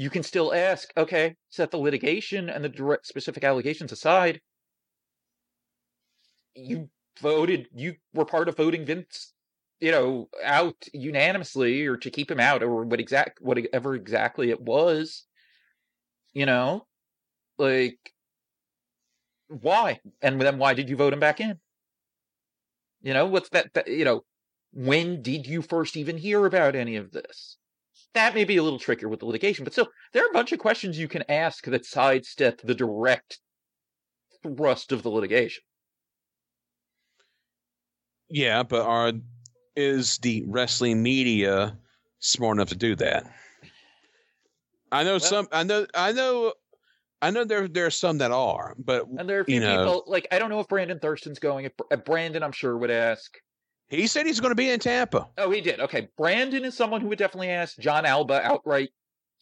you 0.00 0.08
can 0.08 0.22
still 0.22 0.54
ask, 0.54 0.90
okay, 0.96 1.36
set 1.50 1.70
the 1.70 1.76
litigation 1.76 2.48
and 2.48 2.64
the 2.64 2.70
direct 2.70 3.06
specific 3.06 3.44
allegations 3.44 3.92
aside. 3.92 4.40
You 6.54 6.88
voted, 7.20 7.68
you 7.74 7.96
were 8.14 8.24
part 8.24 8.48
of 8.48 8.56
voting 8.56 8.86
Vince, 8.86 9.34
you 9.78 9.90
know, 9.90 10.30
out 10.42 10.88
unanimously 10.94 11.86
or 11.86 11.98
to 11.98 12.10
keep 12.10 12.30
him 12.30 12.40
out 12.40 12.62
or 12.62 12.82
what 12.86 12.98
exact 12.98 13.42
whatever 13.42 13.94
exactly 13.94 14.48
it 14.48 14.62
was. 14.62 15.26
You 16.32 16.46
know, 16.46 16.86
like 17.58 17.98
why? 19.48 20.00
And 20.22 20.40
then 20.40 20.56
why 20.56 20.72
did 20.72 20.88
you 20.88 20.96
vote 20.96 21.12
him 21.12 21.20
back 21.20 21.40
in? 21.40 21.58
You 23.02 23.12
know, 23.12 23.26
what's 23.26 23.50
that, 23.50 23.74
that 23.74 23.86
you 23.86 24.06
know, 24.06 24.24
when 24.72 25.20
did 25.20 25.46
you 25.46 25.60
first 25.60 25.94
even 25.94 26.16
hear 26.16 26.46
about 26.46 26.74
any 26.74 26.96
of 26.96 27.12
this? 27.12 27.58
That 28.14 28.34
may 28.34 28.44
be 28.44 28.56
a 28.56 28.62
little 28.62 28.78
trickier 28.78 29.08
with 29.08 29.20
the 29.20 29.26
litigation, 29.26 29.64
but 29.64 29.72
still, 29.72 29.88
there 30.12 30.24
are 30.24 30.30
a 30.30 30.32
bunch 30.32 30.52
of 30.52 30.58
questions 30.58 30.98
you 30.98 31.08
can 31.08 31.24
ask 31.30 31.64
that 31.66 31.84
sidestep 31.86 32.60
the 32.62 32.74
direct 32.74 33.38
thrust 34.42 34.92
of 34.92 35.02
the 35.02 35.10
litigation. 35.10 35.62
Yeah, 38.28 38.62
but 38.62 38.86
are 38.86 39.12
is 39.76 40.18
the 40.18 40.44
wrestling 40.46 41.02
media 41.02 41.76
smart 42.20 42.56
enough 42.56 42.68
to 42.68 42.76
do 42.76 42.94
that? 42.96 43.24
I 44.92 45.04
know 45.04 45.12
Well- 45.12 45.20
some. 45.20 45.48
I 45.52 45.62
know. 45.62 45.86
I 45.94 46.12
know. 46.12 46.54
I 47.22 47.30
know 47.30 47.44
there 47.44 47.68
there 47.68 47.86
are 47.86 47.90
some 47.90 48.18
that 48.18 48.30
are, 48.30 48.74
but 48.78 49.06
And 49.18 49.28
there 49.28 49.38
are 49.38 49.42
a 49.42 49.44
few 49.44 49.56
you 49.56 49.60
know, 49.60 49.84
people 49.84 50.04
like 50.06 50.26
I 50.32 50.38
don't 50.38 50.48
know 50.48 50.60
if 50.60 50.68
Brandon 50.68 50.98
Thurston's 50.98 51.38
going. 51.38 51.66
If 51.66 51.72
uh, 51.90 51.96
Brandon, 51.96 52.42
I'm 52.42 52.52
sure 52.52 52.76
would 52.78 52.90
ask. 52.90 53.36
He 53.90 54.06
said 54.06 54.24
he's 54.24 54.38
going 54.38 54.52
to 54.52 54.56
be 54.56 54.70
in 54.70 54.78
Tampa. 54.78 55.28
Oh, 55.36 55.50
he 55.50 55.60
did. 55.60 55.80
Okay, 55.80 56.08
Brandon 56.16 56.64
is 56.64 56.76
someone 56.76 57.00
who 57.00 57.08
would 57.08 57.18
definitely 57.18 57.50
ask. 57.50 57.76
Jon 57.78 58.06
Alba 58.06 58.40
outright, 58.42 58.90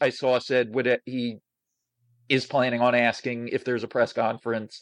I 0.01 0.09
saw 0.09 0.39
said 0.39 0.75
would 0.75 0.87
it, 0.87 1.03
he 1.05 1.37
is 2.31 2.47
planning 2.47 2.81
on 2.81 2.95
asking 2.95 3.49
if 3.49 3.65
there's 3.65 3.85
a 3.85 3.89
press 3.89 4.15
conference. 4.15 4.81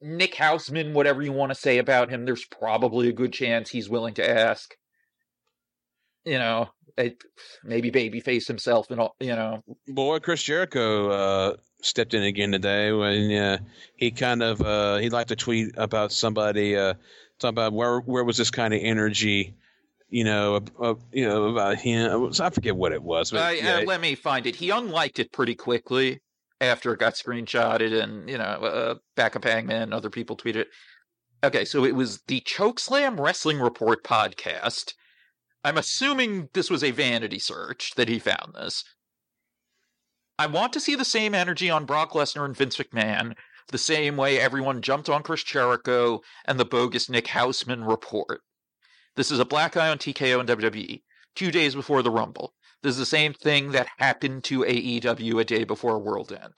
Nick 0.00 0.34
Hausman, 0.34 0.92
whatever 0.92 1.20
you 1.20 1.32
want 1.32 1.50
to 1.50 1.54
say 1.58 1.78
about 1.78 2.10
him, 2.10 2.24
there's 2.24 2.44
probably 2.44 3.08
a 3.08 3.12
good 3.12 3.32
chance 3.32 3.70
he's 3.70 3.88
willing 3.88 4.14
to 4.14 4.28
ask. 4.28 4.74
You 6.24 6.38
know, 6.38 6.68
it, 6.96 7.22
maybe 7.64 7.90
babyface 7.90 8.46
himself 8.46 8.90
and 8.90 9.00
all. 9.00 9.16
You 9.18 9.34
know, 9.34 9.62
Boy, 9.88 10.20
Chris 10.20 10.42
Jericho 10.42 11.10
uh, 11.10 11.56
stepped 11.82 12.14
in 12.14 12.22
again 12.22 12.52
today 12.52 12.92
when 12.92 13.32
uh, 13.32 13.58
he 13.96 14.10
kind 14.10 14.42
of 14.42 14.60
uh, 14.60 14.98
he 14.98 15.10
liked 15.10 15.28
to 15.28 15.36
tweet 15.36 15.72
about 15.76 16.12
somebody 16.12 16.76
uh, 17.38 17.40
talking 17.40 17.54
about 17.54 17.72
where 17.72 18.00
where 18.00 18.24
was 18.24 18.36
this 18.36 18.50
kind 18.50 18.74
of 18.74 18.80
energy, 18.82 19.54
you 20.08 20.24
know, 20.24 20.60
uh, 20.80 20.94
you 21.12 21.26
know 21.26 21.44
about 21.44 21.78
him. 21.78 22.30
I 22.40 22.50
forget 22.50 22.76
what 22.76 22.92
it 22.92 23.02
was, 23.02 23.30
but 23.30 23.46
uh, 23.46 23.50
yeah, 23.50 23.76
uh, 23.78 23.84
let 23.84 24.00
me 24.00 24.14
find 24.14 24.46
it. 24.46 24.56
He 24.56 24.70
unliked 24.70 25.18
it 25.18 25.32
pretty 25.32 25.54
quickly 25.54 26.20
after 26.60 26.92
it 26.92 27.00
got 27.00 27.14
screenshotted, 27.14 28.02
and 28.02 28.28
you 28.28 28.38
know, 28.38 28.44
uh, 28.44 28.94
backup 29.16 29.44
Hangman 29.44 29.82
and 29.82 29.94
other 29.94 30.10
people 30.10 30.36
tweeted. 30.36 30.56
it. 30.56 30.68
Okay, 31.42 31.64
so 31.64 31.84
it 31.84 31.94
was 31.94 32.22
the 32.26 32.40
Chokeslam 32.40 33.20
Wrestling 33.20 33.60
Report 33.60 34.02
podcast. 34.02 34.94
I'm 35.62 35.76
assuming 35.78 36.48
this 36.54 36.70
was 36.70 36.82
a 36.82 36.90
vanity 36.90 37.38
search 37.38 37.92
that 37.96 38.08
he 38.08 38.18
found 38.18 38.54
this. 38.54 38.84
I 40.38 40.46
want 40.46 40.72
to 40.72 40.80
see 40.80 40.94
the 40.94 41.04
same 41.04 41.34
energy 41.34 41.70
on 41.70 41.84
Brock 41.84 42.12
Lesnar 42.12 42.44
and 42.44 42.56
Vince 42.56 42.76
McMahon, 42.76 43.34
the 43.68 43.78
same 43.78 44.16
way 44.16 44.38
everyone 44.38 44.82
jumped 44.82 45.08
on 45.08 45.22
Chris 45.22 45.42
Jericho 45.42 46.20
and 46.44 46.58
the 46.60 46.64
bogus 46.64 47.08
Nick 47.08 47.26
Hausman 47.26 47.88
report. 47.88 48.42
This 49.16 49.30
is 49.30 49.38
a 49.38 49.44
black 49.44 49.76
eye 49.76 49.88
on 49.88 49.98
TKO 49.98 50.40
and 50.40 50.48
WWE, 50.48 51.02
two 51.34 51.50
days 51.50 51.74
before 51.74 52.02
the 52.02 52.10
Rumble. 52.10 52.52
This 52.82 52.92
is 52.92 52.98
the 52.98 53.06
same 53.06 53.32
thing 53.32 53.72
that 53.72 53.88
happened 53.98 54.44
to 54.44 54.60
AEW 54.60 55.40
a 55.40 55.44
day 55.44 55.64
before 55.64 55.98
World 55.98 56.32
End. 56.32 56.54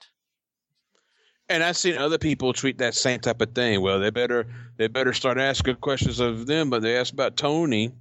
and 1.49 1.63
I've 1.63 1.77
seen 1.77 1.97
other 1.97 2.17
people 2.17 2.51
tweet 2.51 2.79
that 2.79 2.93
same 2.95 3.19
type 3.21 3.39
of 3.41 3.55
thing. 3.55 3.81
Well, 3.81 3.99
they 3.99 4.09
better 4.09 4.47
they 4.77 4.87
better 4.87 5.13
start 5.13 5.37
asking 5.37 5.75
questions 5.77 6.19
of 6.19 6.45
them, 6.45 6.69
but 6.69 6.81
they 6.81 6.97
ask 6.97 7.13
about 7.13 7.37
Tony. 7.37 7.93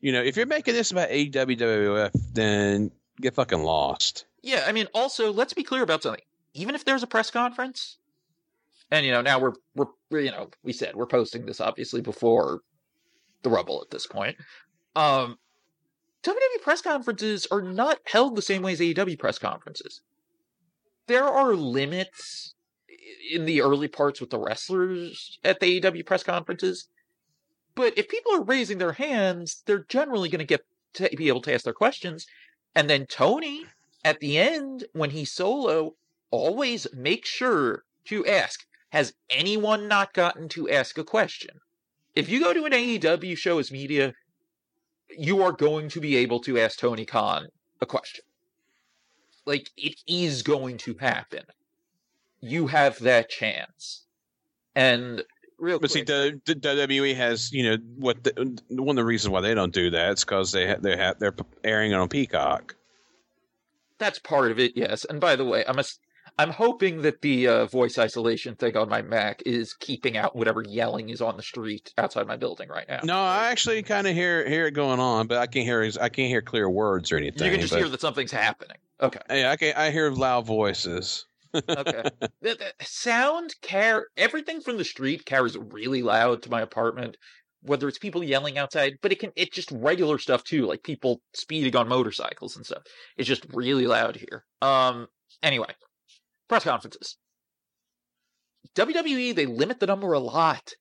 You 0.00 0.12
know, 0.12 0.22
if 0.22 0.36
you're 0.36 0.46
making 0.46 0.74
this 0.74 0.92
about 0.92 1.08
AEW 1.08 2.10
then 2.34 2.90
get 3.20 3.34
fucking 3.34 3.62
lost. 3.62 4.26
Yeah, 4.42 4.64
I 4.66 4.72
mean, 4.72 4.86
also 4.94 5.32
let's 5.32 5.54
be 5.54 5.62
clear 5.64 5.82
about 5.82 6.02
something. 6.02 6.22
Even 6.52 6.74
if 6.74 6.84
there's 6.84 7.02
a 7.02 7.06
press 7.08 7.30
conference, 7.30 7.96
and 8.94 9.04
you 9.04 9.12
know, 9.12 9.22
now 9.22 9.38
we're 9.38 9.52
we're 9.74 10.20
you 10.20 10.30
know 10.30 10.50
we 10.62 10.72
said 10.72 10.94
we're 10.94 11.06
posting 11.06 11.46
this 11.46 11.60
obviously 11.60 12.00
before 12.00 12.60
the 13.42 13.50
Rumble 13.50 13.82
at 13.82 13.90
this 13.90 14.06
point. 14.06 14.36
Um, 14.96 15.38
WWE 16.22 16.62
press 16.62 16.80
conferences 16.80 17.46
are 17.50 17.62
not 17.62 17.98
held 18.06 18.36
the 18.36 18.42
same 18.42 18.62
way 18.62 18.72
as 18.72 18.80
AEW 18.80 19.18
press 19.18 19.38
conferences. 19.38 20.00
There 21.06 21.24
are 21.24 21.54
limits 21.54 22.54
in 23.30 23.44
the 23.44 23.60
early 23.60 23.88
parts 23.88 24.20
with 24.20 24.30
the 24.30 24.38
wrestlers 24.38 25.38
at 25.44 25.60
the 25.60 25.80
AEW 25.80 26.06
press 26.06 26.22
conferences, 26.22 26.88
but 27.74 27.98
if 27.98 28.08
people 28.08 28.32
are 28.34 28.44
raising 28.44 28.78
their 28.78 28.92
hands, 28.92 29.62
they're 29.66 29.84
generally 29.88 30.28
going 30.28 30.38
to 30.38 30.44
get 30.44 30.64
to 30.94 31.10
be 31.16 31.28
able 31.28 31.42
to 31.42 31.52
ask 31.52 31.64
their 31.64 31.72
questions. 31.72 32.26
And 32.74 32.88
then 32.88 33.06
Tony, 33.06 33.66
at 34.04 34.20
the 34.20 34.38
end, 34.38 34.84
when 34.92 35.10
he's 35.10 35.32
solo, 35.32 35.96
always 36.30 36.86
make 36.94 37.26
sure 37.26 37.84
to 38.06 38.26
ask, 38.26 38.64
has 38.94 39.12
anyone 39.28 39.88
not 39.88 40.14
gotten 40.14 40.48
to 40.50 40.70
ask 40.70 40.96
a 40.98 41.02
question? 41.02 41.58
If 42.14 42.28
you 42.28 42.38
go 42.38 42.54
to 42.54 42.64
an 42.64 42.70
AEW 42.70 43.36
show 43.36 43.58
as 43.58 43.72
media, 43.72 44.14
you 45.18 45.42
are 45.42 45.50
going 45.50 45.88
to 45.88 46.00
be 46.00 46.14
able 46.14 46.38
to 46.42 46.60
ask 46.60 46.78
Tony 46.78 47.04
Khan 47.04 47.48
a 47.80 47.86
question. 47.86 48.24
Like, 49.46 49.68
it 49.76 49.96
is 50.06 50.44
going 50.44 50.78
to 50.78 50.94
happen. 50.94 51.42
You 52.40 52.68
have 52.68 53.00
that 53.00 53.28
chance. 53.28 54.04
And 54.76 55.24
real 55.58 55.80
But 55.80 55.90
see, 55.90 56.04
quick, 56.04 56.44
the, 56.44 56.54
the 56.54 56.54
WWE 56.54 57.16
has, 57.16 57.52
you 57.52 57.64
know, 57.64 57.76
what 57.96 58.22
the, 58.22 58.60
one 58.68 58.90
of 58.90 59.02
the 59.02 59.04
reasons 59.04 59.30
why 59.30 59.40
they 59.40 59.54
don't 59.54 59.74
do 59.74 59.90
that 59.90 60.18
is 60.18 60.24
because 60.24 60.52
they 60.52 60.68
ha- 60.68 60.78
they 60.80 60.96
have 60.96 61.18
they're 61.18 61.34
airing 61.64 61.90
it 61.90 61.96
on 61.96 62.08
Peacock. 62.08 62.76
that's 63.98 64.20
part 64.20 64.52
of 64.52 64.60
it, 64.60 64.72
yes. 64.76 65.04
And 65.04 65.20
by 65.20 65.34
the 65.34 65.44
way, 65.44 65.64
I'm 65.66 65.80
a, 65.80 65.84
I'm 66.38 66.50
hoping 66.50 67.02
that 67.02 67.20
the 67.22 67.46
uh, 67.46 67.66
voice 67.66 67.96
isolation 67.96 68.56
thing 68.56 68.76
on 68.76 68.88
my 68.88 69.02
Mac 69.02 69.42
is 69.46 69.72
keeping 69.74 70.16
out 70.16 70.34
whatever 70.34 70.64
yelling 70.66 71.10
is 71.10 71.20
on 71.20 71.36
the 71.36 71.42
street 71.42 71.92
outside 71.96 72.26
my 72.26 72.36
building 72.36 72.68
right 72.68 72.88
now. 72.88 73.00
No, 73.04 73.16
I 73.16 73.48
actually 73.50 73.82
kind 73.84 74.06
of 74.06 74.14
hear 74.14 74.48
hear 74.48 74.66
it 74.66 74.72
going 74.72 74.98
on, 74.98 75.28
but 75.28 75.38
I 75.38 75.46
can't 75.46 75.64
hear 75.64 75.82
I 76.00 76.08
can't 76.08 76.28
hear 76.28 76.42
clear 76.42 76.68
words 76.68 77.12
or 77.12 77.16
anything. 77.16 77.44
you 77.44 77.52
can 77.52 77.60
just 77.60 77.72
but- 77.72 77.78
hear 77.78 77.88
that 77.88 78.00
something's 78.00 78.32
happening. 78.32 78.76
Okay. 79.00 79.20
Yeah, 79.30 79.50
I 79.50 79.56
can 79.56 79.74
I 79.76 79.90
hear 79.90 80.10
loud 80.10 80.46
voices. 80.46 81.26
Okay. 81.54 82.02
the, 82.20 82.30
the 82.42 82.72
sound 82.80 83.54
car 83.62 84.06
everything 84.16 84.60
from 84.60 84.76
the 84.76 84.84
street 84.84 85.24
carries 85.24 85.56
really 85.56 86.02
loud 86.02 86.42
to 86.42 86.50
my 86.50 86.60
apartment. 86.60 87.16
Whether 87.62 87.88
it's 87.88 87.98
people 87.98 88.22
yelling 88.22 88.58
outside, 88.58 88.98
but 89.00 89.12
it 89.12 89.20
can 89.20 89.32
it's 89.36 89.54
just 89.54 89.70
regular 89.70 90.18
stuff 90.18 90.42
too, 90.42 90.66
like 90.66 90.82
people 90.82 91.22
speeding 91.32 91.76
on 91.76 91.88
motorcycles 91.88 92.56
and 92.56 92.66
stuff. 92.66 92.82
It's 93.16 93.28
just 93.28 93.46
really 93.52 93.86
loud 93.86 94.16
here. 94.16 94.44
Um 94.60 95.06
anyway. 95.42 95.74
Press 96.48 96.64
conferences. 96.64 97.16
WWE, 98.74 99.34
they 99.34 99.46
limit 99.46 99.80
the 99.80 99.86
number 99.86 100.12
a 100.12 100.18
lot. 100.18 100.72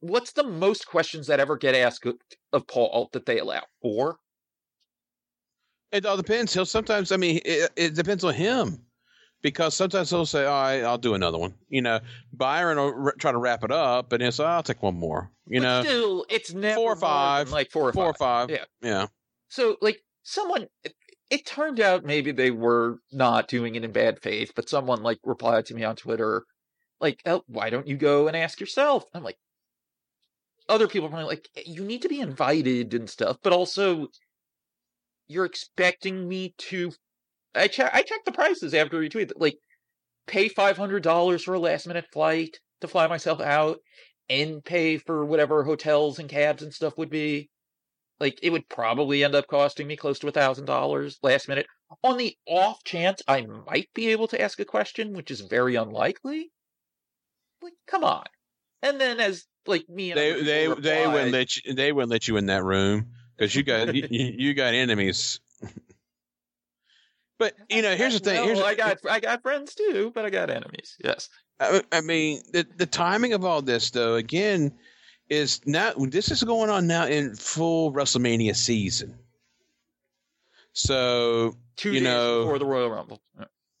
What's 0.00 0.32
the 0.32 0.42
most 0.44 0.86
questions 0.86 1.28
that 1.28 1.38
ever 1.40 1.56
get 1.56 1.74
asked 1.74 2.04
of- 2.06 2.16
of 2.52 2.66
Paul 2.66 3.08
that 3.12 3.26
they 3.26 3.38
allow? 3.38 3.62
Four? 3.80 4.18
It 5.92 6.06
all 6.06 6.16
depends. 6.16 6.52
He'll 6.54 6.66
sometimes. 6.66 7.12
I 7.12 7.16
mean, 7.18 7.40
it, 7.44 7.70
it 7.76 7.94
depends 7.94 8.24
on 8.24 8.34
him 8.34 8.84
because 9.42 9.74
sometimes 9.76 10.08
he'll 10.08 10.24
say, 10.26 10.44
"All 10.46 10.62
right, 10.62 10.82
I'll 10.82 10.96
do 10.98 11.14
another 11.14 11.36
one." 11.38 11.54
You 11.68 11.82
know, 11.82 12.00
Byron 12.32 12.78
will 12.78 12.94
r- 13.08 13.14
try 13.18 13.30
to 13.30 13.38
wrap 13.38 13.62
it 13.62 13.70
up, 13.70 14.12
and 14.12 14.22
he'll 14.22 14.32
say, 14.32 14.44
"I'll 14.44 14.62
take 14.62 14.82
one 14.82 14.94
more." 14.98 15.30
You 15.46 15.60
but 15.60 15.66
know, 15.66 15.82
still, 15.82 16.26
it's 16.30 16.54
never 16.54 16.76
four 16.76 16.92
or 16.94 16.96
five, 16.96 17.50
like 17.50 17.70
four 17.70 17.88
or 17.88 17.92
four 17.92 18.06
or 18.06 18.14
five. 18.14 18.48
five. 18.48 18.50
Yeah. 18.50 18.64
yeah. 18.80 19.06
So, 19.48 19.76
like, 19.82 19.98
someone, 20.22 20.66
it, 21.32 21.46
turned 21.46 21.80
out 21.80 22.04
maybe 22.04 22.32
they 22.32 22.50
were 22.50 22.98
not 23.10 23.48
doing 23.48 23.74
it 23.74 23.84
in 23.84 23.92
bad 23.92 24.20
faith, 24.20 24.52
but 24.54 24.68
someone, 24.68 25.02
like, 25.02 25.18
replied 25.24 25.66
to 25.66 25.74
me 25.74 25.82
on 25.82 25.96
Twitter, 25.96 26.44
like, 27.00 27.22
oh, 27.26 27.42
why 27.46 27.70
don't 27.70 27.86
you 27.86 27.96
go 27.96 28.28
and 28.28 28.36
ask 28.36 28.60
yourself? 28.60 29.04
I'm 29.14 29.22
like, 29.22 29.38
other 30.68 30.88
people 30.88 31.14
are 31.14 31.24
like, 31.24 31.48
eh, 31.56 31.62
you 31.66 31.84
need 31.84 32.02
to 32.02 32.08
be 32.08 32.20
invited 32.20 32.94
and 32.94 33.08
stuff, 33.08 33.38
but 33.42 33.52
also, 33.52 34.08
you're 35.26 35.46
expecting 35.46 36.28
me 36.28 36.54
to. 36.58 36.92
I, 37.54 37.68
che- 37.68 37.90
I 37.92 38.02
checked 38.02 38.26
the 38.26 38.32
prices 38.32 38.74
after 38.74 38.98
we 38.98 39.08
tweeted, 39.08 39.32
like, 39.36 39.58
pay 40.26 40.48
$500 40.48 41.42
for 41.42 41.54
a 41.54 41.58
last 41.58 41.86
minute 41.86 42.06
flight 42.12 42.58
to 42.82 42.88
fly 42.88 43.06
myself 43.06 43.40
out 43.40 43.78
and 44.28 44.62
pay 44.64 44.98
for 44.98 45.24
whatever 45.24 45.64
hotels 45.64 46.18
and 46.18 46.28
cabs 46.28 46.62
and 46.62 46.72
stuff 46.72 46.98
would 46.98 47.10
be 47.10 47.48
like 48.22 48.38
it 48.42 48.50
would 48.50 48.66
probably 48.68 49.24
end 49.24 49.34
up 49.34 49.46
costing 49.48 49.86
me 49.86 49.96
close 49.96 50.18
to 50.20 50.28
a 50.28 50.32
thousand 50.32 50.64
dollars 50.64 51.18
last 51.22 51.48
minute 51.48 51.66
on 52.02 52.16
the 52.16 52.34
off 52.46 52.82
chance 52.84 53.20
i 53.28 53.42
might 53.66 53.88
be 53.94 54.08
able 54.08 54.28
to 54.28 54.40
ask 54.40 54.58
a 54.60 54.64
question 54.64 55.12
which 55.12 55.30
is 55.30 55.40
very 55.42 55.74
unlikely 55.74 56.50
like 57.60 57.74
come 57.86 58.04
on 58.04 58.24
and 58.80 59.00
then 59.00 59.18
as 59.20 59.44
like 59.66 59.88
me 59.88 60.12
and 60.12 60.18
They 60.18 60.42
they 60.42 60.66
people 60.68 60.82
they 60.82 60.98
replied- 61.00 61.12
wouldn't 61.12 61.32
let 61.32 61.56
you. 61.56 61.74
They 61.74 61.92
wouldn't 61.92 62.10
let 62.10 62.26
you 62.28 62.36
in 62.36 62.46
that 62.46 62.64
room 62.64 63.08
because 63.36 63.54
you 63.54 63.62
got 63.62 63.94
you, 63.94 64.06
you 64.10 64.54
got 64.54 64.72
enemies. 64.74 65.40
But 67.38 67.54
you 67.68 67.82
know, 67.82 67.96
here's 67.96 68.14
the 68.14 68.20
thing. 68.20 68.44
Here's 68.44 68.60
i 68.60 68.74
got 68.76 68.98
i 69.10 69.18
got 69.18 69.42
friends 69.42 69.74
too 69.74 70.12
but 70.14 70.24
i 70.24 70.30
got 70.30 70.48
enemies 70.48 70.96
yes 71.02 71.28
I, 71.60 71.82
I 71.92 72.00
mean, 72.00 72.40
the 72.52 72.66
the 72.76 72.86
timing 72.86 73.32
of 73.34 73.44
all 73.44 73.62
this, 73.62 73.90
though, 73.90 74.14
again, 74.16 74.72
is 75.32 75.60
now. 75.66 75.92
This 75.96 76.30
is 76.30 76.42
going 76.44 76.70
on 76.70 76.86
now 76.86 77.06
in 77.06 77.34
full 77.34 77.92
WrestleMania 77.92 78.54
season. 78.54 79.18
So 80.72 81.56
two 81.76 81.92
You 81.92 82.00
days 82.00 82.02
know- 82.04 82.44
before 82.44 82.58
the 82.58 82.66
royal 82.66 82.90
rumble 82.90 83.20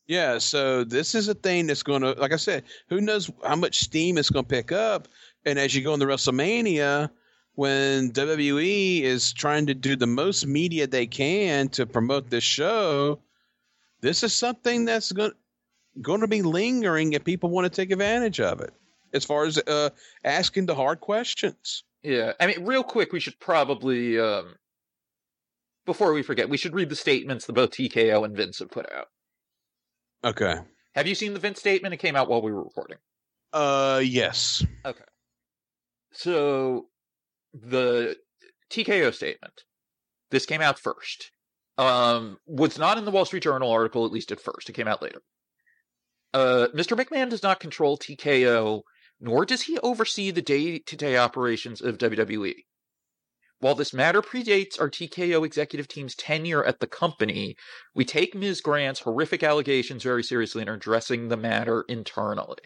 yeah, 0.08 0.38
so 0.38 0.82
this 0.84 1.14
is 1.14 1.28
a 1.28 1.34
thing 1.34 1.68
that's 1.68 1.84
going 1.84 2.02
to, 2.02 2.10
like 2.14 2.32
I 2.32 2.36
said, 2.36 2.64
who 2.88 3.00
knows 3.00 3.30
how 3.44 3.54
much 3.56 3.78
steam 3.80 4.18
it's 4.18 4.28
going 4.30 4.44
to 4.44 4.48
pick 4.48 4.72
up, 4.72 5.08
and 5.46 5.58
as 5.58 5.74
you 5.74 5.80
go 5.82 5.94
into 5.94 6.04
WrestleMania, 6.06 7.08
when 7.54 8.10
WWE 8.10 9.02
is 9.02 9.32
trying 9.32 9.64
to 9.66 9.74
do 9.74 9.94
the 9.94 10.06
most 10.08 10.44
media 10.44 10.86
they 10.86 11.06
can 11.06 11.68
to 11.70 11.86
promote 11.86 12.28
this 12.28 12.44
show, 12.44 13.20
this 14.00 14.22
is 14.22 14.32
something 14.34 14.84
that's 14.84 15.12
going 15.12 15.32
going 16.02 16.20
to 16.20 16.28
be 16.28 16.42
lingering 16.42 17.12
if 17.12 17.22
people 17.24 17.48
want 17.50 17.64
to 17.64 17.70
take 17.70 17.92
advantage 17.92 18.40
of 18.40 18.60
it. 18.60 18.74
As 19.12 19.24
far 19.24 19.44
as 19.44 19.58
uh, 19.58 19.90
asking 20.24 20.66
the 20.66 20.74
hard 20.74 21.00
questions, 21.00 21.84
Yeah, 22.02 22.32
I 22.40 22.46
mean, 22.46 22.64
real 22.64 22.82
quick, 22.82 23.12
we 23.12 23.20
should 23.20 23.38
probably, 23.38 24.18
um, 24.18 24.54
before 25.86 26.12
we 26.12 26.22
forget, 26.22 26.48
we 26.48 26.56
should 26.56 26.74
read 26.74 26.88
the 26.88 26.96
statements 26.96 27.46
that 27.46 27.52
both 27.52 27.70
TKO 27.70 28.24
and 28.24 28.36
Vince 28.36 28.58
have 28.60 28.70
put 28.70 28.90
out. 28.92 29.08
Okay. 30.24 30.54
Have 30.94 31.06
you 31.06 31.14
seen 31.14 31.32
the 31.34 31.40
Vince 31.40 31.58
statement? 31.60 31.94
It 31.94 31.98
came 31.98 32.16
out 32.16 32.28
while 32.28 32.42
we 32.42 32.52
were 32.52 32.64
recording. 32.64 32.98
Uh, 33.52 34.00
yes. 34.04 34.64
Okay. 34.84 35.04
So, 36.12 36.86
the 37.52 38.16
TKO 38.70 39.12
statement, 39.12 39.64
this 40.30 40.46
came 40.46 40.60
out 40.60 40.78
first, 40.78 41.30
um, 41.78 42.38
was 42.46 42.78
not 42.78 42.98
in 42.98 43.04
the 43.04 43.10
Wall 43.10 43.24
Street 43.24 43.42
Journal 43.42 43.70
article, 43.70 44.04
at 44.06 44.12
least 44.12 44.32
at 44.32 44.40
first. 44.40 44.68
It 44.68 44.74
came 44.74 44.88
out 44.88 45.02
later. 45.02 45.22
Uh, 46.34 46.68
Mr. 46.74 46.96
McMahon 46.96 47.28
does 47.28 47.42
not 47.42 47.60
control 47.60 47.98
TKO, 47.98 48.82
nor 49.22 49.46
does 49.46 49.62
he 49.62 49.78
oversee 49.78 50.30
the 50.32 50.42
day 50.42 50.78
to 50.80 50.96
day 50.96 51.16
operations 51.16 51.80
of 51.80 51.96
WWE. 51.96 52.54
While 53.60 53.76
this 53.76 53.94
matter 53.94 54.20
predates 54.20 54.80
our 54.80 54.90
TKO 54.90 55.46
executive 55.46 55.86
team's 55.86 56.16
tenure 56.16 56.64
at 56.64 56.80
the 56.80 56.88
company, 56.88 57.54
we 57.94 58.04
take 58.04 58.34
Ms. 58.34 58.60
Grant's 58.60 59.00
horrific 59.00 59.44
allegations 59.44 60.02
very 60.02 60.24
seriously 60.24 60.62
and 60.62 60.68
are 60.68 60.74
addressing 60.74 61.28
the 61.28 61.36
matter 61.36 61.84
internally. 61.88 62.58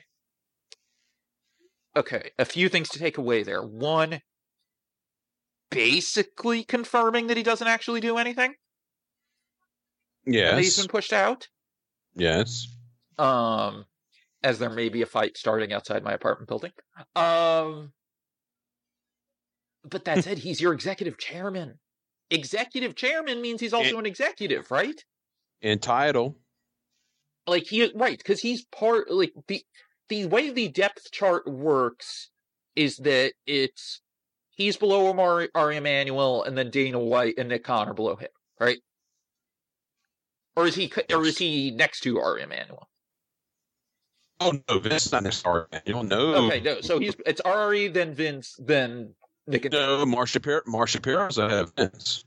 Okay, 1.94 2.30
a 2.38 2.46
few 2.46 2.70
things 2.70 2.88
to 2.90 2.98
take 2.98 3.18
away 3.18 3.42
there. 3.42 3.62
One, 3.62 4.22
basically 5.70 6.64
confirming 6.64 7.26
that 7.26 7.36
he 7.36 7.42
doesn't 7.42 7.68
actually 7.68 8.00
do 8.00 8.16
anything. 8.16 8.54
and 10.24 10.34
that 10.34 10.56
he's 10.58 10.76
Yes. 10.76 10.76
been 10.78 10.88
pushed 10.88 11.12
out. 11.12 11.48
Yes. 12.14 12.66
Um, 13.18 13.84
as 14.46 14.60
there 14.60 14.70
may 14.70 14.88
be 14.88 15.02
a 15.02 15.06
fight 15.06 15.36
starting 15.36 15.72
outside 15.72 16.04
my 16.04 16.12
apartment 16.12 16.48
building. 16.48 16.70
Um, 17.16 17.92
but 19.82 20.04
that 20.04 20.22
said, 20.24 20.38
he's 20.38 20.60
your 20.60 20.72
executive 20.72 21.18
chairman. 21.18 21.80
Executive 22.30 22.94
chairman 22.94 23.42
means 23.42 23.60
he's 23.60 23.72
also 23.72 23.96
It- 23.96 23.98
an 23.98 24.06
executive, 24.06 24.70
right? 24.70 25.04
In 25.62 25.80
title. 25.80 26.38
Like 27.48 27.64
he 27.64 27.90
right 27.94 28.18
because 28.18 28.40
he's 28.40 28.64
part 28.66 29.10
like 29.10 29.32
the 29.46 29.62
the 30.08 30.26
way 30.26 30.50
the 30.50 30.68
depth 30.68 31.10
chart 31.12 31.46
works 31.46 32.30
is 32.74 32.96
that 32.98 33.32
it's 33.46 34.00
he's 34.50 34.76
below 34.76 35.16
Ari, 35.16 35.48
Ari 35.54 35.76
Emanuel 35.76 36.42
and 36.42 36.58
then 36.58 36.70
Dana 36.70 36.98
White 36.98 37.34
and 37.38 37.48
Nick 37.48 37.62
Connor 37.62 37.94
below 37.94 38.16
him, 38.16 38.28
right? 38.58 38.78
Or 40.56 40.66
is 40.66 40.74
he 40.74 40.92
or 41.12 41.24
is 41.24 41.38
he 41.38 41.70
next 41.70 42.00
to 42.00 42.18
Ari 42.18 42.42
Emanuel? 42.42 42.88
Oh 44.40 44.52
no, 44.68 44.78
Vince 44.78 45.12
not 45.12 45.22
necessarily. 45.22 45.66
You 45.86 45.94
don't 45.94 46.08
know. 46.08 46.34
Okay, 46.46 46.60
no. 46.60 46.80
So 46.80 46.98
he's 46.98 47.14
it's 47.24 47.40
Ari, 47.40 47.88
then 47.88 48.12
Vince, 48.14 48.56
then 48.58 49.14
Nick. 49.46 49.64
And, 49.64 49.72
No, 49.72 50.04
Mark 50.04 50.28
Shapiro. 50.28 50.60
Mark 50.66 50.88
Shapiro's 50.88 51.38
ahead 51.38 51.58
of 51.58 51.72
Vince. 51.76 52.24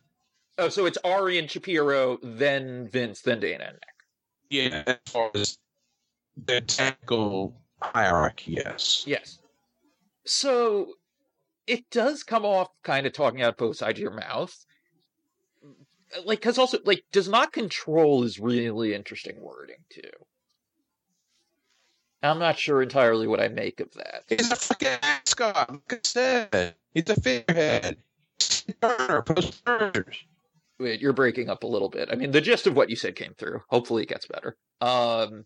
oh, 0.58 0.70
so 0.70 0.86
it's 0.86 0.98
Ari 1.04 1.38
and 1.38 1.50
Shapiro, 1.50 2.18
then 2.24 2.88
Vince, 2.88 3.22
then 3.22 3.40
Dana 3.40 3.66
and 3.66 3.74
Nick. 3.74 3.84
Yeah, 4.50 4.84
as 4.88 4.98
far 5.12 5.30
as 5.36 5.58
the 6.46 6.62
technical 6.62 7.54
hierarchy, 7.82 8.54
yes. 8.54 9.04
Yes. 9.06 9.40
So 10.26 10.94
it 11.68 11.90
does 11.92 12.24
come 12.24 12.46
off 12.46 12.70
kind 12.84 13.06
of 13.06 13.14
talking 13.14 13.42
out 13.44 13.58
both 13.58 13.78
sides 13.78 14.00
of 14.00 14.02
your 14.02 14.12
mouth. 14.12 14.66
Like, 16.26 16.40
because 16.40 16.58
also, 16.58 16.80
like, 16.86 17.04
does 17.12 17.30
not 17.30 17.54
control 17.54 18.24
is 18.24 18.40
really 18.40 18.96
interesting 18.96 19.40
wording, 19.40 19.78
too. 19.92 20.10
I'm 22.22 22.40
not 22.40 22.60
sure 22.60 22.82
entirely 22.82 23.28
what 23.28 23.40
I 23.40 23.48
make 23.48 23.80
of 23.80 23.92
that. 23.94 24.24
He's 24.28 24.52
a 24.52 24.56
freaking 24.56 25.02
mascot. 25.02 25.72
Like 25.72 25.94
I 25.94 26.00
said, 26.04 26.76
he's 26.94 27.10
a 27.10 27.20
figurehead. 27.20 27.98
Turner, 28.82 29.22
post 29.22 29.62
Wait, 30.80 31.02
you're 31.02 31.14
breaking 31.14 31.50
up 31.50 31.64
a 31.64 31.68
little 31.68 31.90
bit. 31.90 32.10
I 32.12 32.16
mean, 32.16 32.32
the 32.32 32.42
gist 32.42 32.68
of 32.68 32.76
what 32.76 32.90
you 32.90 32.96
said 32.96 33.16
came 33.16 33.34
through. 33.34 33.62
Hopefully 33.68 34.04
it 34.04 34.10
gets 34.10 34.28
better. 34.28 34.58
Um, 34.80 35.46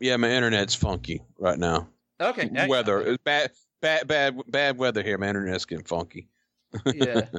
Yeah, 0.00 0.16
my 0.16 0.30
internet's 0.30 0.74
funky 0.74 1.22
right 1.38 1.58
now. 1.58 1.88
okay. 2.20 2.48
now 2.50 2.68
weather, 2.68 3.00
it's 3.02 3.22
bad, 3.22 3.52
bad, 3.82 4.08
bad, 4.08 4.40
bad 4.48 4.78
weather 4.78 5.02
here. 5.02 5.18
My 5.18 5.28
internet's 5.28 5.66
getting 5.66 5.84
funky. 5.84 6.28
yeah. 6.94 7.26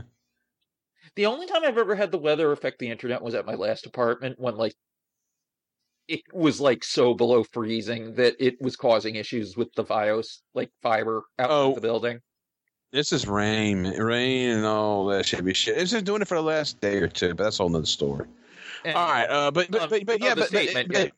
The 1.15 1.27
only 1.27 1.45
time 1.45 1.63
I've 1.63 1.77
ever 1.77 1.93
had 1.95 2.11
the 2.11 2.17
weather 2.17 2.51
affect 2.51 2.79
the 2.79 2.89
internet 2.89 3.21
was 3.21 3.35
at 3.35 3.45
my 3.45 3.53
last 3.53 3.85
apartment 3.85 4.39
when, 4.39 4.55
like, 4.55 4.73
it 6.07 6.21
was 6.33 6.59
like 6.59 6.83
so 6.83 7.13
below 7.13 7.43
freezing 7.43 8.15
that 8.15 8.35
it 8.39 8.61
was 8.61 8.75
causing 8.75 9.15
issues 9.15 9.55
with 9.55 9.73
the 9.73 9.83
FiOS, 9.83 10.39
like 10.53 10.71
fiber 10.81 11.23
out 11.39 11.49
Oh. 11.49 11.73
the 11.75 11.81
building. 11.81 12.19
This 12.91 13.11
is 13.11 13.27
rain, 13.27 13.85
rain, 13.97 14.49
and 14.51 14.65
all 14.65 15.05
that 15.07 15.43
be 15.43 15.53
shit. 15.53 15.77
It's 15.77 15.91
just 15.91 16.05
doing 16.05 16.21
it 16.21 16.27
for 16.27 16.35
the 16.35 16.43
last 16.43 16.79
day 16.79 16.97
or 16.97 17.07
two, 17.07 17.33
but 17.33 17.43
that's 17.45 17.59
a 17.59 17.63
whole 17.63 17.69
nother 17.69 17.85
story. 17.85 18.27
And- 18.85 18.95
All 18.95 19.07
right, 19.09 19.25
uh, 19.25 19.49
but 19.51 19.71
but 19.71 19.81
Um, 19.83 19.89
but, 19.89 20.05
but 20.05 20.21
oh, 20.21 20.25
yeah, 20.25 20.35
but, 20.35 20.41
but, 20.41 20.47
statement, 20.49 20.89
but, 20.91 20.97
yeah. 21.05 21.09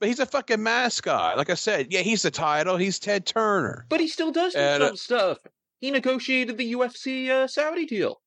but 0.00 0.08
he's 0.08 0.20
a 0.20 0.26
fucking 0.26 0.62
mascot. 0.62 1.38
Like 1.38 1.48
I 1.48 1.54
said, 1.54 1.86
yeah, 1.90 2.00
he's 2.00 2.22
the 2.22 2.30
title. 2.30 2.76
He's 2.76 2.98
Ted 2.98 3.24
Turner. 3.24 3.86
But 3.88 4.00
he 4.00 4.08
still 4.08 4.32
does 4.32 4.52
do 4.52 4.58
And, 4.58 4.82
uh, 4.82 4.86
some 4.88 4.96
stuff. 4.96 5.38
He 5.80 5.90
negotiated 5.90 6.58
the 6.58 6.72
UFC 6.74 7.30
uh, 7.30 7.46
Saudi 7.46 7.86
deal. 7.86 8.20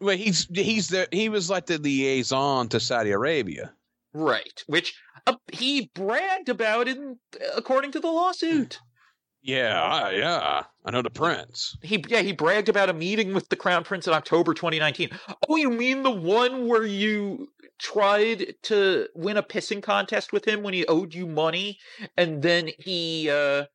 Well, 0.00 0.16
he's 0.16 0.46
he's 0.52 0.88
the 0.88 1.08
he 1.12 1.28
was 1.28 1.48
like 1.50 1.66
the 1.66 1.78
liaison 1.78 2.68
to 2.68 2.80
Saudi 2.80 3.10
Arabia. 3.10 3.72
Right. 4.14 4.62
Which 4.68 4.94
uh, 5.26 5.36
he 5.52 5.90
bragged 5.94 6.48
about 6.48 6.86
in 6.86 7.18
according 7.56 7.92
to 7.92 8.00
the 8.00 8.08
lawsuit. 8.08 8.80
Yeah, 9.42 9.82
I, 9.82 10.12
yeah, 10.12 10.62
I 10.86 10.90
know 10.90 11.02
the 11.02 11.10
prince. 11.10 11.76
He 11.82 12.02
yeah, 12.08 12.22
he 12.22 12.32
bragged 12.32 12.70
about 12.70 12.88
a 12.88 12.94
meeting 12.94 13.34
with 13.34 13.50
the 13.50 13.56
crown 13.56 13.84
prince 13.84 14.06
in 14.06 14.14
October 14.14 14.54
2019. 14.54 15.10
Oh, 15.48 15.56
you 15.56 15.68
mean 15.68 16.02
the 16.02 16.10
one 16.10 16.66
where 16.66 16.86
you 16.86 17.48
tried 17.78 18.54
to 18.62 19.08
win 19.14 19.36
a 19.36 19.42
pissing 19.42 19.82
contest 19.82 20.32
with 20.32 20.46
him 20.46 20.62
when 20.62 20.72
he 20.72 20.86
owed 20.86 21.12
you 21.12 21.26
money 21.26 21.78
and 22.16 22.40
then 22.40 22.70
he 22.78 23.28
uh 23.28 23.66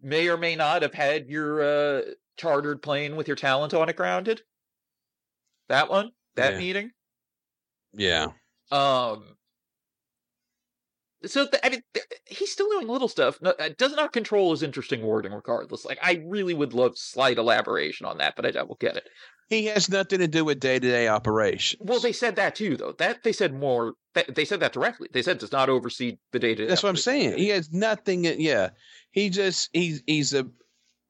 may 0.00 0.28
or 0.28 0.36
may 0.36 0.56
not 0.56 0.82
have 0.82 0.94
had 0.94 1.28
your 1.28 1.60
uh 1.62 2.02
chartered 2.36 2.80
plane 2.80 3.16
with 3.16 3.28
your 3.28 3.36
talent 3.36 3.74
on 3.74 3.88
it 3.88 3.96
grounded? 3.96 4.42
That 5.68 5.90
one? 5.90 6.12
That 6.36 6.54
Yeah. 6.54 6.58
meeting? 6.58 6.92
Yeah, 7.92 8.28
Um. 8.72 9.24
So 11.24 11.46
th- 11.46 11.60
I 11.62 11.68
mean, 11.68 11.82
th- 11.94 12.06
he's 12.26 12.50
still 12.50 12.68
doing 12.68 12.88
little 12.88 13.06
stuff. 13.06 13.40
No, 13.40 13.50
uh, 13.50 13.68
does 13.78 13.94
not 13.94 14.12
control 14.12 14.50
his 14.50 14.62
interesting 14.62 15.02
wording, 15.02 15.32
regardless. 15.32 15.84
Like 15.84 15.98
I 16.02 16.22
really 16.26 16.54
would 16.54 16.74
love 16.74 16.98
slight 16.98 17.38
elaboration 17.38 18.06
on 18.06 18.18
that, 18.18 18.34
but 18.34 18.56
I 18.56 18.62
we'll 18.64 18.76
get 18.80 18.96
it. 18.96 19.08
he 19.48 19.66
has 19.66 19.88
nothing 19.88 20.18
to 20.18 20.26
do 20.26 20.44
with 20.44 20.58
day 20.58 20.80
to 20.80 20.90
day 20.90 21.06
operations. 21.06 21.80
Well, 21.84 22.00
they 22.00 22.12
said 22.12 22.36
that 22.36 22.56
too, 22.56 22.76
though. 22.76 22.92
That 22.98 23.22
they 23.22 23.32
said 23.32 23.54
more. 23.54 23.94
That, 24.14 24.34
they 24.34 24.44
said 24.44 24.60
that 24.60 24.72
directly. 24.72 25.08
They 25.12 25.22
said 25.22 25.38
does 25.38 25.52
not 25.52 25.68
oversee 25.68 26.18
the 26.32 26.40
day 26.40 26.54
to 26.56 26.62
day. 26.64 26.68
That's 26.68 26.82
what 26.82 26.88
I'm 26.90 26.96
saying. 26.96 27.38
He 27.38 27.50
has 27.50 27.70
nothing. 27.72 28.24
Yeah, 28.24 28.70
he 29.12 29.30
just 29.30 29.70
he's 29.72 30.02
he's 30.06 30.34
a 30.34 30.48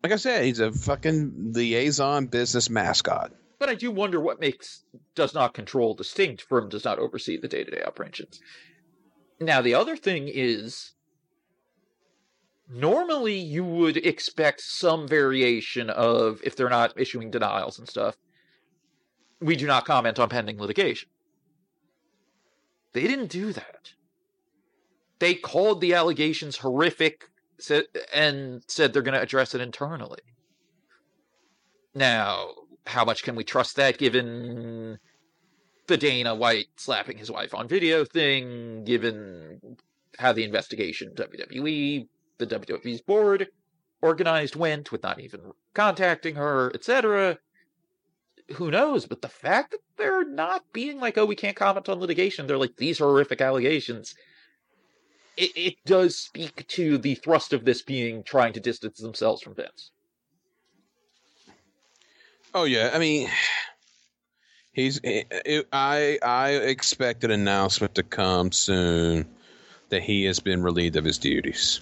like 0.03 0.13
I 0.13 0.17
said, 0.17 0.45
he's 0.45 0.61
a 0.61 0.73
fucking 0.73 1.53
liaison 1.55 2.27
business 2.27 2.69
mascot. 2.69 3.33
But 3.63 3.69
I 3.69 3.75
do 3.77 3.93
wonder 3.93 4.21
what 4.21 4.41
makes 4.41 4.83
does 5.15 5.35
not 5.35 5.55
control 5.55 5.95
distinct 5.95 6.43
from 6.43 6.69
does 6.69 6.85
not 6.85 6.99
oversee 6.99 7.37
the 7.37 7.47
day 7.47 7.63
to 7.63 7.71
day 7.71 7.81
operations. 7.87 8.41
Now, 9.39 9.63
the 9.63 9.73
other 9.73 9.97
thing 9.97 10.27
is 10.27 10.95
normally 12.69 13.37
you 13.37 13.63
would 13.63 13.99
expect 13.99 14.63
some 14.63 15.07
variation 15.07 15.91
of 15.91 16.41
if 16.43 16.57
they're 16.57 16.69
not 16.69 16.99
issuing 16.99 17.31
denials 17.31 17.79
and 17.79 17.89
stuff. 17.89 18.17
We 19.41 19.55
do 19.55 19.69
not 19.69 19.85
comment 19.85 20.19
on 20.19 20.29
pending 20.29 20.59
litigation. 20.59 21.09
They 22.95 23.07
didn't 23.07 23.31
do 23.31 23.53
that. 23.53 23.93
They 25.21 25.37
called 25.37 25.81
the 25.81 25.95
allegations 25.95 26.57
horrific 26.57 27.31
and 28.13 28.65
said 28.67 28.93
they're 28.93 29.03
going 29.03 29.15
to 29.15 29.23
address 29.23 29.55
it 29.55 29.61
internally. 29.61 30.23
Now, 31.95 32.49
how 32.87 33.05
much 33.05 33.23
can 33.23 33.35
we 33.35 33.45
trust 33.45 33.77
that 33.77 33.99
given 33.99 34.99
the 35.87 35.97
Dana 35.97 36.35
White 36.35 36.69
slapping 36.77 37.19
his 37.19 37.31
wife 37.31 37.55
on 37.55 37.69
video 37.69 38.05
thing, 38.05 38.85
given 38.85 39.77
how 40.19 40.33
the 40.33 40.45
investigation 40.45 41.13
WWE, 41.15 42.09
the 42.39 42.47
WWE's 42.47 43.01
board 43.01 43.49
organized 44.01 44.57
went 44.57 44.93
with 44.93 45.03
not 45.03 45.21
even 45.21 45.53
contacting 45.75 46.35
her, 46.35 46.71
etc. 46.75 47.39
Who 48.55 48.71
knows? 48.71 49.07
But 49.07 49.23
the 49.23 49.29
fact 49.29 49.71
that 49.71 49.81
they're 49.97 50.25
not 50.25 50.65
being 50.73 50.99
like, 51.01 51.17
oh, 51.17 51.25
we 51.25 51.37
can't 51.37 51.57
comment 51.57 51.89
on 51.89 52.01
litigation, 52.01 52.47
they're 52.47 52.59
like, 52.59 52.77
these 52.77 52.99
horrific 52.99 53.41
allegations. 53.41 54.15
It, 55.37 55.53
it 55.57 55.75
does 55.87 56.19
speak 56.19 56.67
to 56.69 56.99
the 56.99 57.15
thrust 57.15 57.53
of 57.53 57.65
this 57.65 57.81
being 57.83 58.23
trying 58.23 58.53
to 58.53 58.61
distance 58.61 58.99
themselves 58.99 59.41
from 59.41 59.55
Vince. 59.55 59.93
Oh 62.55 62.65
yeah, 62.65 62.91
I 62.93 62.99
mean, 62.99 63.29
he's. 64.73 65.01
Eh, 65.05 65.23
eh, 65.31 65.41
it, 65.45 65.69
I 65.73 66.19
I 66.23 66.51
expect 66.51 67.25
an 67.25 67.31
announcement 67.31 67.95
to 67.97 68.03
come 68.03 68.53
soon 68.53 69.27
that 69.89 70.03
he 70.03 70.25
has 70.25 70.41
been 70.41 70.63
relieved 70.63 70.97
of 70.97 71.05
his 71.05 71.19
duties. 71.19 71.81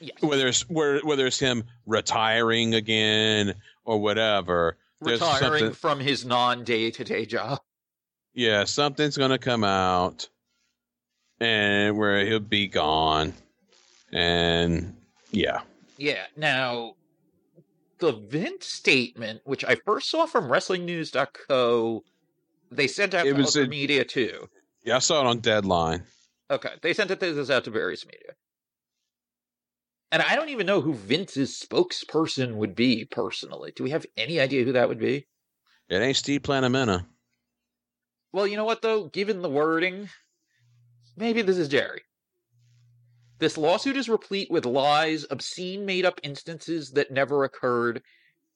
Yes. 0.00 0.20
whether 0.20 0.46
it's 0.48 0.68
where- 0.68 1.00
whether 1.00 1.26
it's 1.26 1.38
him 1.38 1.64
retiring 1.86 2.74
again 2.74 3.54
or 3.86 3.98
whatever. 3.98 4.76
Retiring 5.00 5.72
from 5.72 5.98
his 5.98 6.26
non 6.26 6.62
day 6.62 6.90
to 6.90 7.04
day 7.04 7.24
job. 7.24 7.60
Yeah, 8.34 8.64
something's 8.64 9.16
gonna 9.16 9.38
come 9.38 9.64
out, 9.64 10.28
and 11.40 11.96
where 11.96 12.24
he'll 12.26 12.40
be 12.40 12.66
gone, 12.66 13.32
and 14.12 14.94
yeah, 15.30 15.62
Yeah. 15.96 16.26
Now, 16.36 16.96
the 17.98 18.12
Vince 18.12 18.66
statement, 18.66 19.40
which 19.44 19.64
I 19.64 19.76
first 19.76 20.10
saw 20.10 20.26
from 20.26 20.48
WrestlingNews.co, 20.48 22.04
they 22.70 22.86
sent 22.86 23.14
out 23.14 23.26
It 23.26 23.32
to 23.34 23.38
was 23.38 23.56
other 23.56 23.64
a- 23.66 23.68
media 23.68 24.04
too. 24.04 24.48
yeah, 24.84 24.96
I 24.96 24.98
saw 25.00 25.20
it 25.20 25.26
on 25.26 25.40
Deadline. 25.40 26.04
Okay, 26.50 26.72
they 26.82 26.92
sent 26.92 27.10
it 27.10 27.20
this 27.20 27.50
out 27.50 27.64
to 27.64 27.70
various 27.70 28.04
media. 28.04 28.32
And 30.12 30.22
I 30.22 30.36
don't 30.36 30.50
even 30.50 30.66
know 30.66 30.80
who 30.80 30.94
Vince's 30.94 31.58
spokesperson 31.58 32.54
would 32.56 32.74
be 32.74 33.04
personally. 33.04 33.72
Do 33.74 33.82
we 33.82 33.90
have 33.90 34.06
any 34.16 34.38
idea 34.38 34.64
who 34.64 34.72
that 34.72 34.88
would 34.88 34.98
be? 35.00 35.26
It 35.88 35.96
ain't 36.02 36.16
Steve 36.16 36.42
Planamenta. 36.42 37.06
Well, 38.32 38.46
you 38.46 38.56
know 38.56 38.64
what 38.64 38.82
though? 38.82 39.04
Given 39.08 39.42
the 39.42 39.48
wording, 39.50 40.08
maybe 41.16 41.42
this 41.42 41.56
is 41.58 41.68
Jerry. 41.68 42.02
This 43.38 43.58
lawsuit 43.58 43.96
is 43.96 44.08
replete 44.08 44.50
with 44.50 44.64
lies, 44.64 45.26
obscene 45.30 45.84
made 45.84 46.04
up 46.04 46.20
instances 46.22 46.92
that 46.92 47.10
never 47.10 47.44
occurred, 47.44 48.02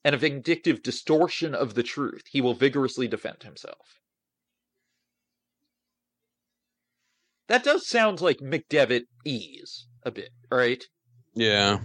and 0.03 0.15
a 0.15 0.17
vindictive 0.17 0.81
distortion 0.81 1.53
of 1.53 1.73
the 1.73 1.83
truth. 1.83 2.23
He 2.31 2.41
will 2.41 2.53
vigorously 2.53 3.07
defend 3.07 3.43
himself. 3.43 3.99
That 7.47 7.63
does 7.63 7.87
sound 7.87 8.21
like 8.21 8.37
McDevitt 8.37 9.07
ease 9.25 9.87
a 10.03 10.11
bit, 10.11 10.29
right? 10.51 10.83
Yeah. 11.33 11.79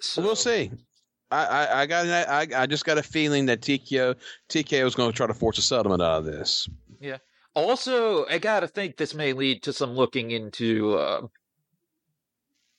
So, 0.00 0.22
we'll 0.22 0.36
see. 0.36 0.70
I, 1.30 1.44
I, 1.44 1.80
I 1.82 1.86
got 1.86 2.06
I, 2.06 2.46
I 2.62 2.66
just 2.66 2.84
got 2.84 2.98
a 2.98 3.02
feeling 3.02 3.46
that 3.46 3.60
TKO 3.60 4.16
TKO 4.48 4.86
is 4.86 4.94
going 4.94 5.10
to 5.10 5.16
try 5.16 5.26
to 5.26 5.34
force 5.34 5.58
a 5.58 5.62
settlement 5.62 6.02
out 6.02 6.18
of 6.18 6.24
this. 6.24 6.68
Yeah. 7.00 7.18
Also, 7.54 8.26
I 8.26 8.38
gotta 8.38 8.68
think 8.68 8.96
this 8.96 9.14
may 9.14 9.32
lead 9.32 9.62
to 9.64 9.72
some 9.72 9.94
looking 9.94 10.30
into 10.30 10.94
uh, 10.94 11.26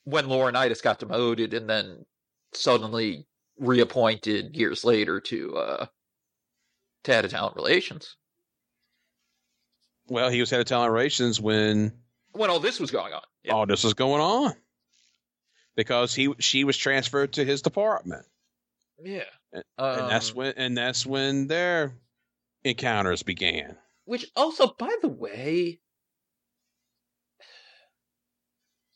when 0.04 0.26
Laurinaitis 0.26 0.82
got 0.82 0.98
demoted 0.98 1.54
and 1.54 1.68
then 1.68 2.04
suddenly 2.52 3.26
reappointed 3.58 4.56
years 4.56 4.84
later 4.84 5.20
to 5.20 5.56
uh, 5.56 5.86
to 7.04 7.12
head 7.12 7.24
of 7.24 7.30
talent 7.30 7.56
relations. 7.56 8.16
Well, 10.08 10.30
he 10.30 10.40
was 10.40 10.50
head 10.50 10.60
of 10.60 10.66
talent 10.66 10.92
relations 10.92 11.40
when 11.40 11.92
When 12.32 12.50
all 12.50 12.60
this 12.60 12.80
was 12.80 12.90
going 12.90 13.12
on. 13.12 13.22
Yeah. 13.44 13.54
all 13.54 13.66
this 13.66 13.84
was 13.84 13.94
going 13.94 14.20
on 14.20 14.54
because 15.76 16.14
he 16.14 16.32
she 16.38 16.64
was 16.64 16.76
transferred 16.76 17.32
to 17.34 17.44
his 17.44 17.62
department, 17.62 18.24
yeah. 19.02 19.24
and, 19.52 19.64
and 19.78 20.10
that's 20.10 20.30
Um, 20.30 20.36
when 20.36 20.54
and 20.56 20.76
that's 20.76 21.06
when 21.06 21.46
their 21.46 21.94
encounters 22.64 23.22
began. 23.22 23.76
Which 24.04 24.26
also, 24.34 24.74
by 24.78 24.94
the 25.00 25.08
way, 25.08 25.80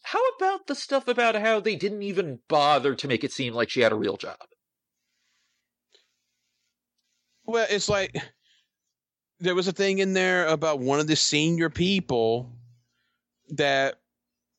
how 0.02 0.20
about 0.36 0.66
the 0.66 0.74
stuff 0.74 1.08
about 1.08 1.34
how 1.34 1.60
they 1.60 1.76
didn't 1.76 2.02
even 2.02 2.40
bother 2.48 2.94
to 2.94 3.08
make 3.08 3.24
it 3.24 3.32
seem 3.32 3.54
like 3.54 3.70
she 3.70 3.80
had 3.80 3.92
a 3.92 3.96
real 3.96 4.16
job? 4.16 4.38
Well, 7.44 7.66
it's 7.70 7.88
like 7.88 8.16
there 9.38 9.54
was 9.54 9.68
a 9.68 9.72
thing 9.72 9.98
in 9.98 10.12
there 10.12 10.46
about 10.46 10.80
one 10.80 10.98
of 11.00 11.06
the 11.06 11.16
senior 11.16 11.70
people 11.70 12.50
that 13.50 14.00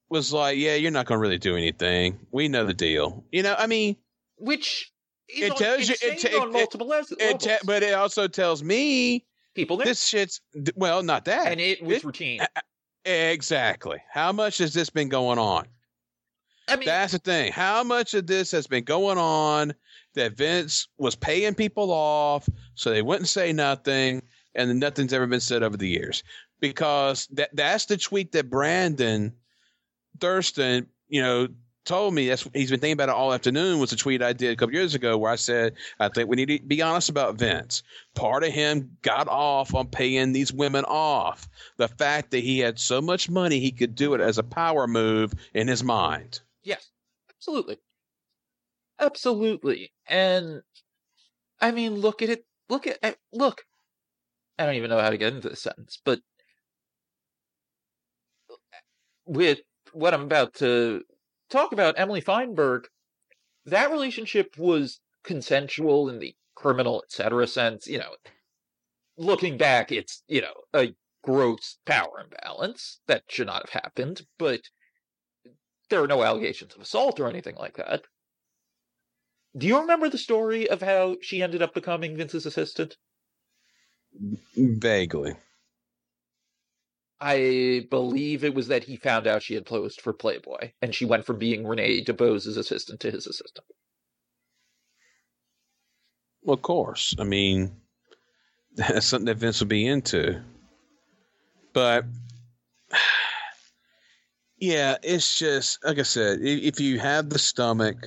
was 0.09 0.31
like, 0.31 0.57
"Yeah, 0.57 0.75
you're 0.75 0.91
not 0.91 1.05
going 1.05 1.17
to 1.17 1.21
really 1.21 1.37
do 1.37 1.57
anything. 1.57 2.25
We 2.31 2.47
know 2.47 2.65
the 2.65 2.73
deal." 2.73 3.25
You 3.31 3.43
know, 3.43 3.55
I 3.57 3.67
mean, 3.67 3.97
Which 4.37 4.91
It 5.29 5.51
on- 5.51 5.57
tells 5.57 5.87
you- 5.89 5.95
it 6.01 6.13
insane 6.13 6.31
ta- 6.31 6.41
on 6.41 6.49
it- 6.49 6.53
multiple 6.53 6.87
levels. 6.87 7.13
it 7.19 7.39
te- 7.39 7.57
but 7.65 7.83
it 7.83 7.93
also 7.93 8.27
tells 8.27 8.63
me 8.63 9.25
people 9.55 9.77
this 9.77 10.07
shit's 10.07 10.39
well, 10.75 11.03
not 11.03 11.25
that 11.25 11.51
and 11.51 11.59
it 11.59 11.81
was 11.83 11.97
it- 11.97 12.03
routine. 12.03 12.41
exactly. 13.05 14.01
How 14.11 14.31
much 14.31 14.57
has 14.59 14.73
this 14.73 14.89
been 14.89 15.09
going 15.09 15.39
on? 15.39 15.67
I 16.69 16.75
mean, 16.75 16.85
That's 16.85 17.13
the 17.13 17.19
thing. 17.19 17.51
How 17.53 17.83
much 17.83 18.13
of 18.13 18.27
this 18.27 18.51
has 18.51 18.67
been 18.67 18.83
going 18.83 19.17
on 19.17 19.73
that 20.15 20.33
Vince 20.33 20.87
was 20.97 21.15
paying 21.15 21.55
people 21.55 21.91
off 21.91 22.47
so 22.75 22.89
they 22.89 23.01
wouldn't 23.01 23.29
say 23.29 23.53
nothing, 23.53 24.21
and 24.53 24.69
then 24.69 24.77
nothing's 24.79 25.13
ever 25.13 25.27
been 25.27 25.39
said 25.39 25.63
over 25.63 25.77
the 25.77 25.87
years? 25.87 26.23
Because 26.59 27.27
that 27.27 27.49
that's 27.55 27.85
the 27.85 27.95
tweet 27.97 28.31
that 28.33 28.49
Brandon 28.49 29.33
Thurston, 30.19 30.87
you 31.07 31.21
know, 31.21 31.47
told 31.87 32.13
me. 32.13 32.27
That's 32.27 32.47
he's 32.53 32.69
been 32.69 32.79
thinking 32.79 32.93
about 32.93 33.09
it 33.09 33.15
all 33.15 33.33
afternoon. 33.33 33.79
Was 33.79 33.91
a 33.91 33.95
tweet 33.95 34.21
I 34.21 34.33
did 34.33 34.51
a 34.51 34.55
couple 34.55 34.75
years 34.75 34.93
ago 34.93 35.17
where 35.17 35.31
I 35.31 35.35
said 35.37 35.73
I 35.99 36.09
think 36.09 36.29
we 36.29 36.35
need 36.35 36.47
to 36.47 36.59
be 36.59 36.81
honest 36.81 37.09
about 37.09 37.35
Vince. 37.35 37.81
Part 38.13 38.43
of 38.43 38.51
him 38.51 38.97
got 39.01 39.27
off 39.27 39.73
on 39.73 39.87
paying 39.87 40.33
these 40.33 40.53
women 40.53 40.85
off. 40.85 41.47
The 41.77 41.87
fact 41.87 42.31
that 42.31 42.39
he 42.39 42.59
had 42.59 42.77
so 42.79 43.01
much 43.01 43.29
money 43.29 43.59
he 43.59 43.71
could 43.71 43.95
do 43.95 44.13
it 44.13 44.21
as 44.21 44.37
a 44.37 44.43
power 44.43 44.85
move 44.85 45.33
in 45.53 45.67
his 45.67 45.83
mind. 45.83 46.41
yes, 46.63 46.91
absolutely, 47.29 47.77
absolutely. 48.99 49.91
And 50.07 50.61
I 51.59 51.71
mean, 51.71 51.95
look 51.95 52.21
at 52.21 52.29
it. 52.29 52.45
Look 52.69 52.85
at 52.85 52.99
at- 53.01 53.17
look. 53.33 53.63
I 54.59 54.65
don't 54.65 54.75
even 54.75 54.89
know 54.89 54.99
how 54.99 55.11
to 55.11 55.17
get 55.17 55.33
into 55.33 55.49
this 55.49 55.61
sentence, 55.61 55.99
but 56.03 56.19
with 59.25 59.59
what 59.93 60.13
I'm 60.13 60.23
about 60.23 60.55
to 60.55 61.03
talk 61.49 61.71
about, 61.71 61.99
Emily 61.99 62.21
Feinberg, 62.21 62.87
that 63.65 63.91
relationship 63.91 64.57
was 64.57 64.99
consensual 65.23 66.09
in 66.09 66.19
the 66.19 66.35
criminal, 66.55 67.03
etc. 67.03 67.47
sense. 67.47 67.87
You 67.87 67.99
know, 67.99 68.15
looking 69.17 69.57
back, 69.57 69.91
it's 69.91 70.23
you 70.27 70.41
know 70.41 70.53
a 70.73 70.95
gross 71.23 71.77
power 71.85 72.23
imbalance 72.23 72.99
that 73.07 73.23
should 73.27 73.47
not 73.47 73.69
have 73.69 73.83
happened, 73.83 74.21
but 74.37 74.61
there 75.89 76.01
are 76.01 76.07
no 76.07 76.23
allegations 76.23 76.75
of 76.75 76.81
assault 76.81 77.19
or 77.19 77.29
anything 77.29 77.55
like 77.55 77.77
that. 77.77 78.03
Do 79.55 79.67
you 79.67 79.79
remember 79.79 80.09
the 80.09 80.17
story 80.17 80.69
of 80.69 80.81
how 80.81 81.17
she 81.21 81.41
ended 81.41 81.61
up 81.61 81.73
becoming 81.73 82.15
Vince's 82.15 82.45
assistant? 82.45 82.97
Vaguely. 84.55 85.35
I 87.19 87.87
believe 87.89 88.43
it 88.43 88.53
was 88.53 88.67
that 88.67 88.83
he 88.83 88.95
found 88.95 89.25
out 89.25 89.41
she 89.41 89.55
had 89.55 89.65
posed 89.65 90.01
for 90.01 90.13
Playboy, 90.13 90.71
and 90.81 90.93
she 90.93 91.05
went 91.05 91.25
from 91.25 91.39
being 91.39 91.65
Renee 91.65 92.03
DeBose's 92.03 92.57
assistant 92.57 92.99
to 93.01 93.11
his 93.11 93.25
assistant. 93.25 93.65
Well, 96.43 96.53
of 96.53 96.61
course. 96.61 97.15
I 97.19 97.23
mean, 97.23 97.71
that's 98.75 99.07
something 99.07 99.25
that 99.25 99.37
Vince 99.37 99.59
would 99.59 99.69
be 99.69 99.87
into. 99.87 100.41
But 101.73 102.05
yeah, 104.59 104.97
it's 105.03 105.37
just 105.39 105.83
like 105.83 105.99
I 105.99 106.03
said. 106.03 106.39
If 106.41 106.79
you 106.79 106.99
have 106.99 107.29
the 107.29 107.39
stomach, 107.39 107.97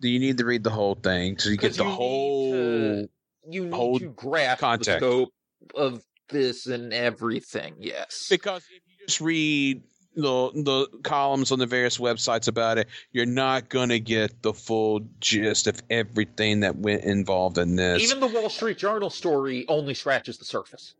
do 0.00 0.08
you 0.08 0.18
need 0.18 0.38
to 0.38 0.44
read 0.44 0.64
the 0.64 0.70
whole 0.70 0.94
thing 0.94 1.38
so 1.38 1.50
you 1.50 1.56
get 1.56 1.74
the 1.74 1.84
you 1.84 1.88
need 1.88 1.94
whole? 1.96 2.50
to- 2.52 3.08
You 3.50 3.64
need 3.64 3.72
whole 3.74 3.98
to 4.00 4.08
grasp 4.10 4.60
context. 4.60 4.88
the 4.88 4.96
scope 4.98 5.32
of 5.74 6.02
this 6.28 6.66
and 6.66 6.92
everything. 6.92 7.74
Yes, 7.78 8.26
Because 8.30 8.62
if 8.64 8.82
you 8.86 9.06
just 9.06 9.20
read 9.20 9.82
the 10.14 10.50
the 10.54 10.88
columns 11.04 11.52
on 11.52 11.58
the 11.60 11.66
various 11.66 11.98
websites 11.98 12.48
about 12.48 12.78
it, 12.78 12.88
you're 13.12 13.26
not 13.26 13.68
going 13.68 13.88
to 13.90 14.00
get 14.00 14.42
the 14.42 14.52
full 14.52 15.00
gist 15.20 15.66
of 15.66 15.80
everything 15.90 16.60
that 16.60 16.76
went 16.76 17.04
involved 17.04 17.58
in 17.58 17.76
this. 17.76 18.02
even 18.02 18.18
the 18.20 18.26
Wall 18.26 18.48
Street 18.48 18.78
Journal 18.78 19.10
story 19.10 19.64
only 19.68 19.94
scratches 19.94 20.38
the 20.38 20.44
surface. 20.44 20.94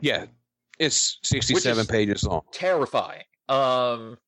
yeah, 0.00 0.26
it's 0.78 1.18
67 1.22 1.80
is- 1.80 1.86
pages 1.86 2.24
long. 2.24 2.42
terrifying. 2.52 3.24
Um 3.48 4.18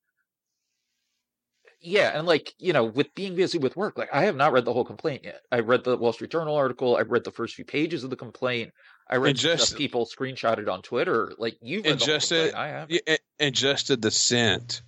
yeah, 1.79 2.17
and 2.17 2.27
like, 2.27 2.53
you 2.57 2.73
know, 2.73 2.83
with 2.85 3.13
being 3.13 3.35
busy 3.35 3.59
with 3.59 3.77
work, 3.77 3.97
like 3.97 4.09
I 4.11 4.23
have 4.23 4.35
not 4.35 4.51
read 4.51 4.65
the 4.65 4.73
whole 4.73 4.83
complaint 4.83 5.23
yet. 5.23 5.41
I 5.51 5.59
read 5.59 5.83
the 5.83 5.95
Wall 5.95 6.11
Street 6.11 6.31
Journal 6.31 6.55
article, 6.55 6.97
I 6.97 7.01
read 7.01 7.23
the 7.23 7.31
first 7.31 7.55
few 7.55 7.65
pages 7.65 8.03
of 8.03 8.09
the 8.09 8.15
complaint. 8.15 8.71
I 9.09 9.15
read 9.17 9.35
just- 9.37 9.67
stuff 9.67 9.77
people 9.77 10.05
screenshotted 10.05 10.67
on 10.71 10.81
Twitter. 10.81 11.33
Like 11.37 11.57
you've 11.61 11.85
read 11.85 11.91
And 11.93 11.99
the 12.01 12.05
whole 12.05 12.19
just 12.19 12.31
I 12.55 12.67
have. 12.67 12.91
Yeah, 12.91 12.99
and- 13.07 13.19
and 13.39 13.55
just 13.55 14.01
the 14.01 14.11
scent 14.11 14.81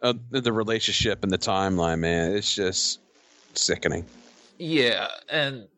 of 0.00 0.18
the- 0.30 0.52
relationship 0.52 1.22
and 1.22 1.32
the 1.32 1.38
timeline, 1.38 2.00
man, 2.00 2.36
it's 2.36 2.54
just 2.54 3.00
sickening. 3.54 4.04
Yeah, 4.58 5.08
and 5.28 5.68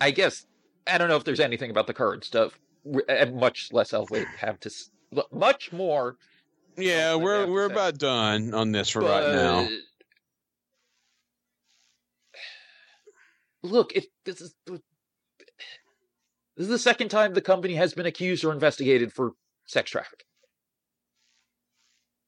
I 0.00 0.10
guess 0.10 0.46
I 0.86 0.98
don't 0.98 1.08
know 1.08 1.16
if 1.16 1.24
there's 1.24 1.40
anything 1.40 1.70
about 1.70 1.86
the 1.86 1.94
current 1.94 2.24
stuff, 2.24 2.58
and 3.08 3.36
much 3.36 3.72
less 3.72 3.92
else 3.92 4.10
we 4.10 4.24
have 4.38 4.58
to 4.60 4.70
much 5.30 5.72
more 5.72 6.16
Yeah, 6.76 7.14
we 7.16 7.24
we're 7.24 7.46
we're 7.46 7.64
about 7.66 7.98
done 7.98 8.52
on 8.54 8.72
this 8.72 8.88
for 8.90 9.00
right 9.02 9.32
now. 9.32 9.68
Look, 13.62 13.92
if 13.94 14.06
this 14.24 14.40
is 14.40 14.54
This 16.56 16.64
is 16.64 16.68
the 16.70 16.78
second 16.78 17.08
time 17.08 17.32
the 17.34 17.40
company 17.40 17.74
has 17.74 17.94
been 17.94 18.06
accused 18.06 18.44
or 18.44 18.52
investigated 18.52 19.12
for 19.12 19.32
sex 19.66 19.90
trafficking. 19.90 20.26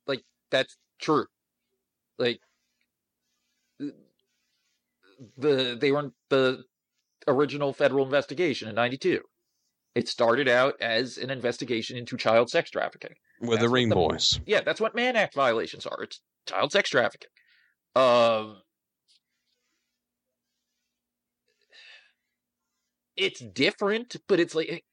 Like, 0.06 0.22
that's 0.50 0.76
true. 1.00 1.26
Like, 2.18 2.40
the 5.38 5.76
they 5.80 5.92
were 5.92 6.10
the 6.30 6.64
original 7.28 7.72
federal 7.72 8.04
investigation 8.04 8.68
in 8.68 8.74
92 8.74 9.20
it 9.94 10.08
started 10.08 10.48
out 10.48 10.74
as 10.80 11.16
an 11.18 11.30
investigation 11.30 11.96
into 11.96 12.16
child 12.16 12.50
sex 12.50 12.70
trafficking 12.70 13.14
with 13.40 13.60
the 13.60 13.68
Ring 13.68 13.88
the- 13.88 13.94
Boys. 13.94 14.40
yeah 14.46 14.60
that's 14.60 14.80
what 14.80 14.94
mann 14.94 15.16
act 15.16 15.34
violations 15.34 15.86
are 15.86 16.02
it's 16.02 16.20
child 16.46 16.72
sex 16.72 16.90
trafficking 16.90 17.30
um 17.96 18.58
it's 23.16 23.40
different 23.40 24.16
but 24.28 24.40
it's 24.40 24.54
like 24.54 24.84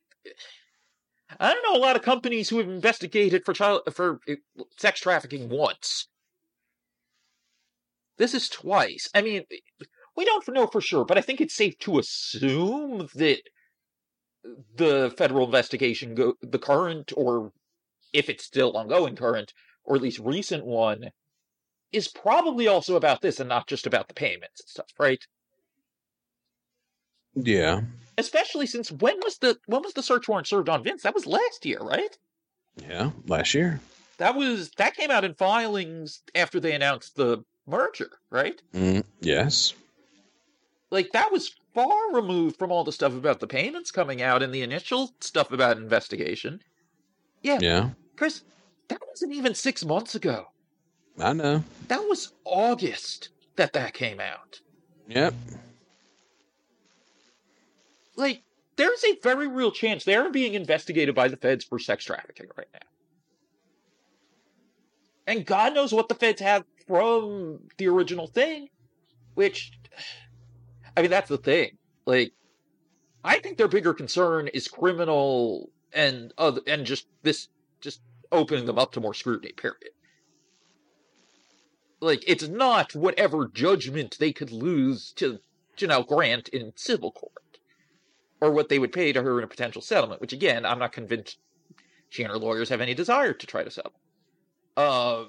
i 1.40 1.54
don't 1.54 1.64
know 1.64 1.80
a 1.80 1.86
lot 1.86 1.96
of 1.96 2.02
companies 2.02 2.50
who 2.50 2.58
have 2.58 2.70
investigated 2.70 3.44
for 3.46 3.54
child 3.54 3.82
for 3.92 4.20
uh, 4.30 4.36
sex 4.78 5.00
trafficking 5.00 5.50
once. 5.50 6.08
This 8.18 8.34
is 8.36 8.50
twice. 8.50 9.10
I 9.16 9.22
mean 9.22 9.44
we 10.16 10.26
don't 10.26 10.48
know 10.50 10.68
for 10.68 10.82
sure 10.82 11.06
but 11.06 11.18
i 11.18 11.22
think 11.22 11.42
it's 11.42 11.56
safe 11.56 11.78
to 11.80 12.00
assume 12.00 13.08
that 13.16 13.42
the 14.76 15.14
federal 15.18 15.46
investigation 15.46 16.16
go 16.16 16.34
the 16.42 16.60
current 16.60 17.14
or 17.16 17.52
if 18.14 18.30
it's 18.30 18.44
still 18.44 18.76
ongoing 18.76 19.16
current 19.16 19.54
or 19.84 19.96
at 19.96 20.02
least 20.02 20.20
recent 20.20 20.66
one 20.66 21.12
is 21.92 22.08
probably 22.08 22.68
also 22.68 22.96
about 22.96 23.22
this 23.22 23.40
and 23.40 23.50
not 23.50 23.68
just 23.68 23.86
about 23.86 24.08
the 24.08 24.14
payments 24.14 24.62
and 24.62 24.70
stuff 24.70 24.92
right? 25.00 25.26
Yeah. 27.36 27.82
Especially 28.18 28.68
since 28.68 28.92
when 28.92 29.18
was 29.24 29.38
the 29.38 29.58
when 29.66 29.82
was 29.82 29.94
the 29.94 30.04
search 30.04 30.28
warrant 30.28 30.48
served 30.48 30.70
on 30.70 30.84
Vince? 30.84 31.04
That 31.04 31.16
was 31.16 31.26
last 31.26 31.66
year, 31.66 31.80
right? 31.80 32.18
Yeah. 32.78 33.12
Last 33.28 33.54
year. 33.54 33.80
That 34.18 34.36
was 34.36 34.70
that 34.78 34.96
came 34.96 35.12
out 35.12 35.24
in 35.24 35.34
filings 35.34 36.22
after 36.36 36.60
they 36.60 36.74
announced 36.74 37.16
the 37.16 37.44
merger, 37.68 38.12
right? 38.30 38.62
Mm, 38.74 39.04
yes. 39.22 39.74
Like 40.90 41.12
that 41.14 41.32
was 41.32 41.56
far 41.74 42.14
removed 42.14 42.58
from 42.58 42.72
all 42.72 42.84
the 42.84 42.92
stuff 42.92 43.14
about 43.14 43.40
the 43.40 43.48
payments 43.48 43.92
coming 43.92 44.22
out 44.22 44.44
and 44.44 44.54
the 44.54 44.62
initial 44.62 45.12
stuff 45.22 45.52
about 45.52 45.78
investigation. 45.78 46.62
Yeah, 47.42 47.60
Yeah. 47.62 47.90
Chris, 48.18 48.44
that 48.90 49.00
wasn't 49.08 49.34
even 49.34 49.56
six 49.56 49.84
months 49.84 50.14
ago. 50.16 50.48
I 51.18 51.34
know. 51.34 51.64
That 51.88 52.02
was 52.02 52.34
August 52.46 53.30
that 53.56 53.74
that 53.74 53.94
came 53.94 54.20
out. 54.20 54.60
Yep. 55.08 55.34
Like, 58.16 58.44
there's 58.76 59.04
a 59.04 59.20
very 59.22 59.48
real 59.48 59.72
chance 59.72 60.04
they're 60.04 60.32
being 60.32 60.54
investigated 60.54 61.16
by 61.16 61.28
the 61.28 61.38
feds 61.38 61.64
for 61.64 61.80
sex 61.80 62.06
trafficking 62.06 62.48
right 62.58 62.68
now. 62.74 62.80
And 65.28 65.46
God 65.46 65.74
knows 65.74 65.94
what 65.94 66.10
the 66.10 66.16
feds 66.16 66.42
have 66.42 66.66
from 66.88 67.60
the 67.78 67.88
original 67.88 68.28
thing, 68.28 68.70
which, 69.36 69.72
I 70.96 71.02
mean, 71.02 71.12
that's 71.12 71.30
the 71.30 71.38
thing. 71.38 71.78
Like, 72.06 72.34
I 73.24 73.40
think 73.40 73.58
their 73.58 73.68
bigger 73.68 73.94
concern 73.94 74.48
is 74.48 74.68
criminal 74.68 75.70
and 75.94 76.34
other, 76.38 76.62
and 76.66 76.86
just 76.86 77.08
this, 77.22 77.50
just 77.82 78.02
opening 78.32 78.66
them 78.66 78.80
up 78.80 78.94
to 78.94 79.00
more 79.00 79.14
scrutiny, 79.14 79.54
period. 79.54 79.92
Like, 82.00 82.24
it's 82.26 82.48
not 82.48 82.96
whatever 82.96 83.48
judgment 83.48 84.18
they 84.20 84.34
could 84.34 84.52
lose 84.52 85.12
to 85.18 85.40
Janelle 85.78 86.08
Grant 86.08 86.50
in 86.50 86.74
civil 86.76 87.12
court 87.12 87.51
or 88.42 88.52
what 88.52 88.70
they 88.70 88.80
would 88.80 88.92
pay 88.92 89.14
to 89.14 89.22
her 89.22 89.38
in 89.38 89.44
a 89.44 89.48
potential 89.48 89.82
settlement, 89.82 90.20
which 90.20 90.34
again, 90.34 90.66
I'm 90.66 90.80
not 90.80 90.92
convinced 90.92 91.38
she 92.10 92.24
and 92.24 92.32
her 92.32 92.38
lawyers 92.38 92.70
have 92.70 92.82
any 92.82 92.94
desire 92.94 93.34
to 93.34 93.48
try 93.48 93.64
to 93.64 93.72
settle. 93.72 93.94
Uh, 94.76 95.26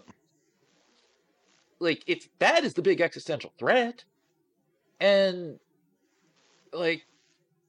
like, 1.79 2.03
if 2.07 2.29
that 2.39 2.65
is 2.65 2.75
the 2.75 2.83
big 2.83 3.01
existential 3.01 3.53
threat, 3.59 4.05
and, 4.99 5.59
like, 6.73 7.03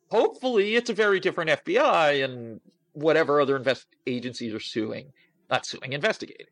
hopefully 0.09 0.75
it's 0.75 0.89
a 0.89 0.93
very 0.93 1.19
different 1.19 1.49
FBI 1.49 2.23
and 2.23 2.61
whatever 2.93 3.41
other 3.41 3.55
invest- 3.55 3.87
agencies 4.07 4.53
are 4.53 4.59
suing, 4.59 5.11
not 5.49 5.65
suing, 5.65 5.93
investigating. 5.93 6.47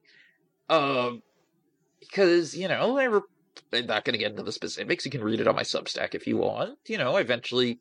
Um, 0.70 1.22
because, 2.00 2.56
you 2.56 2.68
know, 2.68 2.96
they 2.96 3.08
were, 3.08 3.24
I'm 3.72 3.86
not 3.86 4.06
going 4.06 4.14
to 4.14 4.20
get 4.20 4.32
into 4.32 4.44
the 4.44 4.52
specifics. 4.52 5.06
You 5.06 5.12
can 5.12 5.24
read 5.24 5.40
it 5.40 5.48
on 5.48 5.56
my 5.56 5.64
Substack 5.64 6.16
if 6.16 6.28
you 6.28 6.38
want. 6.38 6.78
You 6.88 6.98
know, 6.98 7.18
eventually 7.18 7.80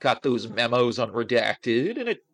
got 0.00 0.22
those 0.22 0.48
memos 0.48 0.98
unredacted, 0.98 1.98
and 1.98 2.08
it 2.08 2.24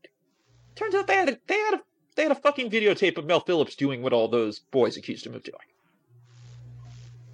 turns 0.74 0.94
out 0.94 1.06
they 1.06 1.16
had 1.16 1.28
a, 1.28 1.38
they 1.46 1.58
had 1.58 1.74
a 1.74 1.80
they 2.14 2.22
had 2.22 2.32
a 2.32 2.36
fucking 2.36 2.70
videotape 2.70 3.16
of 3.18 3.24
Mel 3.24 3.40
Phillips 3.40 3.74
doing 3.74 4.02
what 4.02 4.12
all 4.12 4.28
those 4.28 4.58
boys 4.58 4.96
accused 4.96 5.26
him 5.26 5.34
of 5.34 5.42
doing, 5.42 5.56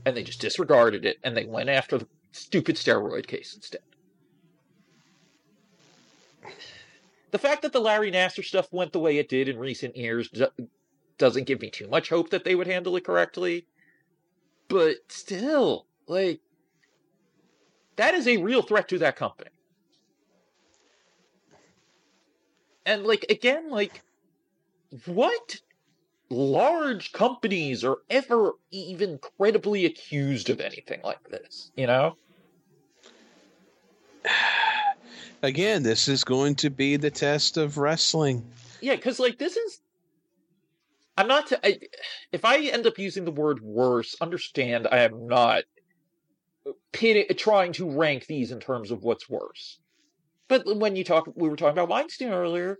and 0.04 0.16
they 0.16 0.22
just 0.22 0.40
disregarded 0.40 1.04
it, 1.04 1.18
and 1.24 1.36
they 1.36 1.44
went 1.44 1.68
after 1.68 1.98
the 1.98 2.06
stupid 2.32 2.76
steroid 2.76 3.26
case 3.26 3.54
instead. 3.54 3.80
The 7.30 7.38
fact 7.38 7.62
that 7.62 7.72
the 7.72 7.80
Larry 7.80 8.10
Nassar 8.10 8.44
stuff 8.44 8.72
went 8.72 8.92
the 8.92 8.98
way 8.98 9.18
it 9.18 9.28
did 9.28 9.48
in 9.48 9.58
recent 9.58 9.96
years 9.96 10.30
do- 10.30 10.68
doesn't 11.18 11.44
give 11.44 11.60
me 11.60 11.68
too 11.68 11.88
much 11.88 12.08
hope 12.08 12.30
that 12.30 12.44
they 12.44 12.54
would 12.54 12.66
handle 12.66 12.96
it 12.96 13.04
correctly, 13.04 13.66
but 14.68 14.96
still, 15.08 15.86
like, 16.06 16.40
that 17.96 18.14
is 18.14 18.26
a 18.26 18.38
real 18.38 18.62
threat 18.62 18.88
to 18.88 18.98
that 18.98 19.16
company. 19.16 19.50
And 22.88 23.04
like 23.04 23.26
again, 23.28 23.68
like 23.68 24.00
what 25.04 25.60
large 26.30 27.12
companies 27.12 27.84
are 27.84 27.98
ever 28.08 28.52
even 28.70 29.18
credibly 29.18 29.84
accused 29.84 30.48
of 30.48 30.58
anything 30.58 31.02
like 31.04 31.22
this, 31.28 31.70
you 31.76 31.86
know? 31.86 32.16
Again, 35.42 35.82
this 35.82 36.08
is 36.08 36.24
going 36.24 36.54
to 36.56 36.70
be 36.70 36.96
the 36.96 37.10
test 37.10 37.58
of 37.58 37.76
wrestling. 37.76 38.44
Yeah, 38.80 38.96
because 38.96 39.20
like 39.20 39.38
this 39.38 39.56
is. 39.56 39.80
I'm 41.18 41.28
not. 41.28 41.48
T- 41.48 41.56
I, 41.62 41.78
if 42.32 42.46
I 42.46 42.58
end 42.60 42.86
up 42.86 42.98
using 42.98 43.26
the 43.26 43.30
word 43.30 43.60
worse, 43.60 44.16
understand 44.20 44.88
I 44.90 45.00
am 45.00 45.26
not 45.26 45.64
trying 47.36 47.72
to 47.74 47.90
rank 47.90 48.26
these 48.26 48.50
in 48.50 48.60
terms 48.60 48.90
of 48.90 49.02
what's 49.02 49.28
worse. 49.28 49.78
But 50.48 50.64
when 50.64 50.96
you 50.96 51.04
talk, 51.04 51.28
we 51.36 51.48
were 51.48 51.56
talking 51.56 51.72
about 51.72 51.90
Weinstein 51.90 52.30
earlier. 52.30 52.78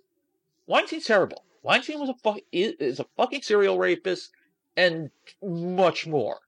Weinstein's 0.67 1.05
terrible. 1.05 1.45
Weinstein 1.63 2.01
was 2.01 2.09
a 2.09 2.15
fu- 2.15 2.41
is, 2.51 2.75
is 2.81 3.01
a 3.01 3.07
fucking 3.17 3.43
serial 3.43 3.79
rapist, 3.79 4.31
and 4.77 5.11
much 5.43 6.07
more. 6.07 6.41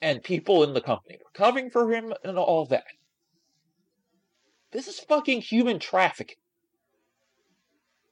And 0.00 0.22
people 0.22 0.62
in 0.62 0.72
the 0.72 0.80
company 0.80 1.18
were 1.18 1.30
covering 1.34 1.70
for 1.70 1.92
him 1.92 2.14
and 2.24 2.38
all 2.38 2.66
that. 2.66 2.84
This 4.70 4.86
is 4.86 5.00
fucking 5.00 5.40
human 5.40 5.78
trafficking. 5.78 6.36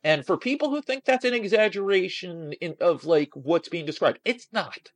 And 0.05 0.27
for 0.27 0.37
people 0.37 0.71
who 0.71 0.83
think 0.83 1.05
that's 1.05 1.25
an 1.25 1.35
exaggeration 1.35 2.53
in, 2.61 2.77
of 2.81 3.05
like 3.05 3.31
what's 3.35 3.69
being 3.69 3.87
described, 3.87 4.19
it's 4.25 4.49
not. 4.53 4.91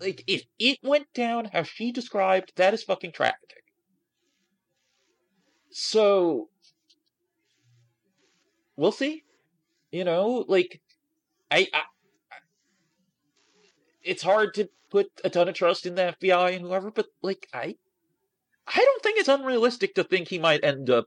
Like 0.00 0.24
if 0.26 0.44
it 0.58 0.78
went 0.82 1.12
down 1.12 1.46
how 1.46 1.62
she 1.62 1.92
described, 1.92 2.52
that 2.56 2.74
is 2.74 2.82
fucking 2.82 3.12
trafficking. 3.12 3.59
So 5.70 6.48
we'll 8.76 8.92
see. 8.92 9.24
You 9.92 10.04
know, 10.04 10.44
like 10.48 10.80
I, 11.50 11.68
I 11.72 11.82
it's 14.02 14.22
hard 14.22 14.54
to 14.54 14.68
put 14.90 15.10
a 15.24 15.30
ton 15.30 15.48
of 15.48 15.54
trust 15.54 15.86
in 15.86 15.94
the 15.94 16.16
FBI 16.20 16.56
and 16.56 16.62
whoever, 16.62 16.90
but 16.90 17.06
like 17.22 17.48
I 17.52 17.76
I 18.66 18.76
don't 18.76 19.02
think 19.02 19.18
it's 19.18 19.28
unrealistic 19.28 19.94
to 19.94 20.04
think 20.04 20.28
he 20.28 20.38
might 20.38 20.64
end 20.64 20.90
up 20.90 21.06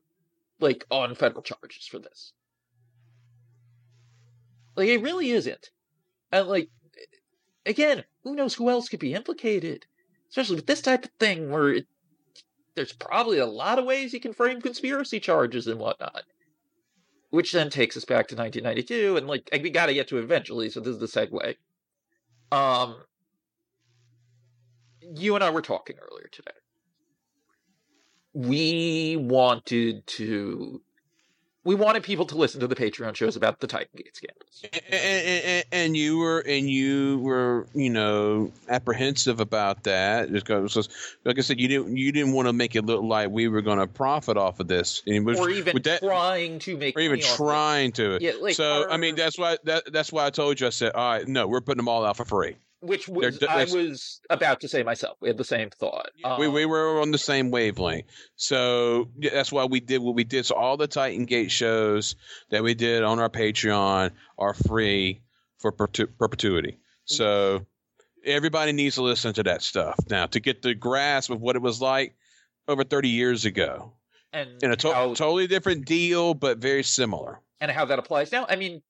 like 0.59 0.86
on 0.89 1.16
federal 1.16 1.43
charges 1.43 1.88
for 1.88 1.99
this. 1.99 2.34
Like 4.76 4.89
it 4.89 5.01
really 5.01 5.32
isn't. 5.32 5.70
And 6.32 6.47
like 6.47 6.70
again, 7.66 8.03
who 8.24 8.36
knows 8.36 8.55
who 8.55 8.70
else 8.70 8.89
could 8.89 8.99
be 8.99 9.14
implicated? 9.14 9.86
Especially 10.30 10.55
with 10.55 10.68
this 10.68 10.82
type 10.82 11.05
of 11.05 11.11
thing 11.20 11.51
where 11.51 11.70
it, 11.70 11.88
there's 12.76 12.93
probably 12.93 13.39
a 13.39 13.45
lot 13.45 13.80
of 13.80 13.86
ways 13.86 14.13
you 14.13 14.19
can 14.19 14.34
frame 14.34 14.61
conspiracy 14.61 15.19
charges 15.19 15.67
and 15.67 15.80
whatnot. 15.80 16.24
Which 17.30 17.51
then 17.51 17.69
takes 17.69 17.97
us 17.97 18.05
back 18.05 18.28
to 18.28 18.36
1992, 18.36 19.17
and 19.17 19.28
like 19.28 19.49
we 19.51 19.71
got 19.71 19.88
to 19.88 19.93
get 19.93 20.07
to 20.09 20.19
eventually, 20.19 20.69
so 20.69 20.80
this 20.80 20.93
is 20.93 20.99
the 20.99 21.07
segue. 21.07 21.55
Um, 22.51 22.95
you 25.15 25.34
and 25.34 25.43
I 25.43 25.49
were 25.49 25.63
talking 25.63 25.95
earlier 25.97 26.30
today. 26.32 26.51
We 28.36 29.17
wanted 29.17 30.05
to 30.07 30.82
we 31.66 31.76
wanted 31.76 32.03
people 32.03 32.26
to 32.26 32.36
listen 32.36 32.59
to 32.59 32.68
the 32.68 32.76
Patreon 32.76 33.16
shows 33.16 33.36
about 33.36 33.59
the 33.59 33.68
Titan 33.68 33.89
Gate 33.95 34.16
scandals. 34.16 34.66
And, 34.91 35.43
and, 35.45 35.66
and, 35.72 35.97
you 35.97 36.18
were 36.18 36.39
and 36.39 36.70
you 36.70 37.20
were 37.20 37.68
you 37.74 37.89
know 37.89 38.51
apprehensive 38.68 39.39
about 39.39 39.84
that. 39.84 40.32
Because 40.32 40.89
like 41.24 41.38
I 41.38 41.41
said 41.41 41.59
you 41.59 41.68
didn't 41.68 41.95
you 41.95 42.11
didn't 42.11 42.34
want 42.34 42.47
to 42.47 42.53
make 42.53 42.76
it 42.76 42.86
look 42.86 43.03
like 43.03 43.30
we 43.30 43.47
were 43.47 43.61
going 43.61 43.80
to 43.80 43.88
profit 43.88 44.38
off 44.38 44.59
of 44.59 44.68
this. 44.68 45.01
Which, 45.05 45.38
or 45.38 45.49
even 45.49 45.82
that, 45.84 46.01
trying 46.01 46.59
to 46.59 46.78
make 46.78 46.97
or 46.97 47.01
even 47.01 47.22
trying 47.22 47.93
to. 47.93 48.18
Yeah, 48.20 48.34
like 48.41 48.55
so 48.55 48.84
our, 48.84 48.91
I 48.91 48.97
mean 48.97 49.16
that's 49.16 49.38
why 49.38 49.57
that, 49.64 49.91
that's 49.91 50.11
why 50.11 50.26
I 50.26 50.30
told 50.30 50.59
you 50.59 50.68
I 50.68 50.72
said 50.72 50.93
all 50.93 51.11
right 51.11 51.28
no 51.28 51.47
we're 51.47 51.61
putting 51.61 51.78
them 51.78 51.88
all 51.88 52.05
out 52.05 52.18
for 52.18 52.26
free 52.26 52.55
which 52.84 53.08
was 53.08 53.42
I 53.42 53.64
was 53.64 54.20
about 54.30 54.60
to 54.62 54.68
say 54.68 54.84
myself. 54.84 55.18
We 55.22 55.30
had 55.30 55.38
the 55.38 55.44
same 55.44 55.70
thought. 55.70 56.10
Um, 56.24 56.40
we 56.40 56.48
we 56.48 56.66
were 56.66 57.02
on 57.02 57.12
the 57.12 57.18
same 57.18 57.50
wavelength, 57.50 58.06
so 58.36 59.10
that's 59.22 59.52
why 59.52 59.66
we 59.66 59.80
did 59.80 60.02
what 60.02 60.16
we 60.16 60.24
did. 60.24 60.46
So 60.46 60.56
all 60.56 60.78
the 60.78 60.88
Titan 60.88 61.26
Gate 61.26 61.52
shows 61.52 62.16
that 62.50 62.64
we 62.64 62.74
did 62.74 63.04
on 63.04 63.20
our 63.20 63.30
Patreon 63.30 64.12
are 64.38 64.54
free 64.54 65.22
for 65.60 65.72
perpetuity. 65.72 66.78
So 67.06 67.66
everybody 68.26 68.74
needs 68.74 68.96
to 68.96 69.02
listen 69.02 69.34
to 69.34 69.44
that 69.44 69.62
stuff 69.62 69.98
now 70.10 70.26
to 70.28 70.40
get 70.40 70.62
the 70.62 70.76
grasp 70.76 71.30
of 71.30 71.42
what 71.42 71.56
it 71.56 71.62
was 71.62 71.82
like 71.82 72.16
over 72.68 72.84
30 72.84 73.10
years 73.10 73.46
ago. 73.46 73.94
And 74.32 74.62
in 74.64 74.72
a 74.72 74.76
to- 74.78 74.94
how, 74.94 75.14
totally 75.14 75.48
different 75.48 75.86
deal, 75.86 76.34
but 76.34 76.58
very 76.58 76.84
similar. 76.84 77.40
And 77.62 77.72
how 77.72 77.86
that 77.86 78.00
applies 78.00 78.32
now. 78.32 78.46
I 78.50 78.56
mean, 78.56 78.82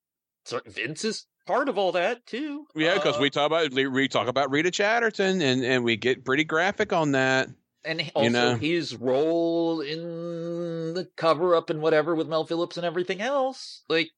Vince 0.65 1.03
is 1.03 1.25
part 1.45 1.69
of 1.69 1.77
all 1.77 1.91
that 1.93 2.25
too. 2.25 2.65
Yeah, 2.75 2.95
because 2.95 3.17
uh, 3.17 3.21
we 3.21 3.29
talk 3.29 3.47
about 3.47 3.73
we 3.73 4.07
talk 4.07 4.27
about 4.27 4.51
Rita 4.51 4.71
Chatterton, 4.71 5.41
and 5.41 5.63
and 5.63 5.83
we 5.83 5.95
get 5.95 6.25
pretty 6.25 6.43
graphic 6.43 6.93
on 6.93 7.11
that. 7.11 7.49
And 7.85 8.11
also 8.15 8.23
you 8.23 8.29
know? 8.29 8.55
his 8.55 8.95
role 8.95 9.81
in 9.81 10.93
the 10.93 11.09
cover 11.17 11.55
up 11.55 11.69
and 11.69 11.81
whatever 11.81 12.15
with 12.15 12.29
Mel 12.29 12.45
Phillips 12.45 12.77
and 12.77 12.85
everything 12.85 13.19
else. 13.19 13.83
Like, 13.89 14.09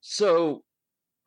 so 0.00 0.62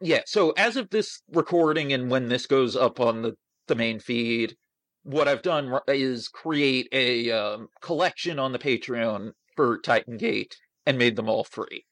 yeah. 0.02 0.22
So 0.26 0.52
as 0.52 0.76
of 0.76 0.90
this 0.90 1.22
recording 1.32 1.94
and 1.94 2.10
when 2.10 2.30
this 2.30 2.48
goes 2.48 2.76
up 2.76 3.00
on 3.00 3.22
the 3.22 3.36
the 3.68 3.76
main 3.76 4.00
feed, 4.00 4.56
what 5.04 5.28
I've 5.28 5.44
done 5.44 5.80
is 5.88 6.28
create 6.28 6.88
a 6.92 7.32
um, 7.32 7.68
collection 7.82 8.40
on 8.40 8.52
the 8.52 8.60
Patreon 8.60 9.32
for 9.56 9.80
Titan 9.80 10.18
Gate 10.18 10.58
and 10.86 10.98
made 10.98 11.16
them 11.16 11.30
all 11.30 11.44
free. 11.44 11.86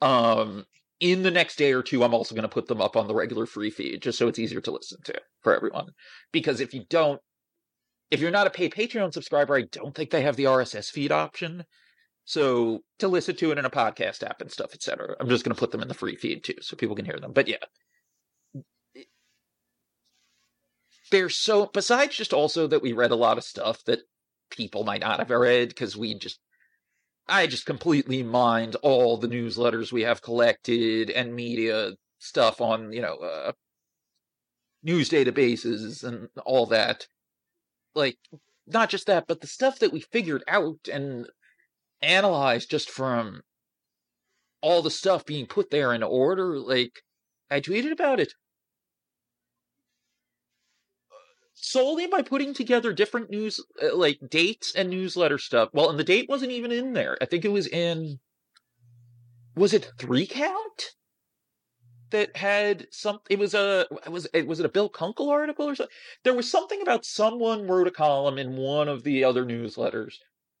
Um, 0.00 0.66
in 1.02 1.24
the 1.24 1.32
next 1.32 1.56
day 1.56 1.72
or 1.72 1.82
two, 1.82 2.04
I'm 2.04 2.14
also 2.14 2.32
going 2.32 2.44
to 2.44 2.48
put 2.48 2.68
them 2.68 2.80
up 2.80 2.96
on 2.96 3.08
the 3.08 3.14
regular 3.14 3.44
free 3.44 3.70
feed 3.70 4.00
just 4.02 4.16
so 4.16 4.28
it's 4.28 4.38
easier 4.38 4.60
to 4.60 4.70
listen 4.70 4.98
to 5.04 5.20
for 5.40 5.54
everyone. 5.54 5.88
Because 6.30 6.60
if 6.60 6.72
you 6.72 6.84
don't, 6.88 7.20
if 8.12 8.20
you're 8.20 8.30
not 8.30 8.46
a 8.46 8.50
paid 8.50 8.72
Patreon 8.72 9.12
subscriber, 9.12 9.56
I 9.56 9.62
don't 9.62 9.96
think 9.96 10.10
they 10.10 10.22
have 10.22 10.36
the 10.36 10.44
RSS 10.44 10.90
feed 10.90 11.10
option. 11.10 11.64
So 12.24 12.84
to 13.00 13.08
listen 13.08 13.34
to 13.34 13.50
it 13.50 13.58
in 13.58 13.64
a 13.64 13.70
podcast 13.70 14.22
app 14.22 14.40
and 14.40 14.50
stuff, 14.50 14.74
etc. 14.74 15.16
I'm 15.18 15.28
just 15.28 15.44
going 15.44 15.52
to 15.54 15.58
put 15.58 15.72
them 15.72 15.82
in 15.82 15.88
the 15.88 15.94
free 15.94 16.14
feed 16.14 16.44
too, 16.44 16.54
so 16.60 16.76
people 16.76 16.94
can 16.94 17.04
hear 17.04 17.18
them. 17.18 17.32
But 17.32 17.48
yeah, 17.48 17.56
they're 21.10 21.28
so. 21.28 21.66
Besides, 21.66 22.14
just 22.14 22.32
also 22.32 22.68
that 22.68 22.80
we 22.80 22.92
read 22.92 23.10
a 23.10 23.16
lot 23.16 23.38
of 23.38 23.44
stuff 23.44 23.82
that 23.86 24.02
people 24.50 24.84
might 24.84 25.00
not 25.00 25.18
have 25.18 25.30
read 25.30 25.70
because 25.70 25.96
we 25.96 26.14
just 26.16 26.38
I 27.28 27.46
just 27.46 27.66
completely 27.66 28.22
mined 28.22 28.76
all 28.76 29.16
the 29.16 29.28
newsletters 29.28 29.92
we 29.92 30.02
have 30.02 30.22
collected 30.22 31.10
and 31.10 31.34
media 31.34 31.92
stuff 32.18 32.60
on, 32.60 32.92
you 32.92 33.00
know, 33.00 33.16
uh, 33.16 33.52
news 34.82 35.08
databases 35.08 36.04
and 36.04 36.28
all 36.44 36.66
that. 36.66 37.06
Like, 37.94 38.18
not 38.66 38.90
just 38.90 39.06
that, 39.06 39.26
but 39.26 39.40
the 39.40 39.46
stuff 39.46 39.78
that 39.78 39.92
we 39.92 40.00
figured 40.00 40.42
out 40.48 40.88
and 40.92 41.28
analyzed 42.00 42.70
just 42.70 42.90
from 42.90 43.42
all 44.60 44.82
the 44.82 44.90
stuff 44.90 45.24
being 45.24 45.46
put 45.46 45.70
there 45.70 45.92
in 45.92 46.02
order. 46.02 46.58
Like, 46.58 47.02
I 47.50 47.60
tweeted 47.60 47.92
about 47.92 48.20
it. 48.20 48.34
Solely 51.62 52.08
by 52.08 52.20
putting 52.22 52.52
together 52.52 52.92
different 52.92 53.30
news 53.30 53.64
uh, 53.82 53.96
like 53.96 54.18
dates 54.28 54.74
and 54.74 54.90
newsletter 54.90 55.38
stuff. 55.38 55.70
Well, 55.72 55.88
and 55.88 55.98
the 55.98 56.04
date 56.04 56.28
wasn't 56.28 56.52
even 56.52 56.72
in 56.72 56.92
there. 56.92 57.16
I 57.22 57.24
think 57.24 57.44
it 57.44 57.52
was 57.52 57.66
in 57.66 58.18
was 59.54 59.72
it 59.72 59.90
3 59.98 60.26
count 60.26 60.94
that 62.10 62.36
had 62.36 62.86
some 62.90 63.20
it 63.30 63.38
was 63.38 63.54
a 63.54 63.86
was 64.10 64.26
it 64.34 64.46
was 64.46 64.60
it 64.60 64.66
a 64.66 64.70
Bill 64.70 64.88
Kunkel 64.88 65.30
article 65.30 65.68
or 65.68 65.74
something. 65.74 65.94
There 66.24 66.34
was 66.34 66.50
something 66.50 66.82
about 66.82 67.06
someone 67.06 67.66
wrote 67.66 67.86
a 67.86 67.92
column 67.92 68.38
in 68.38 68.56
one 68.56 68.88
of 68.88 69.04
the 69.04 69.24
other 69.24 69.44
newsletters 69.44 70.14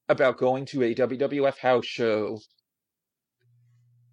about 0.08 0.38
going 0.38 0.66
to 0.66 0.82
a 0.82 0.94
WWF 0.94 1.58
house 1.58 1.86
show 1.86 2.40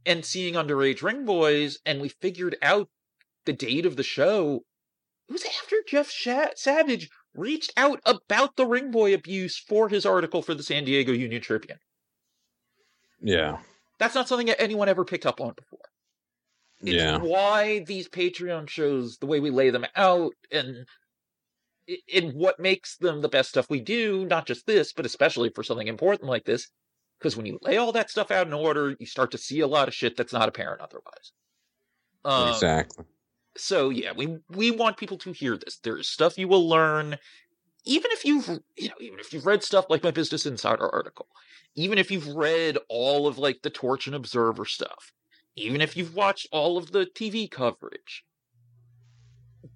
and 0.06 0.26
seeing 0.26 0.56
underage 0.56 1.04
ring 1.04 1.26
boys 1.26 1.78
and 1.86 2.02
we 2.02 2.10
figured 2.10 2.58
out 2.62 2.90
the 3.46 3.54
date 3.54 3.86
of 3.86 3.96
the 3.96 4.04
show 4.04 4.64
it 5.30 5.34
was 5.34 5.46
after 5.46 5.76
Jeff 5.88 6.10
Sha- 6.10 6.56
Savage 6.56 7.10
reached 7.36 7.72
out 7.78 8.02
about 8.04 8.56
the 8.56 8.66
ring 8.66 8.90
boy 8.90 9.14
abuse 9.14 9.60
for 9.60 9.88
his 9.88 10.06
article 10.06 10.42
for 10.42 10.56
the 10.56 10.64
San 10.64 10.86
Diego 10.86 11.12
Union 11.12 11.42
Tribune. 11.42 11.78
Yeah. 13.22 13.60
That's 14.00 14.16
not 14.16 14.28
something 14.28 14.48
that 14.48 14.60
anyone 14.60 14.90
ever 14.90 15.06
picked 15.06 15.28
up 15.28 15.40
on 15.40 15.54
before. 15.56 15.80
It's 16.82 16.96
yeah. 16.96 17.18
why 17.18 17.80
these 17.80 18.10
Patreon 18.10 18.70
shows, 18.70 19.18
the 19.18 19.28
way 19.28 19.40
we 19.40 19.52
lay 19.52 19.70
them 19.70 19.86
out, 19.96 20.32
and 20.52 20.88
in 22.08 22.32
what 22.32 22.60
makes 22.60 22.98
them 22.98 23.22
the 23.22 23.30
best 23.30 23.50
stuff 23.50 23.70
we 23.70 23.82
do, 23.82 24.26
not 24.26 24.48
just 24.48 24.66
this, 24.66 24.94
but 24.94 25.06
especially 25.06 25.52
for 25.54 25.64
something 25.64 25.88
important 25.88 26.30
like 26.30 26.46
this. 26.46 26.70
Because 27.20 27.36
when 27.36 27.46
you 27.46 27.60
lay 27.62 27.78
all 27.78 27.92
that 27.92 28.10
stuff 28.10 28.32
out 28.32 28.48
in 28.48 28.54
order, 28.54 28.96
you 28.98 29.06
start 29.06 29.32
to 29.32 29.38
see 29.38 29.60
a 29.60 29.68
lot 29.68 29.90
of 29.90 29.94
shit 29.94 30.16
that's 30.16 30.34
not 30.34 30.48
apparent 30.48 30.82
otherwise. 30.82 31.34
Um, 32.24 32.50
exactly 32.50 33.06
so 33.58 33.90
yeah, 33.90 34.12
we 34.16 34.40
we 34.50 34.72
want 34.72 34.98
people 34.98 35.18
to 35.20 35.32
hear 35.32 35.58
this. 35.58 35.78
There 35.78 35.98
is 35.98 36.08
stuff 36.08 36.38
you 36.38 36.48
will 36.48 36.68
learn, 36.68 37.18
even 37.86 38.12
if 38.12 38.26
you've 38.26 38.48
you 38.78 38.90
know 38.90 38.96
even 39.00 39.20
if 39.20 39.34
you've 39.34 39.46
read 39.46 39.64
stuff 39.64 39.86
like 39.90 40.04
my 40.04 40.12
Business 40.12 40.46
Insider 40.46 40.88
article, 40.94 41.28
even 41.76 41.98
if 41.98 42.12
you've 42.12 42.28
read 42.28 42.78
all 42.88 43.28
of 43.28 43.38
like 43.38 43.62
the 43.62 43.70
Torch 43.70 44.08
and 44.08 44.16
Observer 44.16 44.66
stuff, 44.66 45.14
even 45.56 45.82
if 45.82 45.98
you've 45.98 46.16
watched 46.16 46.48
all 46.52 46.78
of 46.78 46.92
the 46.92 47.06
TV 47.06 47.50
coverage, 47.50 48.26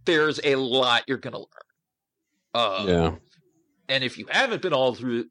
there's 0.06 0.40
a 0.44 0.56
lot 0.56 1.04
you're 1.08 1.18
gonna 1.18 1.40
learn. 1.40 1.48
Um, 2.56 2.88
yeah, 2.88 3.16
and 3.90 4.04
if 4.04 4.18
you 4.18 4.28
haven't 4.30 4.62
been 4.62 4.74
all 4.74 4.94
through 4.94 5.26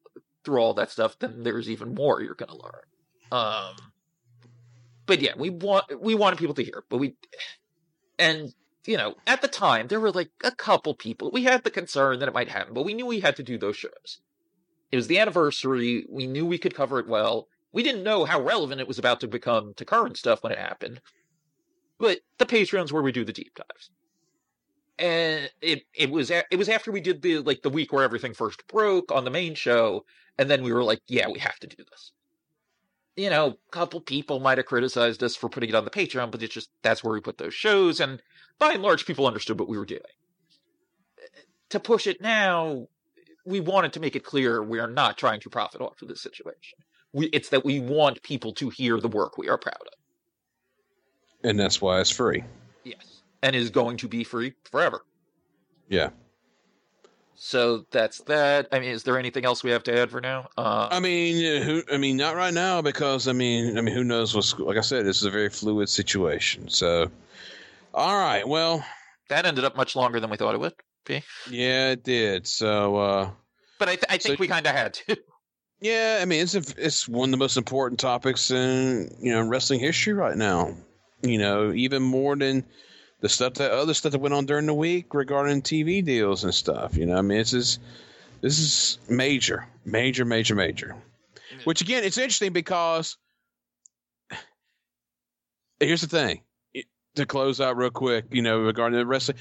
through 0.44 0.58
all 0.58 0.74
that 0.74 0.90
stuff, 0.90 1.18
then 1.18 1.42
there's 1.42 1.70
even 1.70 1.94
more 1.94 2.20
you're 2.20 2.34
gonna 2.34 2.56
learn. 2.56 2.82
Um, 3.30 3.76
but 5.06 5.20
yeah, 5.20 5.32
we 5.36 5.50
want 5.50 6.00
we 6.00 6.14
wanted 6.14 6.38
people 6.38 6.54
to 6.54 6.64
hear, 6.64 6.84
but 6.88 6.98
we 6.98 7.14
and, 8.22 8.54
you 8.86 8.96
know, 8.96 9.16
at 9.26 9.42
the 9.42 9.48
time, 9.48 9.88
there 9.88 9.98
were 9.98 10.12
like 10.12 10.30
a 10.44 10.52
couple 10.52 10.94
people. 10.94 11.30
We 11.32 11.42
had 11.42 11.64
the 11.64 11.70
concern 11.70 12.20
that 12.20 12.28
it 12.28 12.34
might 12.34 12.48
happen, 12.48 12.72
but 12.72 12.84
we 12.84 12.94
knew 12.94 13.04
we 13.04 13.18
had 13.18 13.34
to 13.36 13.42
do 13.42 13.58
those 13.58 13.76
shows. 13.76 14.20
It 14.92 14.96
was 14.96 15.08
the 15.08 15.18
anniversary. 15.18 16.06
We 16.08 16.28
knew 16.28 16.46
we 16.46 16.58
could 16.58 16.74
cover 16.74 17.00
it 17.00 17.08
well. 17.08 17.48
We 17.72 17.82
didn't 17.82 18.04
know 18.04 18.24
how 18.24 18.40
relevant 18.40 18.80
it 18.80 18.86
was 18.86 18.98
about 18.98 19.18
to 19.20 19.26
become 19.28 19.74
to 19.74 19.84
current 19.84 20.16
stuff 20.16 20.42
when 20.42 20.52
it 20.52 20.58
happened. 20.58 21.00
But 21.98 22.20
the 22.38 22.46
Patreon's 22.46 22.92
where 22.92 23.02
we 23.02 23.10
do 23.12 23.24
the 23.24 23.32
deep 23.32 23.54
dives. 23.56 23.90
And 24.98 25.50
it 25.60 25.82
it 25.94 26.10
was 26.10 26.30
a, 26.30 26.44
it 26.50 26.56
was 26.56 26.68
after 26.68 26.92
we 26.92 27.00
did 27.00 27.22
the 27.22 27.38
like 27.38 27.62
the 27.62 27.70
week 27.70 27.92
where 27.92 28.04
everything 28.04 28.34
first 28.34 28.66
broke 28.68 29.10
on 29.10 29.24
the 29.24 29.30
main 29.30 29.54
show, 29.54 30.04
and 30.38 30.48
then 30.50 30.62
we 30.62 30.72
were 30.72 30.84
like, 30.84 31.00
yeah, 31.08 31.28
we 31.28 31.40
have 31.40 31.58
to 31.60 31.66
do 31.66 31.82
this 31.90 32.12
you 33.16 33.30
know, 33.30 33.48
a 33.48 33.70
couple 33.70 34.00
people 34.00 34.40
might 34.40 34.58
have 34.58 34.66
criticized 34.66 35.22
us 35.22 35.36
for 35.36 35.48
putting 35.48 35.68
it 35.68 35.74
on 35.74 35.84
the 35.84 35.90
Patreon, 35.90 36.30
but 36.30 36.42
it's 36.42 36.54
just 36.54 36.70
that's 36.82 37.04
where 37.04 37.12
we 37.12 37.20
put 37.20 37.38
those 37.38 37.54
shows, 37.54 38.00
and 38.00 38.22
by 38.58 38.72
and 38.72 38.82
large, 38.82 39.06
people 39.06 39.26
understood 39.26 39.58
what 39.58 39.68
we 39.68 39.76
were 39.78 39.84
doing. 39.84 40.00
To 41.70 41.80
push 41.80 42.06
it 42.06 42.20
now, 42.20 42.86
we 43.44 43.60
wanted 43.60 43.92
to 43.94 44.00
make 44.00 44.14
it 44.14 44.24
clear 44.24 44.62
we 44.62 44.78
are 44.78 44.90
not 44.90 45.18
trying 45.18 45.40
to 45.40 45.50
profit 45.50 45.80
off 45.80 46.00
of 46.02 46.08
this 46.08 46.22
situation. 46.22 46.78
We, 47.12 47.26
it's 47.26 47.48
that 47.50 47.64
we 47.64 47.80
want 47.80 48.22
people 48.22 48.52
to 48.54 48.70
hear 48.70 49.00
the 49.00 49.08
work 49.08 49.36
we 49.36 49.48
are 49.48 49.58
proud 49.58 49.74
of. 49.80 49.98
And 51.44 51.58
that's 51.58 51.80
why 51.80 52.00
it's 52.00 52.10
free. 52.10 52.44
Yes. 52.84 53.22
And 53.42 53.56
is 53.56 53.70
going 53.70 53.96
to 53.98 54.08
be 54.08 54.22
free 54.24 54.54
forever. 54.70 55.04
Yeah. 55.88 56.10
So 57.44 57.86
that's 57.90 58.20
that. 58.22 58.68
I 58.70 58.78
mean, 58.78 58.90
is 58.90 59.02
there 59.02 59.18
anything 59.18 59.44
else 59.44 59.64
we 59.64 59.72
have 59.72 59.82
to 59.82 60.00
add 60.00 60.12
for 60.12 60.20
now? 60.20 60.48
Uh, 60.56 60.86
I 60.92 61.00
mean, 61.00 61.60
who? 61.62 61.82
I 61.92 61.96
mean, 61.96 62.16
not 62.16 62.36
right 62.36 62.54
now 62.54 62.82
because 62.82 63.26
I 63.26 63.32
mean, 63.32 63.76
I 63.76 63.80
mean, 63.80 63.92
who 63.92 64.04
knows 64.04 64.32
what's? 64.32 64.56
Like 64.56 64.76
I 64.76 64.80
said, 64.80 65.04
this 65.04 65.16
is 65.16 65.24
a 65.24 65.30
very 65.30 65.50
fluid 65.50 65.88
situation. 65.88 66.68
So, 66.68 67.10
all 67.92 68.16
right. 68.16 68.46
Well, 68.46 68.84
that 69.28 69.44
ended 69.44 69.64
up 69.64 69.76
much 69.76 69.96
longer 69.96 70.20
than 70.20 70.30
we 70.30 70.36
thought 70.36 70.54
it 70.54 70.60
would 70.60 70.74
be. 71.04 71.24
Yeah, 71.50 71.90
it 71.90 72.04
did. 72.04 72.46
So, 72.46 72.94
uh, 72.94 73.30
but 73.80 73.88
I, 73.88 73.96
th- 73.96 74.06
I 74.08 74.18
think 74.18 74.36
so, 74.38 74.40
we 74.40 74.46
kind 74.46 74.64
of 74.64 74.72
had 74.72 74.94
to. 74.94 75.16
Yeah, 75.80 76.20
I 76.22 76.26
mean, 76.26 76.42
it's 76.42 76.54
a, 76.54 76.62
it's 76.78 77.08
one 77.08 77.30
of 77.30 77.32
the 77.32 77.38
most 77.38 77.56
important 77.56 77.98
topics 77.98 78.52
in 78.52 79.12
you 79.20 79.32
know 79.32 79.42
wrestling 79.42 79.80
history 79.80 80.12
right 80.12 80.36
now. 80.36 80.76
You 81.22 81.38
know, 81.38 81.72
even 81.72 82.04
more 82.04 82.36
than 82.36 82.64
the 83.22 83.28
stuff 83.28 83.54
that 83.54 83.70
other 83.70 83.94
stuff 83.94 84.12
that 84.12 84.18
went 84.18 84.34
on 84.34 84.46
during 84.46 84.66
the 84.66 84.74
week 84.74 85.14
regarding 85.14 85.62
TV 85.62 86.04
deals 86.04 86.44
and 86.44 86.52
stuff. 86.52 86.96
You 86.96 87.06
know, 87.06 87.16
I 87.16 87.22
mean, 87.22 87.38
this 87.38 87.52
is 87.54 87.78
this 88.42 88.58
is 88.58 88.98
major, 89.08 89.66
major, 89.84 90.24
major, 90.24 90.54
major. 90.54 90.96
Which 91.64 91.80
again, 91.80 92.02
it's 92.02 92.18
interesting 92.18 92.52
because 92.52 93.16
here's 95.78 96.00
the 96.00 96.08
thing 96.08 96.42
it- 96.74 96.86
to 97.14 97.24
close 97.24 97.60
out 97.60 97.76
real 97.76 97.90
quick, 97.90 98.26
you 98.32 98.42
know, 98.42 98.58
regarding 98.58 98.98
the 98.98 99.06
wrestling, 99.06 99.38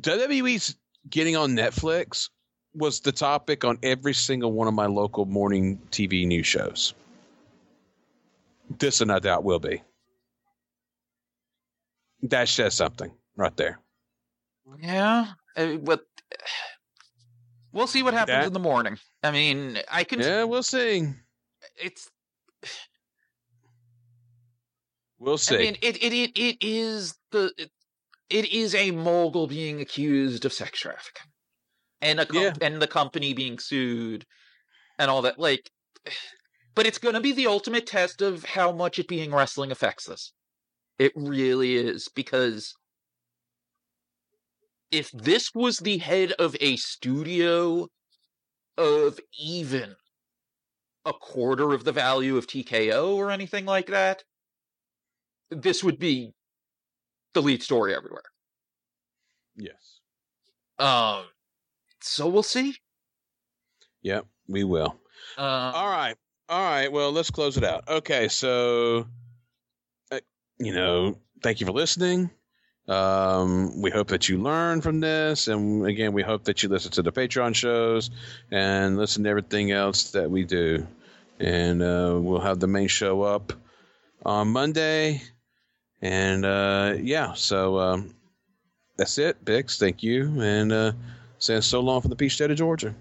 WWE's 0.00 0.74
getting 1.08 1.36
on 1.36 1.54
Netflix 1.54 2.30
was 2.74 3.00
the 3.00 3.12
topic 3.12 3.64
on 3.64 3.78
every 3.82 4.14
single 4.14 4.52
one 4.52 4.68
of 4.68 4.74
my 4.74 4.86
local 4.86 5.26
morning 5.26 5.78
TV 5.90 6.26
news 6.26 6.46
shows. 6.46 6.94
This, 8.78 9.00
and 9.02 9.12
I 9.12 9.18
doubt, 9.18 9.44
will 9.44 9.58
be. 9.58 9.82
That 12.22 12.48
says 12.48 12.74
something 12.74 13.12
right 13.36 13.56
there. 13.56 13.78
Yeah, 14.80 15.26
eh, 15.56 15.76
but 15.76 16.02
we'll 17.72 17.86
see 17.86 18.02
what 18.02 18.14
happens 18.14 18.38
That- 18.38 18.46
in 18.46 18.52
the 18.52 18.58
morning. 18.58 18.98
I 19.22 19.30
mean, 19.30 19.78
I 19.90 20.04
can. 20.04 20.20
Yeah, 20.20 20.44
we'll 20.44 20.62
see. 20.62 21.08
It's. 21.76 22.10
We'll 25.18 25.38
see. 25.38 25.56
I 25.56 25.58
mean, 25.58 25.76
it 25.82 25.96
it 26.02 26.12
it, 26.12 26.38
it 26.38 26.56
is 26.60 27.14
the. 27.32 27.52
It, 27.58 27.70
it 28.30 28.52
is 28.52 28.74
a 28.74 28.90
mogul 28.90 29.46
being 29.46 29.80
accused 29.80 30.44
of 30.44 30.52
sex 30.52 30.78
trafficking, 30.80 31.30
and 32.00 32.20
a 32.20 32.26
com- 32.26 32.40
Yeah. 32.42 32.52
and 32.60 32.80
the 32.80 32.86
company 32.86 33.32
being 33.34 33.58
sued, 33.58 34.26
and 34.98 35.10
all 35.10 35.22
that. 35.22 35.38
Like, 35.38 35.70
but 36.76 36.86
it's 36.86 36.98
going 36.98 37.14
to 37.16 37.20
be 37.20 37.32
the 37.32 37.46
ultimate 37.48 37.86
test 37.86 38.22
of 38.22 38.44
how 38.44 38.70
much 38.70 38.98
it 39.00 39.08
being 39.08 39.32
wrestling 39.34 39.72
affects 39.72 40.04
this. 40.04 40.32
It 40.98 41.12
really 41.14 41.76
is 41.76 42.08
because 42.08 42.74
if 44.90 45.10
this 45.12 45.54
was 45.54 45.78
the 45.78 45.98
head 45.98 46.32
of 46.32 46.56
a 46.60 46.76
studio 46.76 47.88
of 48.76 49.20
even 49.38 49.94
a 51.04 51.12
quarter 51.12 51.72
of 51.72 51.84
the 51.84 51.92
value 51.92 52.36
of 52.36 52.46
TKO 52.46 53.14
or 53.14 53.30
anything 53.30 53.64
like 53.64 53.86
that, 53.86 54.24
this 55.50 55.82
would 55.84 55.98
be 55.98 56.32
the 57.34 57.42
lead 57.42 57.62
story 57.62 57.94
everywhere. 57.94 58.24
yes. 59.56 60.00
Um, 60.78 61.24
so 62.00 62.28
we'll 62.28 62.42
see. 62.42 62.76
Yep, 64.02 64.26
we 64.46 64.64
will. 64.64 64.94
Uh, 65.36 65.72
All 65.74 65.88
right. 65.88 66.14
All 66.48 66.62
right. 66.62 66.90
Well, 66.90 67.10
let's 67.12 67.30
close 67.30 67.56
it 67.56 67.64
out. 67.64 67.86
Okay. 67.88 68.28
So, 68.28 69.06
you 70.58 70.72
know, 70.72 71.18
thank 71.42 71.60
you 71.60 71.66
for 71.66 71.72
listening. 71.72 72.30
Um, 72.88 73.82
we 73.82 73.90
hope 73.90 74.08
that 74.08 74.28
you 74.28 74.38
learn 74.38 74.80
from 74.80 75.00
this. 75.00 75.48
And 75.48 75.86
again, 75.86 76.12
we 76.12 76.22
hope 76.22 76.44
that 76.44 76.62
you 76.62 76.68
listen 76.68 76.90
to 76.92 77.02
the 77.02 77.12
Patreon 77.12 77.54
shows 77.54 78.10
and 78.50 78.96
listen 78.96 79.24
to 79.24 79.30
everything 79.30 79.72
else 79.72 80.12
that 80.12 80.30
we 80.30 80.44
do. 80.44 80.86
And 81.38 81.82
uh, 81.82 82.18
we'll 82.18 82.40
have 82.40 82.60
the 82.60 82.66
main 82.66 82.88
show 82.88 83.22
up 83.22 83.52
on 84.24 84.48
Monday. 84.48 85.22
And 86.00 86.44
uh, 86.44 86.94
yeah, 86.98 87.34
so 87.34 87.78
um, 87.78 88.14
that's 88.96 89.18
it, 89.18 89.44
Bix. 89.44 89.78
Thank 89.78 90.02
you. 90.02 90.40
And 90.40 90.72
uh, 90.72 90.92
saying 91.38 91.62
so 91.62 91.80
long 91.80 92.00
from 92.00 92.10
the 92.10 92.16
Peach 92.16 92.34
State 92.34 92.50
of 92.50 92.56
Georgia. 92.56 92.94